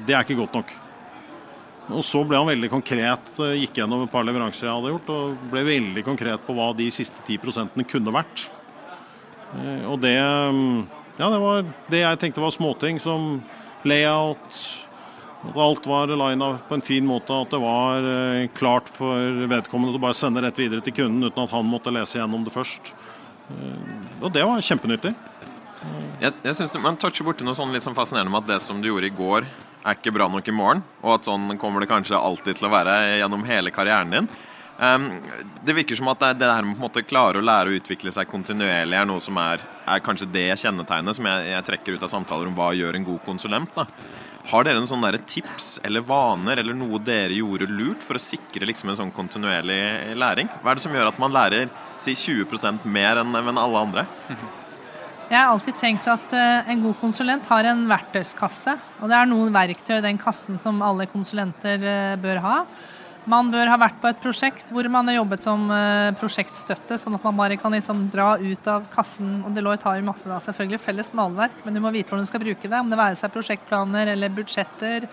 det 0.06 0.14
er 0.14 0.26
ikke 0.26 0.36
godt 0.42 0.60
nok. 0.60 0.74
Og 1.86 2.02
så 2.02 2.22
ble 2.26 2.38
han 2.40 2.48
veldig 2.50 2.68
konkret, 2.72 3.28
gikk 3.60 3.78
gjennom 3.78 4.02
et 4.06 4.10
par 4.10 4.24
leveranser 4.26 4.66
jeg 4.66 4.74
hadde 4.74 4.90
gjort, 4.90 5.10
og 5.14 5.44
ble 5.52 5.62
veldig 5.68 6.02
konkret 6.06 6.42
på 6.46 6.56
hva 6.56 6.72
de 6.74 6.88
siste 6.94 7.20
10% 7.28 7.84
kunne 7.86 8.14
vært. 8.14 8.48
Eh, 9.54 9.84
Og 9.86 10.00
det, 10.02 10.16
ja, 10.16 11.28
det 11.30 11.38
var 11.44 11.62
det 11.92 12.02
jeg 12.02 12.18
tenkte 12.22 12.42
var 12.42 12.50
småting 12.56 12.98
som 13.02 13.38
layout, 13.86 14.58
at 15.46 15.58
alt 15.62 15.86
var 15.86 16.10
lina 16.10 16.48
på 16.66 16.74
en 16.74 16.82
fin 16.82 17.06
måte, 17.06 17.30
at 17.30 17.52
det 17.54 17.60
var 17.62 18.02
eh, 18.02 18.48
klart 18.56 18.88
for 18.90 19.44
vedkommende 19.46 19.94
å 19.94 20.02
bare 20.02 20.16
sende 20.18 20.42
rett 20.42 20.58
videre 20.58 20.82
til 20.82 20.96
kunden 20.96 21.28
uten 21.28 21.44
at 21.44 21.54
han 21.54 21.68
måtte 21.70 21.92
lese 21.94 22.18
gjennom 22.18 22.42
det 22.42 22.54
først. 22.54 22.90
Eh, 23.54 24.24
Og 24.24 24.32
det 24.34 24.42
var 24.42 24.58
kjempenyttig. 24.64 25.14
Jeg, 26.18 26.32
jeg 26.42 26.56
synes 26.56 26.72
det, 26.72 26.80
Man 26.82 26.96
toucher 26.98 27.22
borti 27.28 27.44
noe 27.46 27.54
sånn 27.54 27.70
litt 27.70 27.84
sånn 27.84 27.94
fascinerende 27.94 28.32
med 28.32 28.42
at 28.42 28.56
det 28.56 28.62
som 28.64 28.80
du 28.82 28.88
gjorde 28.88 29.06
i 29.06 29.14
går, 29.14 29.46
er 29.86 29.96
ikke 29.96 30.14
bra 30.16 30.26
nok 30.30 30.48
i 30.50 30.54
morgen. 30.54 30.82
Og 31.04 31.16
at 31.16 31.28
sånn 31.28 31.56
kommer 31.60 31.82
det 31.82 31.90
kanskje 31.90 32.18
alltid 32.18 32.58
til 32.58 32.68
å 32.68 32.74
være 32.74 32.98
gjennom 33.20 33.46
hele 33.48 33.72
karrieren 33.74 34.12
din. 34.12 34.28
Ehm, 34.82 35.06
det 35.64 35.72
virker 35.72 35.96
som 35.96 36.10
at 36.12 36.20
det, 36.36 36.48
her 36.50 36.66
med 36.66 36.84
å 36.84 37.04
klare 37.06 37.40
å 37.40 37.44
lære 37.44 37.72
å 37.72 37.78
utvikle 37.78 38.12
seg 38.12 38.28
kontinuerlig 38.28 38.98
er 38.98 39.08
noe 39.08 39.22
som 39.24 39.38
er, 39.40 39.62
er 39.88 40.04
kanskje 40.04 40.28
det 40.32 40.50
kjennetegnet 40.60 41.16
som 41.16 41.28
jeg, 41.30 41.48
jeg 41.54 41.66
trekker 41.70 41.96
ut 41.96 42.04
av 42.04 42.12
samtaler 42.12 42.50
om 42.50 42.56
hva 42.58 42.74
gjør 42.76 42.98
en 42.98 43.08
god 43.08 43.22
konsulent. 43.24 43.72
da. 43.76 43.86
Har 44.46 44.62
dere 44.62 44.78
noen 44.78 44.90
sånne 44.90 45.16
tips 45.26 45.80
eller 45.86 46.04
vaner 46.06 46.60
eller 46.62 46.76
noe 46.76 47.00
dere 47.02 47.34
gjorde 47.34 47.66
lurt 47.66 48.04
for 48.04 48.18
å 48.18 48.22
sikre 48.22 48.68
liksom 48.68 48.92
en 48.92 49.00
sånn 49.00 49.14
kontinuerlig 49.14 49.80
læring? 50.14 50.52
Hva 50.60 50.70
er 50.70 50.78
det 50.78 50.84
som 50.84 50.94
gjør 50.94 51.10
at 51.10 51.18
man 51.22 51.34
lærer 51.34 51.72
si 52.04 52.14
20% 52.14 52.86
mer 52.86 53.24
enn 53.24 53.34
alle 53.34 53.82
andre? 53.88 54.06
Jeg 55.26 55.40
har 55.40 55.50
alltid 55.50 55.74
tenkt 55.74 56.06
at 56.06 56.30
eh, 56.38 56.68
en 56.70 56.82
god 56.84 57.00
konsulent 57.00 57.48
har 57.50 57.66
en 57.66 57.80
verktøyskasse. 57.90 58.76
Og 59.00 59.10
det 59.10 59.16
er 59.18 59.26
noen 59.26 59.50
verktøy 59.54 59.96
i 59.96 60.04
den 60.04 60.20
kassen 60.22 60.60
som 60.62 60.78
alle 60.86 61.08
konsulenter 61.10 61.82
eh, 61.82 62.12
bør 62.22 62.38
ha. 62.44 62.58
Man 63.26 63.48
bør 63.50 63.66
ha 63.72 63.78
vært 63.82 63.98
på 63.98 64.06
et 64.06 64.20
prosjekt 64.22 64.68
hvor 64.70 64.86
man 64.86 65.10
har 65.10 65.16
jobbet 65.16 65.42
som 65.42 65.64
eh, 65.74 66.12
prosjektstøtte, 66.20 66.94
sånn 67.02 67.18
at 67.18 67.26
man 67.26 67.40
bare 67.40 67.56
kan 67.58 67.74
liksom 67.74 68.04
dra 68.12 68.36
ut 68.38 68.70
av 68.70 68.86
kassen. 68.92 69.40
Og 69.42 69.56
Deloitte 69.56 69.88
har 69.88 69.98
jo 69.98 70.06
masse 70.06 70.30
da, 70.30 70.38
selvfølgelig 70.44 70.78
felles 70.84 71.10
malverk, 71.18 71.58
men 71.66 71.74
du 71.74 71.82
må 71.82 71.90
vite 71.90 72.14
hvordan 72.14 72.28
du 72.28 72.30
skal 72.30 72.44
bruke 72.44 72.70
det. 72.70 72.78
Om 72.78 72.94
det 72.94 73.02
være 73.02 73.18
seg 73.18 73.34
prosjektplaner 73.34 74.12
eller 74.14 74.30
budsjetter, 74.36 75.08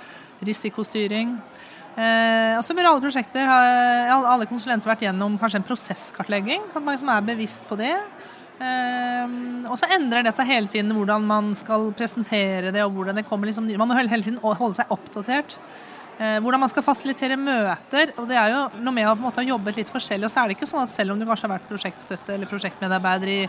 risikostyring. 0.45 1.39
Eh, 1.97 2.53
og 2.59 2.61
så 2.65 2.77
bør 2.77 2.91
alle 2.91 3.01
prosjekter 3.01 3.49
ha, 3.49 3.57
alle 4.13 4.45
konsulenter 4.49 4.93
vært 4.93 5.07
gjennom 5.07 5.41
kanskje 5.41 5.63
en 5.63 5.67
prosesskartlegging, 5.73 6.69
sånn 6.69 6.83
at 6.83 6.85
man 6.85 6.99
liksom 6.99 7.11
er 7.17 7.27
bevisst 7.33 7.65
på 7.65 7.81
det. 7.81 7.95
Um, 8.63 9.65
og 9.67 9.75
så 9.79 9.89
endrer 9.91 10.23
det 10.23 10.31
seg 10.37 10.47
hele 10.47 10.69
tiden 10.71 10.93
hvordan 10.95 11.25
man 11.27 11.51
skal 11.59 11.89
presentere 11.97 12.71
det. 12.71 12.83
og 12.85 12.93
hvordan 12.95 13.17
det 13.19 13.25
kommer 13.27 13.49
liksom, 13.49 13.67
Man 13.77 13.89
må 13.89 13.97
hele 13.97 14.23
tiden 14.23 14.39
holde 14.43 14.77
seg 14.77 14.93
oppdatert. 14.93 15.57
Uh, 16.19 16.37
hvordan 16.45 16.61
man 16.61 16.71
skal 16.71 16.85
fasilitere 16.85 17.37
møter. 17.37 18.13
og 18.17 18.27
det 18.29 18.37
er 18.39 18.53
jo 18.53 18.61
noe 18.85 18.95
med 18.95 19.09
å 19.09 19.15
på 19.17 19.25
måte 19.25 19.45
jobbet 19.47 19.81
litt 19.81 19.91
forskjellig, 19.91 20.29
og 20.29 20.31
så 20.31 20.43
er 20.43 20.51
det 20.51 20.57
ikke 20.59 20.69
sånn 20.69 20.85
at 20.85 20.93
selv 20.93 21.15
om 21.15 21.19
du 21.19 21.25
kanskje 21.25 21.49
har 21.49 21.57
vært 21.57 21.71
prosjektstøtte 21.71 22.35
eller 22.35 22.51
prosjektmedarbeider 22.51 23.33
i 23.33 23.41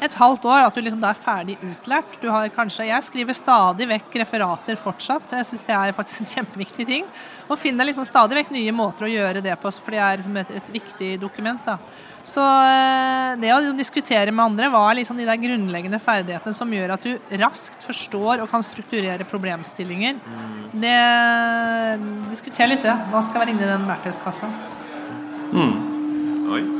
et 0.00 0.14
halvt 0.16 0.46
år, 0.48 0.66
at 0.66 0.76
du 0.76 0.80
liksom 0.80 1.00
da 1.02 1.10
er 1.12 1.18
ferdig 1.20 1.56
utlært. 1.60 2.18
Du 2.22 2.28
har 2.32 2.48
kanskje, 2.54 2.88
Jeg 2.88 3.04
skriver 3.04 3.36
stadig 3.36 3.88
vekk 3.88 4.20
referater 4.22 4.78
fortsatt. 4.80 5.32
Jeg 5.36 5.46
syns 5.46 5.66
det 5.66 5.76
er 5.76 5.96
faktisk 5.96 6.20
en 6.20 6.30
kjempeviktig 6.34 6.86
ting. 6.88 7.08
Og 7.48 7.58
finner 7.60 7.84
liksom 7.84 8.06
stadig 8.08 8.38
vekk 8.40 8.54
nye 8.56 8.72
måter 8.72 9.04
å 9.04 9.12
gjøre 9.12 9.42
det 9.44 9.56
på, 9.60 9.70
for 9.70 9.90
det 9.96 10.00
er 10.00 10.22
liksom 10.22 10.40
et, 10.40 10.54
et 10.56 10.72
viktig 10.72 11.10
dokument. 11.20 11.60
da. 11.66 11.76
Så 12.24 12.42
eh, 12.44 13.36
det 13.40 13.52
å 13.54 13.60
diskutere 13.76 14.32
med 14.32 14.44
andre 14.44 14.68
var 14.72 14.94
liksom 14.96 15.16
de 15.20 15.28
der 15.28 15.40
grunnleggende 15.40 16.00
ferdighetene 16.02 16.56
som 16.56 16.72
gjør 16.72 16.96
at 16.96 17.06
du 17.06 17.36
raskt 17.40 17.84
forstår 17.84 18.44
og 18.44 18.50
kan 18.52 18.64
strukturere 18.64 19.28
problemstillinger. 19.28 20.20
Mm. 20.20 20.58
Det 20.80 20.98
Diskuter 22.30 22.70
litt 22.70 22.84
det. 22.86 22.96
Hva 23.12 23.24
skal 23.24 23.44
være 23.44 23.56
inni 23.56 23.68
den 23.68 23.88
verktøyskassa? 23.88 24.52
Mm. 25.50 25.74
Oi. 26.50 26.79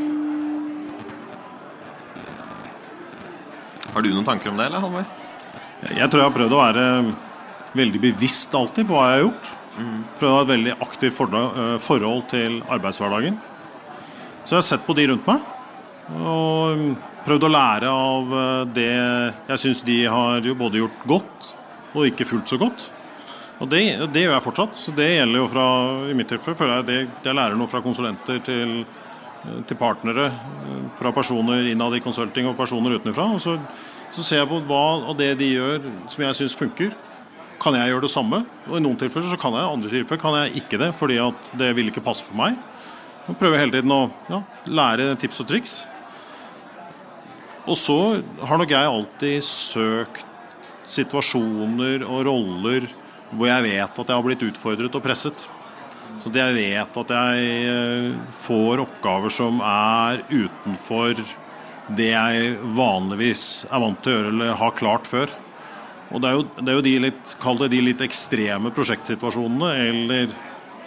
Har 3.94 4.05
du 4.05 4.12
noen 4.12 4.26
tanker 4.26 4.53
om 4.53 4.59
det, 4.61 4.68
eller 4.70 4.83
Halvor? 4.85 5.07
Jeg 5.90 6.11
tror 6.11 6.20
jeg 6.20 6.29
har 6.29 6.37
prøvd 6.37 6.55
å 6.55 6.61
være 6.61 6.85
veldig 7.79 8.00
bevisst 8.03 8.55
alltid 8.55 8.87
på 8.87 8.96
hva 8.96 9.07
jeg 9.09 9.16
har 9.16 9.24
gjort. 9.24 9.48
Mm. 9.81 9.96
Prøvd 10.18 10.31
å 10.31 10.35
ha 10.35 10.42
et 10.44 10.53
veldig 10.53 10.74
aktivt 10.87 11.22
eh, 11.24 11.76
forhold 11.83 12.26
til 12.31 12.61
arbeidshverdagen. 12.70 13.38
Så 14.44 14.55
jeg 14.55 14.61
har 14.61 14.68
sett 14.68 14.87
på 14.87 14.96
de 14.98 15.09
rundt 15.11 15.26
meg 15.31 15.48
og 16.11 16.81
prøvd 17.22 17.44
å 17.46 17.50
lære 17.55 17.90
av 17.90 18.33
eh, 18.42 18.62
det 18.74 18.88
jeg 18.90 19.62
syns 19.64 19.83
de 19.87 19.98
har 20.11 20.48
både 20.59 20.83
gjort 20.83 21.05
godt 21.11 21.53
og 21.94 22.07
ikke 22.07 22.26
fullt 22.29 22.50
så 22.50 22.59
godt. 22.61 22.88
Og 23.61 23.68
det, 23.68 23.83
det, 24.14 24.24
gjør 24.24 24.37
jeg 24.37 24.46
fortsatt. 24.46 24.76
Så 24.81 24.94
det 24.96 25.11
gjelder 25.11 25.42
jo 25.42 25.50
fra 25.53 25.66
i 26.09 26.16
mitt 26.16 26.31
tilfelle 26.31 26.57
føler 26.57 26.79
jeg 26.79 26.88
det, 26.88 27.00
jeg 27.26 27.37
lærer 27.37 27.59
noe 27.59 27.70
fra 27.70 27.83
konsulenter 27.85 28.40
til, 28.46 28.85
til 29.68 29.79
partnere, 29.81 30.26
eh, 30.31 30.83
fra 30.98 31.12
personer 31.16 31.70
innad 31.70 31.96
i 31.96 32.03
consulting 32.05 32.48
og 32.50 32.59
personer 32.59 32.98
utenfra. 32.98 33.29
Og 33.35 33.40
så, 33.40 33.57
så, 34.12 34.24
ser 34.24 34.42
jeg 34.42 34.50
på 34.50 34.61
hva 34.68 34.85
av 35.11 35.16
det 35.18 35.33
de 35.40 35.53
gjør 35.55 35.87
som 36.12 36.24
jeg 36.26 36.38
syns 36.40 36.57
funker. 36.59 36.94
Kan 37.61 37.76
jeg 37.76 37.92
gjøre 37.92 38.07
det 38.07 38.12
samme? 38.12 38.44
Og 38.68 38.79
i 38.79 38.83
noen 38.85 38.98
tilfeller 39.00 39.33
så 39.33 39.40
kan 39.40 39.57
jeg, 39.57 39.68
andre 39.68 39.92
tilfeller 39.92 40.22
kan 40.22 40.38
jeg 40.40 40.62
ikke 40.62 40.81
det, 40.81 40.94
fordi 40.96 41.20
at 41.20 41.53
det 41.61 41.74
vil 41.76 41.92
ikke 41.92 42.05
passe 42.05 42.24
for 42.24 42.37
meg. 42.37 42.57
Jeg 43.26 43.38
prøver 43.40 43.61
hele 43.61 43.76
tiden 43.76 43.92
å 43.94 44.03
ja, 44.31 44.42
lære 44.66 45.12
tips 45.20 45.42
og 45.44 45.50
triks. 45.50 45.76
Og 47.68 47.76
så 47.76 47.98
har 48.48 48.59
nok 48.59 48.72
jeg 48.72 48.88
alltid 48.88 49.44
søkt 49.44 50.26
situasjoner 50.90 52.03
og 52.03 52.24
roller 52.26 52.88
hvor 53.31 53.46
jeg 53.46 53.62
vet 53.62 53.98
at 54.03 54.09
jeg 54.09 54.16
har 54.16 54.24
blitt 54.26 54.42
utfordret 54.42 54.96
og 54.96 55.05
presset. 55.05 55.44
Så 56.20 56.32
jeg 56.34 56.56
vet 56.56 56.98
at 57.02 57.12
jeg 57.14 57.52
eh, 57.70 58.18
får 58.42 58.82
oppgaver 58.82 59.32
som 59.32 59.62
er 59.64 60.24
utenfor 60.28 61.22
det 61.96 62.10
jeg 62.12 62.50
vanligvis 62.76 63.44
er 63.70 63.82
vant 63.82 64.02
til 64.04 64.12
å 64.12 64.18
gjøre 64.18 64.34
eller 64.34 64.58
har 64.60 64.76
klart 64.78 65.08
før. 65.10 65.32
Og 66.10 66.22
det 66.22 66.28
er 66.28 66.36
jo, 66.36 66.44
det 66.58 66.68
er 66.70 66.78
jo 66.78 66.84
de 66.86 66.94
litt, 67.06 67.34
kall 67.42 67.58
det 67.60 67.70
de 67.72 67.80
litt 67.86 68.02
ekstreme 68.02 68.72
prosjektsituasjonene, 68.74 69.70
eller 69.88 70.32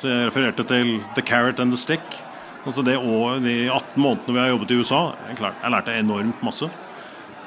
jeg 0.03 0.27
refererte 0.27 0.65
til 0.67 0.99
'the 1.15 1.23
carrot 1.23 1.59
and 1.59 1.71
the 1.71 1.79
stick'. 1.79 2.19
Altså 2.65 2.83
det 2.83 2.97
år, 2.97 3.39
De 3.43 3.67
18 3.67 4.01
månedene 4.01 4.33
vi 4.33 4.39
har 4.39 4.49
jobbet 4.49 4.71
i 4.71 4.79
USA, 4.79 5.15
jeg, 5.27 5.37
klart, 5.37 5.55
jeg 5.63 5.71
lærte 5.71 5.99
enormt 5.99 6.43
masse. 6.43 6.69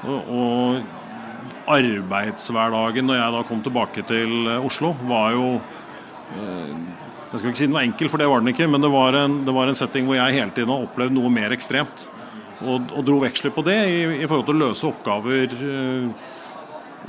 Og, 0.04 0.28
og, 0.28 0.82
arbeidshverdagen 1.66 3.08
når 3.08 3.16
jeg 3.16 3.32
da 3.34 3.42
kom 3.48 3.62
tilbake 3.62 4.02
til 4.06 4.46
eh, 4.46 4.66
Oslo, 4.66 4.92
var 5.08 5.32
jo 5.34 5.46
eh, 6.38 6.74
Jeg 7.26 7.40
skal 7.40 7.50
ikke 7.50 7.58
si 7.58 7.66
den 7.66 7.74
var 7.74 7.86
enkel, 7.86 8.10
for 8.10 8.22
det 8.22 8.28
var 8.30 8.42
den 8.42 8.52
ikke, 8.52 8.68
men 8.70 8.84
det 8.84 8.90
var 8.92 9.16
en, 9.18 9.40
det 9.46 9.54
var 9.54 9.70
en 9.70 9.78
setting 9.78 10.06
hvor 10.06 10.18
jeg 10.18 10.36
hele 10.36 10.54
tiden 10.54 10.70
har 10.70 10.84
opplevd 10.86 11.14
noe 11.16 11.32
mer 11.32 11.54
ekstremt. 11.56 12.06
Og, 12.62 12.86
og 12.94 13.02
dro 13.04 13.18
veksler 13.20 13.52
på 13.52 13.64
det 13.66 13.76
i, 13.90 13.98
i, 14.22 14.28
forhold 14.28 14.46
til 14.48 14.56
å 14.56 14.62
løse 14.62 14.86
oppgaver 14.88 15.52
uh, 15.58 16.30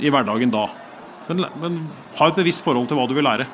i 0.02 0.10
hverdagen 0.12 0.52
da. 0.52 0.66
Men, 1.28 1.46
men 1.62 1.78
ha 2.18 2.28
et 2.28 2.36
bevisst 2.36 2.66
forhold 2.66 2.90
til 2.90 2.98
hva 2.98 3.06
du 3.08 3.14
vil 3.16 3.24
lære. 3.24 3.46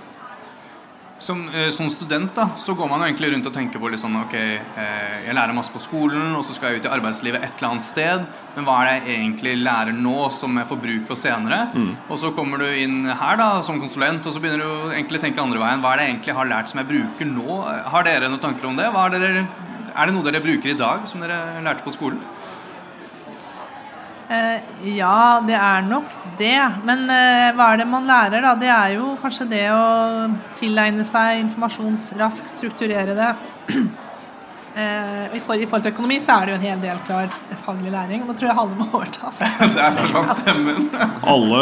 Som, 1.25 1.47
eh, 1.49 1.71
som, 1.73 1.89
student 1.89 2.35
da, 2.37 2.51
så 2.61 2.75
går 2.77 2.89
man 2.91 3.01
jo 3.01 3.07
egentlig 3.07 3.31
rundt 3.33 3.47
og 3.49 3.55
tenker 3.55 3.81
på 3.81 3.89
litt 3.89 4.03
sånn 4.03 4.19
Ok, 4.21 4.35
eh, 4.37 5.15
jeg 5.25 5.37
lærer 5.37 5.57
masse 5.57 5.73
på 5.73 5.81
skolen, 5.81 6.35
og 6.37 6.45
så 6.45 6.53
skal 6.53 6.75
jeg 6.75 6.83
ut 6.83 6.89
i 6.89 6.93
arbeidslivet 6.93 7.41
et 7.41 7.55
eller 7.57 7.71
annet 7.71 7.87
sted. 7.87 8.27
Men 8.57 8.67
hva 8.67 8.75
er 8.83 8.91
det 8.91 8.97
jeg 8.99 9.23
egentlig 9.23 9.55
lærer 9.63 9.97
nå 9.97 10.29
som 10.37 10.61
jeg 10.61 10.69
får 10.69 10.83
bruk 10.83 11.09
for 11.09 11.17
senere? 11.17 11.63
Mm. 11.73 11.95
Og 12.13 12.21
så 12.21 12.33
kommer 12.37 12.61
du 12.61 12.67
inn 12.69 13.09
her 13.09 13.41
da, 13.41 13.49
som 13.65 13.81
konsulent, 13.81 14.29
og 14.29 14.37
så 14.37 14.43
begynner 14.45 14.69
du 14.69 14.93
egentlig 14.93 15.23
å 15.23 15.25
tenke 15.25 15.47
andre 15.47 15.65
veien. 15.65 15.81
Hva 15.81 15.95
er 15.95 16.03
det 16.03 16.07
jeg 16.07 16.15
egentlig 16.19 16.37
har 16.43 16.53
lært 16.53 16.73
som 16.73 16.83
jeg 16.83 16.91
bruker 16.93 17.33
nå? 17.33 17.61
Har 17.95 18.05
dere 18.11 18.29
noen 18.29 18.45
tanker 18.45 18.69
om 18.69 18.77
det? 18.77 18.91
Er, 18.93 19.17
dere, 19.17 19.47
er 19.95 20.05
det 20.05 20.19
noe 20.19 20.29
dere 20.29 20.45
bruker 20.45 20.75
i 20.75 20.81
dag 20.85 21.09
som 21.09 21.25
dere 21.25 21.41
lærte 21.65 21.89
på 21.89 21.97
skolen? 21.97 22.21
Eh, 24.29 24.61
ja, 24.97 25.43
det 25.47 25.57
er 25.59 25.83
nok 25.85 26.15
det. 26.39 26.57
Men 26.89 27.05
eh, 27.13 27.51
hva 27.57 27.73
er 27.73 27.83
det 27.83 27.89
man 27.91 28.09
lærer, 28.09 28.41
da? 28.45 28.55
Det 28.57 28.71
er 28.73 28.95
jo 28.97 29.13
kanskje 29.23 29.49
det 29.51 29.67
å 29.75 29.85
tilegne 30.57 31.05
seg 31.07 31.43
informasjon 31.43 31.99
raskt, 32.21 32.51
strukturere 32.55 33.19
det. 33.19 33.35
Eh, 34.75 35.37
I 35.39 35.39
forhold 35.39 35.85
til 35.85 35.93
økonomi 35.93 36.17
så 36.19 36.35
er 36.35 36.49
det 36.49 36.51
jo 36.51 36.57
en 36.57 36.65
hel 36.67 36.81
del 36.83 36.97
klar 37.07 37.29
faglig 37.63 37.93
læring. 37.95 38.25
Nå 38.27 38.35
tror 38.35 38.49
jeg 38.49 38.59
alle 38.59 38.79
må 38.81 38.89
overta. 38.89 39.31
det 39.77 39.85
er 39.85 40.01
forsvant 40.01 40.33
stemmen. 40.41 40.89
Alle 41.31 41.61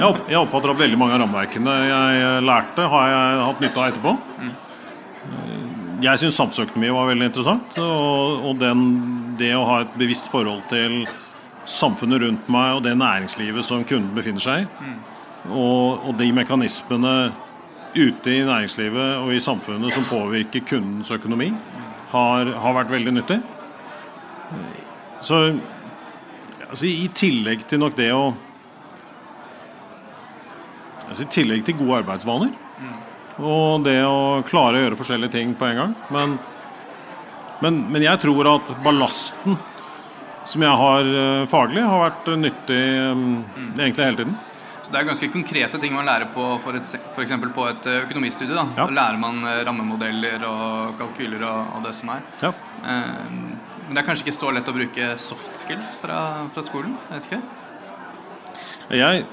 Jeg 0.00 0.38
oppfatter 0.38 0.72
at 0.72 0.80
veldig 0.80 1.00
mange 1.02 1.18
av 1.18 1.20
rammeverkene 1.26 1.74
jeg 1.84 2.46
lærte, 2.48 2.88
har 2.94 3.12
jeg 3.12 3.44
hatt 3.50 3.60
nytte 3.60 3.82
av 3.82 3.90
etterpå. 3.90 4.14
Jeg 6.08 6.22
syns 6.22 6.40
samfunnsøkonomi 6.40 6.94
var 6.96 7.12
veldig 7.12 7.28
interessant. 7.28 7.76
Og, 7.84 8.48
og 8.54 8.64
den, 8.64 8.88
det 9.36 9.52
å 9.60 9.68
ha 9.68 9.82
et 9.84 10.00
bevisst 10.00 10.32
forhold 10.32 10.64
til 10.72 11.02
samfunnet 11.68 12.22
rundt 12.22 12.48
meg 12.52 12.78
og 12.78 12.82
det 12.86 12.96
næringslivet 12.98 13.66
som 13.66 13.84
kunden 13.88 14.14
befinner 14.16 14.42
seg 14.42 14.64
i. 14.64 14.68
Mm. 14.80 14.98
Og, 15.48 16.08
og, 16.08 16.12
de 16.18 16.30
mekanismene 16.34 17.14
ute 17.94 18.32
i 18.32 18.44
næringslivet 18.44 19.20
og 19.22 19.32
i 19.32 19.40
samfunnet 19.40 19.94
som 19.94 20.06
påvirker 20.08 20.64
kundens 20.68 21.12
økonomi, 21.14 21.52
har, 22.12 22.50
har 22.62 22.76
vært 22.76 22.92
veldig 22.92 23.14
nyttig. 23.18 23.38
Så 25.24 25.40
altså, 26.68 26.86
i 26.88 27.08
tillegg 27.14 27.66
til 27.68 27.82
nok 27.82 27.96
det 27.98 28.10
å 28.16 28.30
altså, 31.08 31.24
I 31.24 31.32
tillegg 31.32 31.64
til 31.66 31.78
gode 31.80 32.02
arbeidsvaner 32.02 32.52
mm. 32.52 32.94
og 33.44 33.88
det 33.88 33.98
å 34.06 34.44
klare 34.48 34.78
å 34.78 34.86
gjøre 34.86 35.00
forskjellige 35.00 35.36
ting 35.36 35.56
på 35.58 35.68
en 35.68 35.82
gang. 35.82 35.96
Men, 36.14 36.38
men, 37.64 37.82
men 37.92 38.08
jeg 38.08 38.24
tror 38.24 38.54
at 38.56 38.72
ballasten 38.84 39.58
som 40.48 40.64
jeg 40.64 40.80
har 40.82 41.10
eh, 41.22 41.46
faglig, 41.50 41.82
har 41.84 42.04
vært 42.06 42.30
nyttig 42.40 42.84
mm. 43.18 43.34
egentlig 43.76 44.06
hele 44.06 44.20
tiden. 44.22 44.36
Så 44.82 44.92
Det 44.94 45.00
er 45.00 45.08
ganske 45.10 45.28
konkrete 45.32 45.80
ting 45.82 45.92
man 45.92 46.08
lærer 46.08 46.30
på 46.32 46.44
f.eks. 46.62 46.94
på 47.54 47.66
et 47.68 47.88
eh, 47.88 48.02
økonomistudie. 48.06 48.54
Da. 48.54 48.64
Ja. 48.78 48.86
da 48.86 48.96
lærer 49.00 49.20
man 49.20 49.42
eh, 49.44 49.62
rammemodeller 49.68 50.46
og 50.48 50.94
kalkyler 51.00 51.44
og, 51.50 51.74
og 51.76 51.88
det 51.88 51.94
som 51.98 52.14
er. 52.16 52.24
Ja. 52.42 52.52
Men 52.80 53.96
det 53.96 54.02
er 54.02 54.06
kanskje 54.06 54.28
ikke 54.28 54.38
så 54.38 54.52
lett 54.52 54.68
å 54.68 54.76
bruke 54.76 55.10
soft 55.20 55.56
skills 55.56 55.94
fra, 56.00 56.20
fra 56.54 56.64
skolen? 56.64 56.96
Vet 57.12 57.28
ikke. 57.28 57.42
Jeg, 58.96 59.24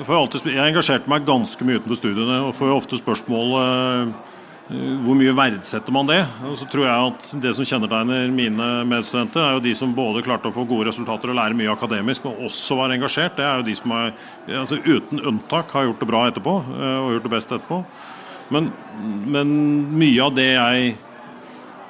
alltid, 0.00 0.48
jeg 0.48 0.72
engasjerte 0.72 1.10
meg 1.12 1.28
ganske 1.28 1.64
mye 1.68 1.80
utenfor 1.80 2.00
studiene 2.00 2.40
og 2.46 2.54
får 2.56 2.72
ofte 2.72 3.00
spørsmål 3.00 3.56
Eh, 3.60 4.29
hvor 4.70 5.16
mye 5.18 5.32
verdsetter 5.34 5.94
man 5.94 6.06
det? 6.06 6.20
Og 6.46 6.54
så 6.60 6.66
tror 6.70 6.84
jeg 6.86 7.06
at 7.08 7.30
Det 7.42 7.50
som 7.56 7.66
kjennetegner 7.66 8.30
mine 8.30 8.68
medstudenter, 8.86 9.42
er 9.42 9.56
jo 9.56 9.64
de 9.64 9.72
som 9.74 9.94
både 9.96 10.22
klarte 10.22 10.50
å 10.50 10.54
få 10.54 10.62
gode 10.68 10.86
resultater 10.92 11.32
og 11.32 11.38
lære 11.40 11.58
mye 11.58 11.72
akademisk, 11.72 12.24
men 12.28 12.46
også 12.46 12.78
var 12.78 12.94
engasjert. 12.94 13.34
Det 13.38 13.46
er 13.46 13.58
jo 13.58 13.66
de 13.66 13.74
som 13.80 13.96
er, 13.98 14.14
altså 14.60 14.78
uten 14.84 15.24
unntak 15.26 15.74
har 15.74 15.88
gjort 15.88 16.04
det 16.04 16.10
bra 16.12 16.22
etterpå, 16.30 16.54
eh, 16.76 16.98
og 17.00 17.16
gjort 17.16 17.26
det 17.26 17.34
best 17.34 17.56
etterpå. 17.56 17.80
Men, 18.54 18.70
men 19.26 19.54
mye 19.98 20.26
av 20.26 20.34
det 20.38 20.50
jeg 20.54 20.98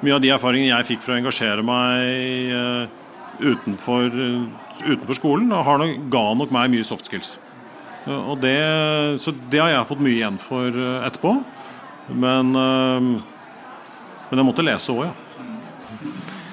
Mye 0.01 0.15
av 0.15 0.21
de 0.23 0.31
erfaringene 0.33 0.71
jeg 0.71 0.85
fikk 0.87 1.03
for 1.03 1.13
å 1.13 1.17
engasjere 1.19 1.61
meg 1.61 2.47
uh, 2.57 2.87
utenfor, 3.37 4.07
utenfor, 4.81 5.13
skolen, 5.13 5.51
nok, 5.53 6.07
ga 6.09 6.23
nok 6.39 6.53
meg 6.55 6.71
mye 6.73 6.87
soft 6.89 7.05
skills. 7.05 7.35
Og 8.09 8.33
det, 8.41 8.55
så 9.21 9.29
det 9.53 9.61
har 9.61 9.69
jeg 9.69 9.85
fått 9.91 10.01
mye 10.01 10.15
igjen 10.15 10.39
for 10.41 10.79
etterpå. 11.05 11.35
Men, 12.09 12.55
ehm, 12.55 13.11
men 14.29 14.41
jeg 14.41 14.47
måtte 14.47 14.65
lese 14.65 14.93
òg, 14.93 15.09
ja. 15.09 15.13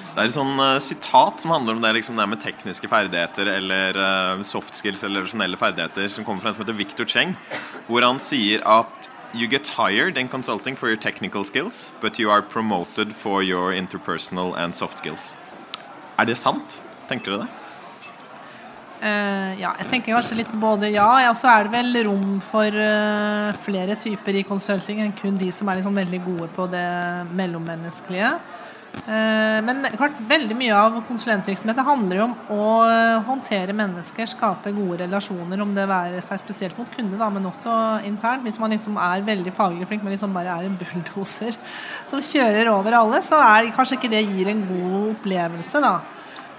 Det 0.09 0.25
er 0.25 0.27
et 0.27 0.33
sånn 0.33 0.57
uh, 0.59 0.81
sitat 0.83 1.39
som 1.39 1.53
handler 1.53 1.77
om 1.77 1.83
det, 1.83 1.93
liksom, 1.95 2.17
det 2.19 2.25
med 2.27 2.41
tekniske 2.43 2.89
ferdigheter 2.91 3.47
eller 3.53 3.95
uh, 3.95 4.41
soft 4.43 4.75
skills 4.75 5.05
eller 5.07 5.23
rasjonelle 5.23 5.55
ferdigheter, 5.59 6.09
som 6.11 6.25
kommer 6.27 6.43
fra 6.43 6.51
en 6.51 6.57
som 6.57 6.65
heter 6.65 6.75
Victor 6.75 7.07
Cheng, 7.07 7.37
hvor 7.87 8.03
han 8.03 8.19
sier 8.19 8.65
at 8.67 9.09
You 9.31 9.45
get 9.47 9.67
hired 9.67 10.17
in 10.17 10.27
consulting 10.27 10.75
for 10.75 10.89
your 10.89 10.97
technical 10.97 11.43
skills, 11.45 11.91
but 12.01 12.17
you 12.17 12.31
are 12.31 12.41
promoted 12.41 13.13
for 13.13 13.43
your 13.43 13.71
interpersonal 13.71 14.55
and 14.57 14.73
soft 14.73 14.97
skills. 14.97 15.35
Er 16.17 16.25
det 16.25 16.35
sant? 16.35 16.81
Tenker 17.07 17.31
du 17.31 17.37
det? 17.43 17.47
Uh, 18.99 19.55
ja, 19.55 19.69
jeg 19.79 19.87
tenker 19.87 20.11
kanskje 20.11 20.41
litt 20.41 20.49
både 20.59 20.89
ja. 20.91 21.07
Og 21.29 21.37
så 21.39 21.47
er 21.53 21.67
det 21.67 21.71
vel 21.77 22.01
rom 22.09 22.39
for 22.43 22.67
uh, 22.67 23.55
flere 23.63 23.95
typer 23.99 24.41
i 24.41 24.47
consulting 24.47 24.99
enn 25.05 25.15
kun 25.15 25.39
de 25.39 25.51
som 25.55 25.69
er 25.71 25.79
liksom 25.79 25.95
veldig 25.95 26.19
gode 26.25 26.49
på 26.55 26.65
det 26.71 26.87
mellommenneskelige. 27.39 28.33
Uh, 29.05 29.61
men 29.63 29.87
klart, 29.95 30.19
veldig 30.27 30.57
mye 30.59 30.75
av 30.75 30.99
konsulentvirksomheten 31.07 31.87
handler 31.87 32.19
jo 32.19 32.27
om 32.27 32.35
å 32.51 32.67
håndtere 33.29 33.75
mennesker, 33.77 34.27
skape 34.27 34.75
gode 34.75 35.05
relasjoner, 35.05 35.63
om 35.63 35.71
det 35.77 35.87
være 35.87 36.19
seg 36.25 36.43
spesielt 36.43 36.79
mot 36.81 36.91
kunde, 36.91 37.15
da, 37.21 37.31
men 37.31 37.47
også 37.47 37.79
internt. 38.09 38.43
Hvis 38.43 38.59
man 38.59 38.75
liksom 38.75 38.99
er 38.99 39.23
veldig 39.31 39.55
faglig 39.55 39.87
flink, 39.87 40.03
men 40.03 40.17
liksom 40.17 40.35
bare 40.35 40.59
er 40.59 40.67
en 40.67 40.79
bulldoser 40.81 41.55
som 42.11 42.19
kjører 42.19 42.73
over 42.75 42.99
alle, 42.99 43.23
så 43.23 43.39
er 43.47 43.71
kanskje 43.77 44.01
ikke 44.01 44.11
det 44.11 44.25
gir 44.27 44.51
en 44.51 44.65
god 44.73 45.13
opplevelse, 45.13 45.87
da. 45.87 45.99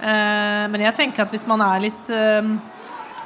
Eh, 0.01 0.67
men 0.73 0.85
jeg 0.87 0.97
tenker 0.97 1.27
at 1.27 1.35
hvis 1.35 1.47
man 1.49 1.61
er 1.65 1.83
litt 1.85 2.11
eh, 2.15 2.47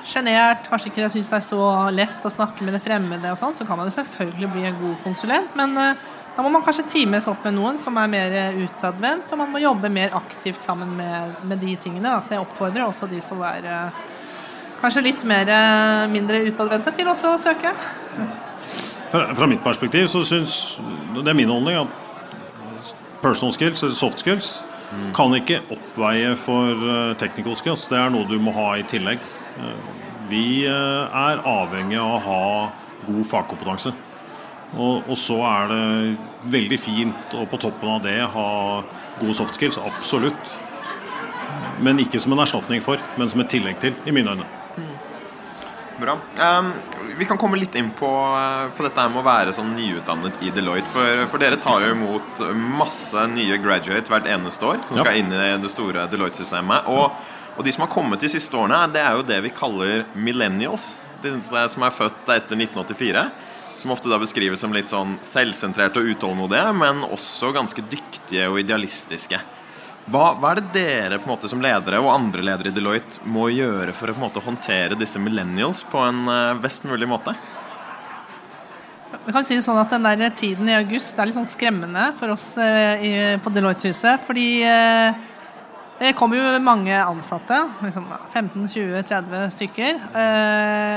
sjenert, 0.05 0.67
kanskje 0.67 0.91
ikke 0.91 1.11
syns 1.13 1.31
det 1.31 1.39
er 1.39 1.47
så 1.47 1.69
lett 1.95 2.27
å 2.27 2.33
snakke 2.33 2.67
med 2.67 2.75
det 2.77 2.83
fremmede, 2.85 3.31
og 3.31 3.39
sånn, 3.41 3.55
så 3.57 3.67
kan 3.69 3.79
man 3.79 3.89
jo 3.89 3.95
selvfølgelig 3.95 4.51
bli 4.57 4.67
en 4.69 4.81
god 4.81 4.97
konsulent. 5.05 5.55
Men 5.59 5.77
eh, 5.81 6.03
da 6.35 6.43
må 6.43 6.51
man 6.51 6.65
kanskje 6.67 6.89
times 6.91 7.29
opp 7.31 7.47
med 7.47 7.55
noen 7.55 7.79
som 7.79 7.95
er 8.01 8.11
mer 8.11 8.59
utadvendt, 8.59 9.31
og 9.31 9.41
man 9.45 9.55
må 9.55 9.63
jobbe 9.63 9.93
mer 9.93 10.17
aktivt 10.19 10.65
sammen 10.65 10.97
med, 10.99 11.39
med 11.47 11.63
de 11.63 11.77
tingene. 11.79 12.17
Så 12.27 12.35
jeg 12.35 12.43
oppfordrer 12.43 12.89
også 12.89 13.07
de 13.11 13.23
som 13.23 13.43
er 13.47 13.69
kanskje 14.81 15.05
litt 15.07 15.23
mer, 15.25 15.47
mindre 16.11 16.43
utadvendte, 16.49 16.91
til 16.97 17.07
også 17.09 17.37
å 17.37 17.39
søke. 17.39 17.71
Fra, 19.15 19.29
fra, 19.31 19.47
mitt 19.47 19.63
perspektiv 19.63 20.09
så 20.11 20.25
syns 20.27 20.75
Det 21.15 21.31
er 21.31 21.37
min 21.39 21.53
holdning 21.53 21.77
at 21.85 22.95
personal 23.23 23.55
skills 23.55 23.85
eller 23.87 23.95
soft 23.95 24.25
skills 24.25 24.57
kan 25.17 25.35
ikke 25.37 25.63
oppveie 25.75 26.35
for 26.39 26.81
uh, 26.85 27.13
technical 27.21 27.57
skills. 27.59 27.87
Det 27.91 27.99
er 27.99 28.13
noe 28.13 28.29
du 28.29 28.37
må 28.43 28.55
ha 28.57 28.75
i 28.79 28.87
tillegg. 28.89 29.23
Uh, 29.59 29.77
vi 30.31 30.65
uh, 30.69 31.07
er 31.09 31.43
avhengig 31.49 32.01
av 32.01 32.17
å 32.17 32.25
ha 32.25 32.43
god 33.07 33.25
fagkompetanse. 33.31 33.95
Og, 34.75 35.05
og, 35.07 35.15
så 35.19 35.37
er 35.47 35.71
det 35.71 36.53
veldig 36.55 36.79
fint 36.83 37.37
å 37.39 37.45
på 37.47 37.61
toppen 37.63 37.93
av 37.95 38.03
det 38.03 38.19
ha 38.35 38.49
gode 39.21 39.37
soft 39.39 39.59
skills. 39.59 39.79
Absolutt. 39.79 40.55
Men 41.85 42.01
ikke 42.03 42.21
som 42.23 42.35
en 42.35 42.43
erstatning 42.43 42.83
for, 42.83 43.03
men 43.19 43.31
som 43.31 43.43
et 43.45 43.53
tillegg 43.55 43.79
til, 43.83 43.95
i 44.07 44.15
mine 44.15 44.35
øyne. 44.35 44.49
Bra. 46.01 46.19
Um, 46.59 46.73
vi 47.19 47.25
kan 47.25 47.39
komme 47.39 47.59
litt 47.59 47.75
inn 47.79 47.91
på, 47.95 48.09
på 48.77 48.85
dette 48.87 49.07
med 49.13 49.21
å 49.21 49.25
være 49.27 49.55
sånn 49.55 49.75
nyutdannet 49.77 50.43
i 50.43 50.51
Deloitte. 50.55 50.91
For, 50.91 51.23
for, 51.31 51.43
dere 51.43 51.61
tar 51.63 51.85
jo 51.87 51.93
imot 51.95 52.43
masse 52.81 53.27
nye 53.31 53.59
graduate 53.63 54.11
hvert 54.11 54.29
eneste 54.31 54.67
år 54.67 54.83
som 54.89 54.99
ja. 54.99 55.07
skal 55.07 55.21
inn 55.21 55.33
i 55.33 55.53
det 55.63 55.71
store 55.73 56.09
Deloitte-systemet. 56.11 56.91
Og, 56.91 57.15
og, 57.55 57.63
de 57.67 57.75
som 57.75 57.87
har 57.87 57.93
kommet 57.95 58.25
de 58.25 58.33
siste 58.33 58.59
årene, 58.59 58.85
det 58.95 59.05
er 59.05 59.19
jo 59.19 59.27
det 59.29 59.41
vi 59.47 59.55
kaller 59.55 60.07
millennials. 60.19 60.95
De 61.23 61.33
som 61.41 61.87
er 61.87 61.95
født 61.95 62.35
etter 62.35 62.59
1984. 62.59 63.27
Som 63.79 63.93
ofte 63.95 64.11
da 64.11 64.19
beskrives 64.21 64.63
som 64.65 64.75
litt 64.75 64.91
sånn 64.91 65.19
selvsentrerte 65.27 66.01
og 66.01 66.15
utålmodige, 66.15 66.71
men 66.79 67.05
også 67.07 67.53
ganske 67.55 67.85
dyktige 67.91 68.49
og 68.51 68.63
idealistiske. 68.63 69.41
Hva, 70.05 70.35
hva, 70.37 70.51
er 70.53 70.61
det 70.61 70.73
dere 70.75 71.17
på 71.17 71.25
en 71.25 71.33
måte 71.33 71.49
som 71.49 71.63
ledere 71.65 71.97
og 72.03 72.11
andre 72.13 72.45
ledere 72.45 72.69
i 72.69 72.77
Deloitte 72.77 73.23
må 73.25 73.47
gjøre 73.49 73.95
for 73.97 74.11
å 74.11 74.15
på 74.15 74.21
en 74.21 74.27
måte 74.27 74.43
håndtere 74.45 74.99
disse 75.01 75.21
millennials 75.21 75.81
på 75.89 76.03
en 76.05 76.27
uh, 76.29 76.57
best 76.61 76.85
mulig 76.85 77.09
måte? 77.09 77.33
Vi 79.25 79.33
kan 79.33 79.47
si 79.49 79.57
det 79.57 79.63
sånn 79.65 79.81
at 79.81 79.95
Den 79.95 80.05
der 80.05 80.35
tiden 80.37 80.69
i 80.69 80.77
august 80.77 81.17
er 81.17 81.31
litt 81.31 81.39
sånn 81.39 81.49
skremmende 81.49 82.11
for 82.19 82.35
oss 82.35 82.51
uh, 82.61 83.39
på 83.41 83.53
Deloitte-huset. 83.55 84.21
Fordi 84.27 84.49
uh, 84.69 85.17
det 86.03 86.13
kommer 86.19 86.37
jo 86.37 86.53
mange 86.61 86.99
ansatte. 87.01 87.63
Liksom 87.87 88.05
15-20-30 88.35 89.55
stykker. 89.55 90.01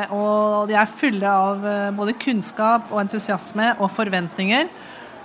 og 0.10 0.68
de 0.68 0.76
er 0.76 0.90
fulle 0.90 1.32
av 1.46 1.68
både 1.96 2.18
kunnskap 2.18 2.90
og 2.90 3.04
entusiasme 3.06 3.76
og 3.78 3.94
forventninger. 3.94 4.66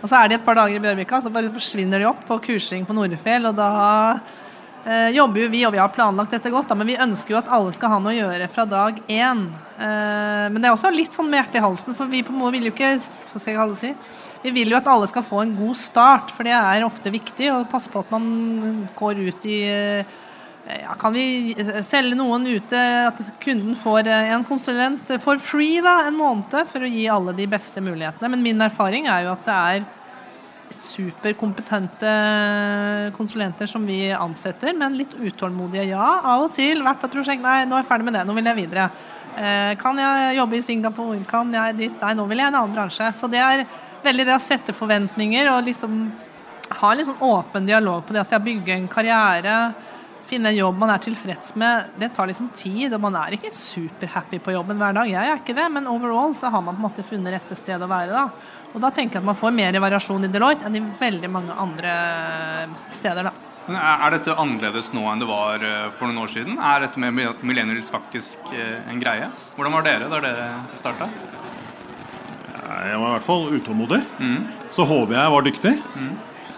Og 0.03 0.11
så 0.11 0.18
er 0.18 0.30
de 0.30 0.38
et 0.38 0.44
par 0.44 0.59
dager 0.59 0.76
i 0.76 0.82
Bjørvika, 0.82 1.20
så 1.22 1.30
bare 1.30 1.53
forsvinner 1.55 2.03
de 2.03 2.09
opp 2.11 2.24
på 2.26 2.40
kursing 2.48 2.86
på 2.88 2.94
Nordfjell. 2.96 3.46
Og 3.53 3.55
da 3.55 3.68
eh, 4.82 5.12
jobber 5.14 5.44
jo 5.44 5.50
vi, 5.53 5.61
og 5.68 5.76
vi 5.76 5.80
har 5.82 5.92
planlagt 5.94 6.34
dette 6.34 6.50
godt, 6.50 6.72
da, 6.72 6.78
men 6.78 6.90
vi 6.90 6.98
ønsker 6.98 7.36
jo 7.36 7.38
at 7.38 7.53
alle 7.55 7.70
skal 7.76 7.94
ha 7.94 8.00
noe 8.03 8.11
å 8.11 8.18
gjøre 8.18 8.48
fra 8.50 8.66
dag 8.66 8.98
én. 9.07 9.44
Eh, 9.78 10.48
men 10.50 10.59
det 10.59 10.68
er 10.68 10.74
også 10.74 10.90
litt 10.90 11.14
sånn 11.14 11.30
med 11.30 11.38
hjertet 11.38 11.61
i 11.61 11.64
halsen, 11.68 11.96
for 11.98 12.11
vi 12.11 12.24
på 12.26 12.34
Mo 12.34 12.50
vil 12.50 12.66
jo 12.66 12.74
ikke 12.74 12.96
hva 12.98 13.30
skal 13.30 13.53
jeg 13.53 13.61
kalle 13.61 13.78
det 13.78 13.82
si, 13.84 13.94
vi 14.42 14.50
vil 14.59 14.74
jo 14.74 14.80
at 14.80 14.90
alle 14.90 15.07
skal 15.07 15.22
få 15.22 15.44
en 15.44 15.55
god 15.55 15.78
start, 15.78 16.34
for 16.34 16.50
det 16.50 16.57
er 16.59 16.82
ofte 16.82 17.14
viktig. 17.14 17.53
Å 17.55 17.62
passe 17.70 17.92
på 17.92 18.03
at 18.03 18.11
man 18.11 18.88
går 18.98 19.22
ut 19.22 19.46
i 19.46 19.61
ja, 20.67 20.95
Kan 20.99 21.15
vi 21.15 21.55
selge 21.83 22.17
noen 22.19 22.47
ute, 22.47 22.83
at 23.09 23.19
kunden 23.43 23.75
får 23.79 24.11
en 24.13 24.45
konsulent 24.47 25.11
for 25.23 25.41
free 25.43 25.83
da, 25.83 26.03
en 26.07 26.19
måned, 26.19 26.55
for 26.71 26.85
å 26.85 26.91
gi 26.91 27.09
alle 27.11 27.35
de 27.37 27.49
beste 27.51 27.83
mulighetene? 27.83 28.31
Men 28.31 28.45
min 28.45 28.63
erfaring 28.69 29.09
er 29.11 29.27
jo 29.27 29.35
at 29.35 29.45
det 29.49 29.59
er 29.59 29.91
superkompetente 30.73 32.13
konsulenter 33.17 33.69
som 33.69 33.85
vi 33.87 34.07
ansetter, 34.15 34.73
men 34.77 34.97
litt 34.97 35.15
utålmodige, 35.19 35.91
ja. 35.93 36.07
Av 36.23 36.47
og 36.47 36.55
til. 36.57 36.83
Vært 36.87 37.05
et 37.07 37.17
prosjekt. 37.17 37.45
Nei, 37.45 37.63
nå 37.69 37.77
er 37.77 37.85
jeg 37.85 37.91
ferdig 37.91 38.09
med 38.09 38.17
det. 38.17 38.25
Nå 38.29 38.37
vil 38.39 38.51
jeg 38.51 38.61
videre. 38.63 38.89
Eh, 39.37 39.73
kan 39.81 39.99
jeg 40.01 40.37
jobbe 40.39 40.59
i 40.59 40.65
Singapore? 40.65 41.23
Kan 41.29 41.53
jeg 41.57 41.79
dit? 41.79 42.03
Nei, 42.03 42.13
nå 42.19 42.27
vil 42.31 42.43
jeg 42.43 42.49
i 42.49 42.53
en 42.53 42.61
annen 42.63 42.77
bransje. 42.77 43.13
Så 43.17 43.31
det 43.33 43.41
er 43.43 43.65
veldig 44.05 44.29
det 44.29 44.37
å 44.37 44.43
sette 44.43 44.75
forventninger 44.77 45.51
og 45.53 45.65
liksom 45.69 46.05
ha 46.73 46.93
en 46.93 47.07
sånn 47.07 47.25
åpen 47.27 47.67
dialog 47.69 48.05
på 48.07 48.15
det 48.15 48.23
at 48.23 48.33
jeg 48.33 48.47
bygger 48.47 48.79
en 48.79 48.91
karriere 48.91 49.57
finne 50.29 50.51
en 50.53 50.57
jobb 50.57 50.79
man 50.81 50.93
er 50.95 51.03
tilfreds 51.03 51.55
med, 51.61 51.93
det 52.01 52.12
tar 52.16 52.29
liksom 52.31 52.51
tid. 52.57 52.95
Og 52.95 53.03
man 53.03 53.16
er 53.20 53.37
ikke 53.37 53.53
superhappy 53.53 54.41
på 54.43 54.55
jobben 54.57 54.81
hver 54.81 54.97
dag. 54.97 55.11
Jeg 55.11 55.31
er 55.31 55.41
ikke 55.41 55.57
det, 55.59 55.68
men 55.75 55.89
overall 55.91 56.37
så 56.39 56.51
har 56.53 56.64
man 56.64 56.77
på 56.77 56.83
en 56.83 56.89
måte 56.89 57.07
funnet 57.07 57.37
rette 57.37 57.59
sted 57.59 57.83
å 57.83 57.91
være 57.91 58.12
da. 58.14 58.27
Og 58.73 58.81
da 58.81 58.91
tenker 58.95 59.18
jeg 59.18 59.25
at 59.25 59.31
man 59.31 59.39
får 59.39 59.55
mer 59.55 59.81
variasjon 59.85 60.29
i 60.29 60.31
Deloitte 60.33 60.68
enn 60.68 60.79
i 60.79 60.85
veldig 61.01 61.33
mange 61.33 61.57
andre 61.64 61.97
steder, 62.89 63.29
da. 63.29 63.35
Men 63.66 63.79
Er 63.79 64.16
dette 64.16 64.35
annerledes 64.35 64.89
nå 64.91 65.05
enn 65.07 65.20
det 65.23 65.29
var 65.29 65.62
eh, 65.62 65.91
for 65.99 66.09
noen 66.09 66.25
år 66.25 66.33
siden? 66.33 66.57
Er 66.59 66.83
dette 66.83 66.99
med 67.03 67.14
millennials 67.47 67.93
faktisk 67.95 68.51
eh, 68.57 68.81
en 68.91 68.99
greie? 69.03 69.29
Hvordan 69.55 69.77
var 69.77 69.87
dere 69.87 70.11
da 70.11 70.18
dere 70.25 70.49
starta? 70.75 71.07
Jeg 72.73 72.99
var 72.99 73.09
i 73.09 73.14
hvert 73.14 73.27
fall 73.27 73.49
utålmodig. 73.53 74.01
Mm. 74.18 74.39
Så 74.73 74.87
håper 74.89 75.14
jeg 75.14 75.33
var 75.35 75.47
dyktig. 75.47 75.73
Mm. 75.95 76.12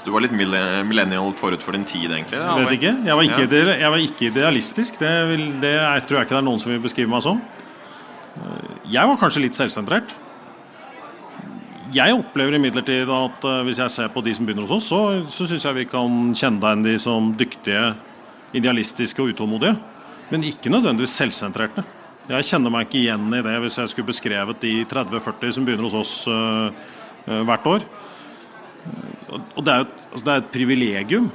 Så 0.04 0.10
du 0.10 0.12
var 0.12 0.20
litt 0.20 0.34
millennial 0.36 1.30
forut 1.32 1.62
for 1.64 1.72
din 1.72 1.86
tid, 1.88 2.10
egentlig? 2.12 2.36
Jeg 2.36 2.60
vet 2.60 2.74
ikke. 2.76 2.90
Jeg 3.06 3.16
var 3.16 3.24
ikke, 3.24 3.44
ja. 3.48 3.76
jeg 3.80 3.92
var 3.94 4.02
ikke 4.04 4.26
idealistisk. 4.28 4.98
Det, 5.00 5.12
vil, 5.30 5.44
det 5.62 5.70
jeg 5.78 6.04
tror 6.04 6.18
jeg 6.18 6.28
ikke 6.28 6.34
det 6.34 6.40
er 6.42 6.44
noen 6.44 6.60
som 6.60 6.72
vil 6.74 6.82
beskrive 6.84 7.08
meg 7.08 7.24
som. 7.24 7.40
Jeg 8.92 9.08
var 9.08 9.16
kanskje 9.16 9.46
litt 9.46 9.56
selvsentrert. 9.56 10.12
Jeg 11.96 12.18
opplever 12.18 12.58
imidlertid 12.58 13.08
at 13.16 13.48
uh, 13.48 13.62
hvis 13.64 13.80
jeg 13.80 13.96
ser 13.96 14.12
på 14.12 14.20
de 14.26 14.36
som 14.36 14.44
begynner 14.44 14.68
hos 14.68 14.76
oss, 14.76 14.92
så, 14.92 15.00
så 15.32 15.48
syns 15.48 15.64
jeg 15.64 15.78
vi 15.78 15.88
kan 15.88 16.32
kjenne 16.36 16.60
deg 16.60 16.84
de 16.84 16.94
som 17.00 17.32
dyktige, 17.40 17.94
idealistiske 18.52 19.24
og 19.24 19.32
utålmodige. 19.32 19.78
Men 20.28 20.44
ikke 20.44 20.72
nødvendigvis 20.72 21.16
selvsentrerte. 21.16 21.84
Jeg 22.28 22.52
kjenner 22.52 22.72
meg 22.76 22.90
ikke 22.90 23.00
igjen 23.06 23.32
i 23.36 23.44
det 23.44 23.56
hvis 23.62 23.80
jeg 23.80 23.92
skulle 23.92 24.12
beskrevet 24.12 24.60
de 24.60 24.74
30-40 24.90 25.56
som 25.56 25.64
begynner 25.64 25.88
hos 25.88 25.96
oss 25.96 26.14
uh, 26.28 26.68
uh, 27.24 27.40
hvert 27.48 27.72
år. 27.72 27.86
Og 29.34 29.64
det 29.66 29.72
er, 29.72 29.86
et, 29.86 30.04
altså 30.12 30.26
det 30.26 30.32
er 30.32 30.42
et 30.42 30.52
privilegium 30.54 31.30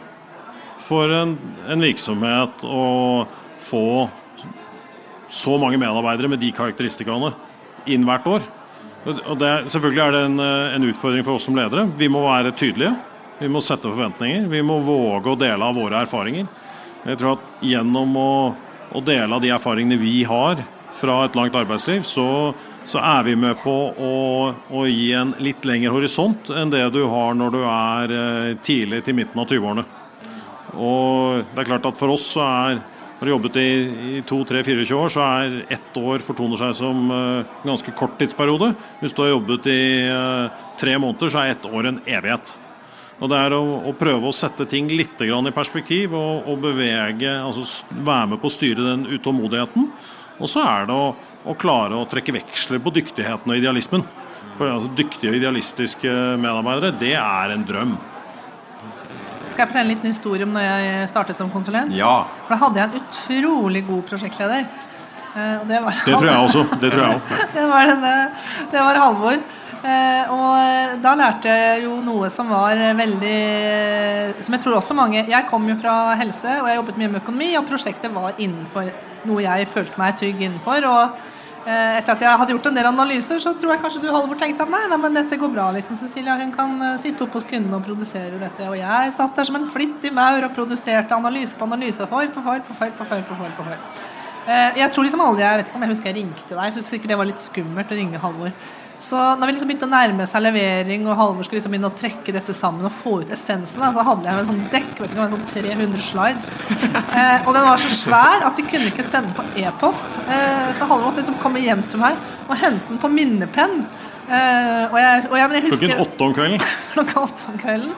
for 0.88 1.12
en, 1.14 1.36
en, 1.70 1.84
virksomhet 1.84 2.64
å 2.66 2.86
få 3.62 4.08
så 5.30 5.58
mange 5.62 5.78
medarbeidere 5.82 6.32
med 6.32 6.42
de 6.42 6.54
karakteristikkene 6.56 7.34
inn 7.92 8.08
hvert 8.08 8.26
år. 8.30 8.48
Og 9.06 9.36
det, 9.40 9.52
selvfølgelig 9.72 10.04
er 10.04 10.16
det 10.16 10.24
en, 10.28 10.40
en 10.80 10.88
utfordring 10.90 11.28
for 11.28 11.38
oss 11.38 11.46
som 11.48 11.60
ledere. 11.60 11.86
Vi 12.00 12.10
må 12.12 12.24
være 12.26 12.56
tydelige. 12.58 12.96
Vi 13.40 13.52
må 13.52 13.62
sette 13.64 13.88
forventninger. 13.88 14.50
Vi 14.52 14.64
må 14.66 14.80
våge 14.84 15.32
å 15.32 15.40
dele 15.40 15.70
av 15.70 15.78
våre 15.78 16.02
erfaringer. 16.04 16.50
Jeg 17.06 17.20
tror 17.22 17.38
at 17.38 17.64
gjennom 17.64 18.18
å, 18.20 18.32
å 18.92 19.04
dele 19.06 19.38
av 19.38 19.44
de 19.44 19.54
erfaringene 19.56 20.00
vi 20.02 20.18
har 20.28 20.66
fra 20.98 21.22
et 21.26 21.36
langt 21.38 21.56
arbeidsliv, 21.56 22.04
så, 22.08 22.54
så 22.88 23.02
er 23.04 23.26
vi 23.28 23.36
med 23.40 23.60
på 23.64 23.76
å, 23.94 24.14
å 24.50 24.86
gi 24.90 25.12
en 25.18 25.36
litt 25.44 25.66
lengre 25.68 25.94
horisont 25.96 26.52
enn 26.52 26.74
det 26.74 26.86
du 26.96 27.04
har 27.12 27.38
når 27.38 27.56
du 27.56 27.60
er 27.64 28.16
eh, 28.20 28.54
tidlig 28.66 29.04
til 29.06 29.20
midten 29.20 29.42
av 29.42 29.50
20-årene. 29.50 29.86
Og 30.80 31.44
det 31.54 31.64
er 31.64 31.70
klart 31.72 31.90
at 31.90 32.00
for 32.00 32.14
oss 32.14 32.32
så 32.36 32.46
er 32.46 32.82
har 33.20 33.28
du 33.28 33.34
jobbet 33.34 33.58
i, 33.60 33.70
i 34.16 34.20
2-3-24 34.24 34.96
år, 34.96 35.10
så 35.12 35.24
er 35.26 35.56
ett 35.76 35.98
år 36.00 36.22
fortoner 36.24 36.56
seg 36.62 36.78
som 36.78 37.10
uh, 37.12 37.50
ganske 37.66 37.92
kort 38.00 38.14
tidsperiode. 38.16 38.70
Hvis 39.02 39.12
du 39.12 39.20
har 39.26 39.34
jobbet 39.34 39.68
i 39.68 39.82
uh, 40.08 40.62
tre 40.80 40.94
måneder, 40.96 41.34
så 41.34 41.42
er 41.42 41.52
ett 41.52 41.68
år 41.68 41.90
en 41.90 42.00
evighet. 42.08 42.54
Og 43.20 43.28
Det 43.28 43.42
er 43.42 43.58
å, 43.58 43.60
å 43.92 43.94
prøve 44.00 44.30
å 44.30 44.36
sette 44.36 44.64
ting 44.72 44.88
litt 44.88 45.20
i 45.20 45.52
perspektiv 45.52 46.16
og, 46.16 46.48
og 46.48 46.64
bevege, 46.64 47.34
altså 47.44 47.92
være 47.92 48.32
med 48.32 48.40
på 48.40 48.48
å 48.48 48.56
styre 48.56 48.88
den 48.88 49.04
utålmodigheten. 49.12 49.92
Og 50.40 50.50
så 50.52 50.64
er 50.64 50.88
det 50.88 50.96
å, 50.96 51.12
å 51.46 51.56
klare 51.60 51.98
å 52.00 52.08
trekke 52.10 52.36
veksler 52.40 52.82
på 52.84 52.94
dyktigheten 52.96 53.52
og 53.52 53.60
idealismen. 53.60 54.06
For 54.60 54.72
altså, 54.72 54.92
Dyktige 54.96 55.32
og 55.32 55.40
idealistiske 55.40 56.14
medarbeidere, 56.40 56.96
det 57.00 57.16
er 57.20 57.54
en 57.56 57.66
drøm. 57.68 57.98
Skal 59.50 59.66
jeg 59.66 59.70
fortelle 59.72 59.86
en 59.86 59.92
liten 59.92 60.14
historie 60.14 60.46
om 60.48 60.54
når 60.56 60.66
jeg 60.66 61.08
startet 61.12 61.40
som 61.40 61.52
konsulent? 61.52 61.92
Ja. 61.96 62.24
For 62.46 62.56
da 62.56 62.60
hadde 62.64 62.80
jeg 62.80 62.90
en 62.90 63.02
utrolig 63.04 63.84
god 63.88 64.06
prosjektleder. 64.08 64.68
Eh, 65.40 65.56
det, 65.70 65.80
var 65.86 66.04
Det 66.06 66.18
tror 66.18 66.30
jeg 66.32 66.44
også. 66.50 66.66
Det 66.82 66.92
tror 66.92 67.06
jeg 67.06 67.16
også. 67.16 67.48
det 67.56 67.66
var, 67.72 67.90
denne, 67.94 68.14
det 68.72 68.86
var 68.88 69.02
Halvor. 69.06 69.40
Eh, 69.80 70.32
og 70.36 71.00
da 71.04 71.14
lærte 71.16 71.52
jeg 71.54 71.86
jo 71.86 72.02
noe 72.04 72.28
som 72.28 72.50
var 72.52 72.76
veldig 73.00 73.36
Som 74.44 74.58
jeg 74.58 74.64
tror 74.66 74.76
også 74.82 74.98
mange 74.98 75.22
Jeg 75.24 75.46
kom 75.48 75.70
jo 75.72 75.78
fra 75.80 76.18
helse, 76.20 76.58
og 76.60 76.68
jeg 76.68 76.82
jobbet 76.82 77.00
mye 77.00 77.12
med 77.14 77.22
økonomi, 77.22 77.54
og 77.56 77.70
prosjektet 77.70 78.12
var 78.12 78.36
innenfor 78.36 78.90
noe 79.30 79.44
jeg 79.46 79.70
følte 79.72 80.00
meg 80.00 80.18
trygg 80.20 80.44
innenfor. 80.44 80.86
og 80.90 81.16
eh, 81.66 81.98
etter 82.00 82.14
at 82.14 82.26
jeg 82.26 82.42
hadde 82.42 82.56
gjort 82.56 82.70
en 82.70 82.78
del 82.80 82.92
analyser, 82.92 83.40
så 83.44 83.56
tror 83.56 83.76
jeg 83.76 83.84
kanskje 83.86 84.04
du 84.04 84.12
Halvor 84.12 84.40
tenkte 84.40 84.68
at 84.68 84.72
nei, 84.74 84.86
nei, 84.92 85.00
men 85.06 85.18
dette 85.22 85.40
går 85.40 85.52
bra, 85.56 85.72
liksom, 85.76 86.00
Cecilia. 86.00 86.38
Hun 86.40 86.54
kan 86.56 86.78
eh, 86.92 87.00
sitte 87.04 87.24
oppe 87.26 87.40
hos 87.40 87.48
kundene 87.50 87.80
og 87.80 87.88
produsere 87.88 88.40
dette. 88.42 88.68
Og 88.70 88.80
jeg 88.80 89.18
satt 89.18 89.36
der 89.40 89.48
som 89.48 89.60
en 89.60 89.68
flittig 89.68 90.14
maur 90.16 90.44
og 90.44 90.56
produserte 90.56 91.16
analyse 91.16 91.60
på 91.60 91.68
analyse. 91.72 92.08
For 92.08 92.32
på 92.36 92.48
for 92.48 92.64
på 92.68 92.80
for 92.84 92.98
på 93.00 93.12
for 93.12 93.28
på 93.28 93.44
for. 93.44 93.60
på 93.60 93.70
feil. 93.72 94.18
Eh, 94.48 94.78
Jeg 94.80 94.92
tror 94.94 95.04
liksom 95.08 95.22
aldri, 95.22 95.44
jeg 95.46 95.58
vet 95.62 95.68
ikke 95.72 95.76
om 95.80 95.84
jeg 95.88 95.94
husker 95.96 96.10
jeg 96.14 96.16
ringte 96.24 96.50
deg. 96.56 96.64
Jeg 96.70 96.74
synes 96.78 96.92
sikkert 96.94 97.08
det 97.14 97.18
var 97.18 97.26
litt 97.30 97.42
skummelt 97.44 97.92
å 97.92 97.98
ringe 98.00 98.22
Halvor. 98.22 98.52
Så 99.00 99.16
når 99.40 99.48
vi 99.48 99.54
liksom 99.56 99.70
begynte 99.70 99.88
å 99.88 99.92
nærme 99.94 100.26
seg 100.28 100.42
levering, 100.44 101.06
og 101.08 101.16
Halvor 101.16 101.46
skulle 101.48 101.62
liksom 101.62 101.72
begynne 101.72 101.88
å 101.88 101.96
trekke 101.96 102.34
dette 102.36 102.52
sammen 102.56 102.84
og 102.84 102.92
få 102.92 103.22
ut 103.22 103.30
essensen, 103.32 103.80
så 103.96 104.04
hadde 104.04 104.28
jeg 104.28 104.42
en 104.42 104.50
sånn 104.50 104.66
dekk 104.74 104.90
vet 105.00 105.14
ikke, 105.14 105.28
sånn 105.32 105.46
300 105.54 106.02
slides. 106.04 106.50
Eh, 107.16 107.48
og 107.48 107.54
den 107.56 107.64
var 107.70 107.80
så 107.80 107.94
svær 107.96 108.44
at 108.50 108.60
vi 108.60 108.66
kunne 108.68 108.92
ikke 108.92 109.06
sende 109.08 109.32
på 109.38 109.46
e-post. 109.64 110.20
Eh, 110.28 110.74
så 110.76 110.84
Halvor 110.90 111.08
måtte 111.12 111.24
liksom 111.24 111.40
komme 111.40 111.64
hjem 111.64 111.86
til 111.92 112.02
meg 112.04 112.20
og 112.50 112.58
hente 112.60 112.90
den 112.92 113.00
på 113.00 113.12
minnepenn. 113.14 113.86
Eh, 114.30 114.84
og 114.92 114.98
jeg, 115.00 115.24
og 115.32 115.38
jeg, 115.40 115.48
men 115.50 115.56
jeg 115.62 115.70
husker 115.70 115.88
Klokken 115.96 116.04
åtte 116.04 116.28
om 116.28 116.34
kvelden. 116.36 116.68
klokka 116.94 117.24
åtte 117.24 117.48
om 117.54 117.58
kvelden. 117.64 117.96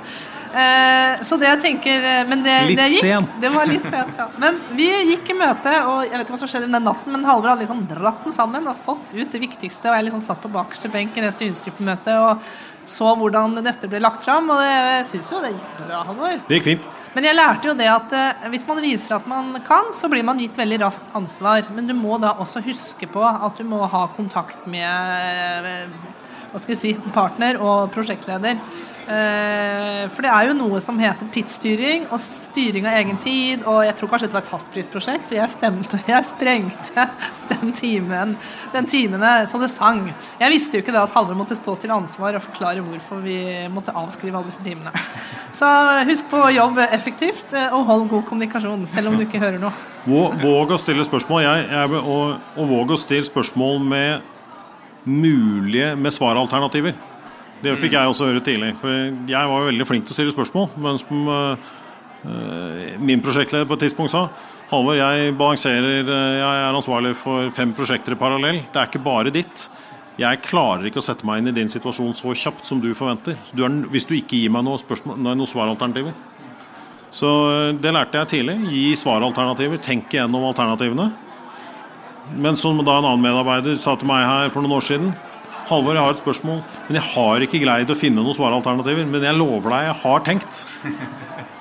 Eh, 0.52 1.22
så 1.24 1.38
det 1.40 1.48
jeg 1.48 1.60
tenker 1.64 2.04
eh, 2.04 2.24
men 2.28 2.42
det, 2.44 2.56
Litt 2.68 2.80
det 2.82 2.88
gikk. 2.92 3.06
sent. 3.06 3.38
Det 3.44 3.52
var 3.54 3.70
litt 3.70 3.86
sent, 3.88 4.18
ja. 4.20 4.28
Men 4.42 4.58
vi 4.76 4.90
gikk 5.14 5.32
i 5.32 5.38
møte, 5.40 5.76
og 5.88 6.02
jeg 6.10 6.16
vet 6.18 6.26
ikke 6.26 6.36
hva 6.36 6.42
som 6.42 6.52
skjedde 6.52 6.68
den 6.68 6.88
natten, 6.88 7.14
men 7.14 7.28
Halvor 7.28 7.54
hadde 7.54 7.64
liksom 7.64 7.86
dratt 7.90 8.26
den 8.28 8.36
sammen 8.36 8.68
og 8.68 8.82
fått 8.84 9.14
ut 9.14 9.32
det 9.32 9.42
viktigste, 9.46 9.88
og 9.88 9.96
jeg 9.96 10.10
liksom 10.10 10.26
satt 10.26 10.44
på 10.44 10.52
bakerste 10.52 10.92
benk 10.92 11.16
i 11.16 11.24
det 11.24 11.32
styringsgruppemøtet 11.38 12.20
og 12.20 12.44
så 12.92 13.12
hvordan 13.16 13.60
dette 13.62 13.88
ble 13.88 14.00
lagt 14.02 14.24
fram, 14.26 14.50
og 14.52 14.60
det, 14.60 14.70
jeg 14.72 15.08
syns 15.12 15.32
jo 15.32 15.42
det 15.44 15.54
gikk 15.54 15.82
bra, 15.84 16.02
Halvor. 16.08 16.40
Det 16.48 16.58
gikk 16.58 16.68
fint. 16.68 16.88
Men 17.14 17.28
jeg 17.28 17.38
lærte 17.38 17.70
jo 17.70 17.76
det 17.78 17.90
at 17.92 18.16
eh, 18.18 18.48
hvis 18.54 18.66
man 18.68 18.82
viser 18.84 19.18
at 19.20 19.28
man 19.30 19.54
kan, 19.68 19.92
så 19.96 20.10
blir 20.12 20.26
man 20.28 20.42
gitt 20.42 20.58
veldig 20.58 20.80
raskt 20.82 21.14
ansvar. 21.18 21.70
Men 21.76 21.88
du 21.88 21.94
må 21.98 22.18
da 22.22 22.34
også 22.42 22.64
huske 22.66 23.08
på 23.12 23.22
at 23.22 23.60
du 23.60 23.68
må 23.68 23.84
ha 23.92 24.08
kontakt 24.16 24.66
med 24.72 25.70
eh, 25.70 25.86
hva 26.52 26.60
skal 26.60 26.74
vi 26.74 26.80
si, 26.82 26.96
partner 27.16 27.62
og 27.62 27.92
prosjektleder. 27.94 28.58
Eh, 29.12 30.04
for 30.14 30.24
det 30.24 30.32
er 30.32 30.48
jo 30.48 30.56
noe 30.56 30.80
som 30.84 31.00
heter 31.02 31.28
tidsstyring 31.34 32.06
og 32.14 32.20
styring 32.22 32.86
av 32.88 32.96
egen 33.02 33.18
tid. 33.20 33.66
Og 33.68 33.82
jeg 33.84 33.96
tror 33.98 34.12
kanskje 34.12 34.28
dette 34.28 34.38
var 34.38 34.46
et 34.46 34.52
fastprisprosjekt, 34.52 35.26
for 35.28 35.38
jeg 35.38 35.52
stemte 35.52 36.00
jeg 36.14 36.28
sprengte 36.30 37.08
den 37.52 37.74
timen 37.76 38.36
den 38.72 38.88
timene 38.90 39.34
så 39.50 39.60
det 39.62 39.72
sang. 39.74 40.06
Jeg 40.40 40.54
visste 40.54 40.78
jo 40.78 40.86
ikke 40.86 40.96
det 40.96 41.02
at 41.02 41.16
Halvor 41.16 41.38
måtte 41.40 41.58
stå 41.58 41.76
til 41.82 41.94
ansvar 41.94 42.38
og 42.38 42.46
forklare 42.46 42.84
hvorfor 42.86 43.22
vi 43.26 43.38
måtte 43.74 43.96
avskrive 43.98 44.40
alle 44.40 44.52
disse 44.52 44.64
timene. 44.64 44.94
Så 45.56 45.68
husk 46.08 46.30
på 46.32 46.40
å 46.46 46.54
jobbe 46.54 46.88
effektivt 46.96 47.56
eh, 47.58 47.74
og 47.76 47.88
hold 47.90 48.08
god 48.14 48.28
kommunikasjon, 48.30 48.88
selv 48.92 49.12
om 49.12 49.20
du 49.20 49.26
ikke 49.28 49.42
hører 49.44 49.60
noe. 49.62 49.76
Våg 50.08 50.72
å 50.74 50.82
stille 50.82 51.04
spørsmål. 51.06 51.44
Jeg, 51.46 51.68
jeg, 51.74 52.04
og, 52.06 52.38
og 52.56 52.76
våg 52.76 52.96
å 52.96 53.02
stille 53.02 53.28
spørsmål 53.28 53.82
med 53.92 54.30
mulige 55.06 55.96
med 55.98 56.14
svaralternativer. 56.14 56.96
Det 57.62 57.76
fikk 57.78 57.94
jeg 57.94 58.10
også 58.10 58.32
høre 58.32 58.42
tidlig. 58.46 58.72
For 58.82 58.90
jeg 59.30 59.50
var 59.52 59.62
jo 59.62 59.70
veldig 59.70 59.86
flink 59.88 60.08
til 60.08 60.16
å 60.16 60.18
stille 60.18 60.34
spørsmål. 60.34 60.72
Mens 60.82 61.06
øh, 61.12 62.98
min 63.02 63.22
prosjektleder 63.22 63.70
på 63.70 63.78
et 63.78 63.86
tidspunkt 63.88 64.14
sa 64.14 64.28
Halvor, 64.72 64.96
jeg 64.96 65.36
balanserer 65.38 66.08
øh, 66.08 66.40
Jeg 66.40 66.64
er 66.64 66.74
ansvarlig 66.74 67.14
for 67.20 67.52
fem 67.54 67.74
prosjekter 67.78 68.16
i 68.16 68.20
parallell. 68.20 68.64
Det 68.74 68.82
er 68.82 68.90
ikke 68.90 69.04
bare 69.06 69.34
ditt. 69.34 69.68
Jeg 70.20 70.42
klarer 70.44 70.90
ikke 70.90 71.02
å 71.02 71.06
sette 71.06 71.26
meg 71.26 71.42
inn 71.42 71.52
i 71.52 71.56
din 71.56 71.70
situasjon 71.72 72.14
så 72.18 72.34
kjapt 72.36 72.68
som 72.68 72.82
du 72.82 72.92
forventer. 72.98 73.38
Du 73.54 73.64
er, 73.66 73.78
hvis 73.94 74.06
du 74.10 74.16
ikke 74.18 74.42
gir 74.42 74.54
meg 74.54 74.66
noen, 74.66 74.82
spørsmål, 74.82 75.22
noen 75.22 75.48
svaralternativer. 75.50 76.18
Så 77.14 77.30
øh, 77.30 77.74
det 77.78 77.94
lærte 77.94 78.24
jeg 78.24 78.34
tidlig. 78.36 78.58
Gi 78.74 78.86
svaralternativer. 78.98 79.78
Tenk 79.86 80.10
igjennom 80.10 80.50
alternativene. 80.50 81.12
Men 82.42 82.58
som 82.58 82.80
da 82.82 82.98
en 82.98 83.06
annen 83.06 83.22
medarbeider 83.22 83.78
sa 83.78 83.94
til 84.00 84.10
meg 84.10 84.26
her 84.26 84.50
for 84.54 84.64
noen 84.64 84.80
år 84.80 84.88
siden 84.88 85.14
Halvor, 85.72 85.98
jeg 85.98 86.04
har 86.04 86.16
et 86.16 86.22
spørsmål, 86.22 86.62
men 86.88 86.98
jeg 87.00 87.06
har 87.14 87.46
ikke 87.46 87.62
greid 87.64 87.92
å 87.94 87.98
finne 87.98 88.24
noen 88.24 88.38
svaralternativer. 88.38 89.08
Men 89.08 89.26
jeg 89.26 89.38
lover 89.40 89.74
deg, 89.74 89.88
jeg 89.90 90.00
har 90.04 90.26
tenkt. 90.28 90.64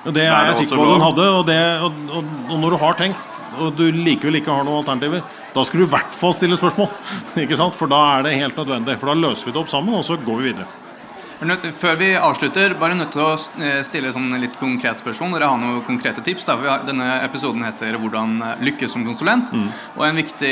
Og 0.01 0.15
det 0.15 0.25
er 0.27 0.49
jeg 0.49 0.63
sikker 0.63 0.81
på 0.81 0.87
at 0.87 0.95
hun 0.95 1.05
hadde. 1.05 1.27
Og, 1.37 1.43
det, 1.47 1.59
og, 1.85 2.01
og, 2.19 2.33
og 2.49 2.61
når 2.63 2.75
du 2.75 2.79
har 2.83 2.99
tenkt, 2.99 3.39
og 3.61 3.73
du 3.77 3.85
likevel 3.91 4.39
ikke 4.39 4.53
har 4.53 4.67
noen 4.67 4.81
alternativer, 4.81 5.25
da 5.55 5.65
skal 5.67 5.81
du 5.81 5.87
i 5.87 5.91
hvert 5.91 6.15
fall 6.17 6.35
stille 6.37 6.59
spørsmål. 6.59 6.91
For 7.79 7.91
da 7.91 8.03
er 8.17 8.27
det 8.27 8.37
helt 8.39 8.59
nødvendig. 8.59 8.99
For 9.01 9.11
da 9.11 9.17
løser 9.17 9.49
vi 9.49 9.55
det 9.55 9.63
opp 9.63 9.71
sammen, 9.71 9.97
og 9.97 10.07
så 10.07 10.19
går 10.19 10.41
vi 10.41 10.51
videre. 10.51 10.69
Før 11.41 11.95
vi 11.97 12.11
avslutter, 12.13 12.75
bare 12.77 12.93
nødt 12.93 13.15
til 13.15 13.21
å 13.25 13.31
eh, 13.65 13.79
stille 13.81 14.11
sånn 14.13 14.29
litt 14.37 14.53
konkret 14.59 14.99
spørsmål. 15.01 15.31
Dere 15.33 15.47
har 15.49 15.57
noen 15.57 15.79
konkrete 15.87 16.21
tips. 16.21 16.45
Har- 16.45 16.83
Denne 16.85 17.07
episoden 17.25 17.63
heter 17.65 17.97
'Hvordan 17.97 18.35
lykkes 18.61 18.91
som 18.93 19.03
konsulent'. 19.03 19.49
Og 19.97 20.03
en 20.05 20.15
viktig, 20.15 20.51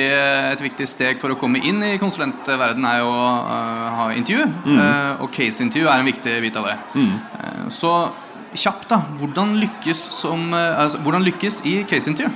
et 0.51 0.59
viktig 0.59 0.87
steg 0.87 1.19
for 1.21 1.29
å 1.29 1.37
komme 1.37 1.61
inn 1.63 1.83
i 1.83 1.99
konsulentverden 1.99 2.83
er 2.85 2.97
jo 3.03 3.05
å 3.05 3.27
eh, 3.45 3.95
ha 3.99 4.07
intervju. 4.17 4.43
Eh, 4.65 5.21
og 5.21 5.31
case-intervju 5.31 5.85
er 5.87 5.99
en 5.99 6.05
viktig 6.05 6.41
bit 6.41 6.55
av 6.57 6.65
det. 6.65 6.77
Eh, 6.95 7.69
så 7.69 8.11
kjapt, 8.55 8.87
da. 8.89 9.01
Hvordan 9.19 9.59
lykkes, 9.61 10.09
som, 10.09 10.51
altså, 10.53 10.97
hvordan 11.03 11.23
lykkes 11.23 11.61
i 11.65 11.83
case-intervju? 11.83 12.31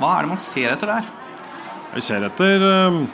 Hva 0.00 0.18
er 0.18 0.22
det 0.22 0.28
man 0.28 0.36
ser 0.36 0.72
etter 0.72 0.86
der? 0.86 1.04
Vi 1.94 2.00
ser 2.00 2.22
etter 2.24 3.08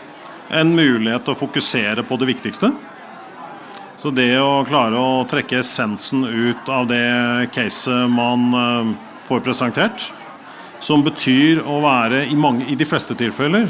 en 0.50 0.74
mulighet 0.74 1.22
til 1.24 1.34
å 1.34 1.38
fokusere 1.38 2.02
på 2.02 2.18
det 2.18 2.28
viktigste. 2.34 2.72
Så 4.06 4.12
det 4.14 4.36
å 4.38 4.60
klare 4.62 5.00
å 5.02 5.24
trekke 5.26 5.56
essensen 5.58 6.20
ut 6.22 6.68
av 6.70 6.84
det 6.86 7.48
caset 7.50 8.06
man 8.06 8.44
eh, 8.54 8.92
får 9.26 9.42
presentert, 9.42 10.04
som 10.78 11.02
betyr 11.02 11.58
å 11.66 11.80
være 11.82 12.20
i, 12.30 12.36
mange, 12.38 12.68
I 12.70 12.78
de 12.78 12.86
fleste 12.86 13.16
tilfeller 13.18 13.66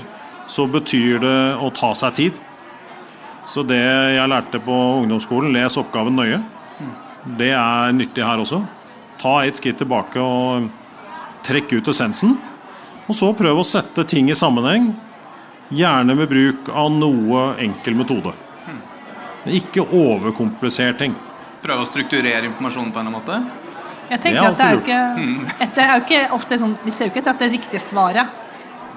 så 0.53 0.67
betyr 0.69 1.25
det 1.25 1.41
å 1.57 1.73
ta 1.73 1.95
seg 1.97 2.21
tid. 2.21 2.43
Så 3.49 3.65
det 3.65 3.81
jeg 3.81 4.29
lærte 4.29 4.61
på 4.61 4.77
ungdomsskolen, 5.07 5.57
les 5.57 5.81
oppgaven 5.81 6.21
nøye. 6.21 6.45
Det 7.41 7.55
er 7.57 7.97
nyttig 7.97 8.29
her 8.29 8.45
også. 8.45 8.61
Ta 9.17 9.39
et 9.41 9.57
skritt 9.57 9.81
tilbake 9.81 10.21
og 10.21 10.69
trekk 11.49 11.79
ut 11.79 11.95
essensen. 11.97 12.37
Og 13.09 13.17
så 13.17 13.33
prøv 13.41 13.65
å 13.65 13.71
sette 13.73 14.05
ting 14.05 14.29
i 14.29 14.37
sammenheng, 14.37 14.93
gjerne 15.73 16.21
med 16.21 16.29
bruk 16.29 16.69
av 16.77 16.93
noe 16.93 17.55
enkel 17.57 17.97
metode. 18.05 18.43
Ikke 19.47 19.85
overkomplisere 19.87 20.97
ting. 20.99 21.15
Prøve 21.63 21.83
å 21.85 21.87
strukturere 21.89 22.45
informasjonen 22.49 22.93
på 22.93 22.99
en 23.01 23.07
eller 23.07 23.21
annen 23.21 23.23
måte? 23.23 23.51
Jeg 24.09 24.21
Det 24.21 24.23
tenker 24.23 24.43
er 24.43 24.51
at 24.51 24.59
det 24.59 24.67
er 24.67 24.73
jo 24.73 24.81
ikke, 24.81 25.61
et- 25.61 25.75
det 25.75 25.85
er 25.85 25.95
jo 25.99 26.05
ikke 26.05 26.31
ofte 26.33 26.59
sånn, 26.59 26.77
Vi 26.85 26.91
ser 26.91 27.05
jo 27.07 27.11
ikke 27.11 27.23
etter 27.27 27.39
det 27.39 27.53
riktige 27.53 27.81
svaret. 27.81 28.27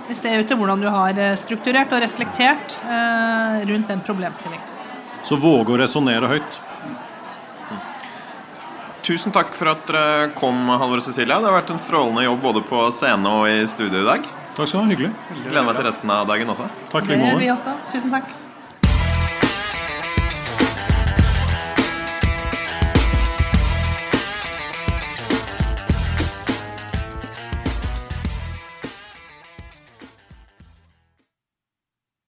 Vi 0.08 0.14
ser 0.14 0.38
jo 0.38 0.44
til 0.44 0.58
hvordan 0.58 0.82
du 0.82 0.90
har 0.90 1.10
eh, 1.18 1.36
strukturert 1.36 1.92
og 1.94 2.02
reflektert 2.02 2.78
eh, 2.90 3.66
rundt 3.66 3.88
den 3.88 4.02
problemstillingen. 4.02 4.66
Så 5.24 5.38
våge 5.40 5.70
å 5.70 5.78
resonnere 5.78 6.28
høyt. 6.28 6.60
Tusen 9.06 9.32
takk 9.34 9.54
for 9.56 9.72
at 9.72 9.86
dere 9.88 10.32
kom, 10.38 10.60
Halvor 10.68 10.98
og 11.00 11.06
Cecilia. 11.06 11.40
Det 11.42 11.50
har 11.50 11.62
vært 11.62 11.72
en 11.74 11.82
strålende 11.82 12.24
jobb 12.26 12.42
både 12.44 12.62
på 12.68 12.82
scene 12.94 13.26
og 13.32 13.48
i 13.50 13.66
studio 13.68 14.02
i 14.04 14.06
dag. 14.06 14.28
Takk 14.56 14.68
skal 14.68 14.82
du 14.82 14.86
ha. 14.86 14.92
Hyggelig. 14.92 15.12
Gleder 15.48 15.66
meg 15.66 15.76
til 15.80 15.86
resten 15.88 16.12
av 16.14 16.28
dagen 16.30 16.48
også. 16.54 16.68
Takk 16.92 17.04
i 17.04 17.08
Det 17.08 17.18
like 17.18 17.32
gjør 17.32 17.40
vi 17.40 17.48
måte. 17.50 17.58
også. 17.58 17.74
Tusen 17.94 18.12
takk. 18.12 18.30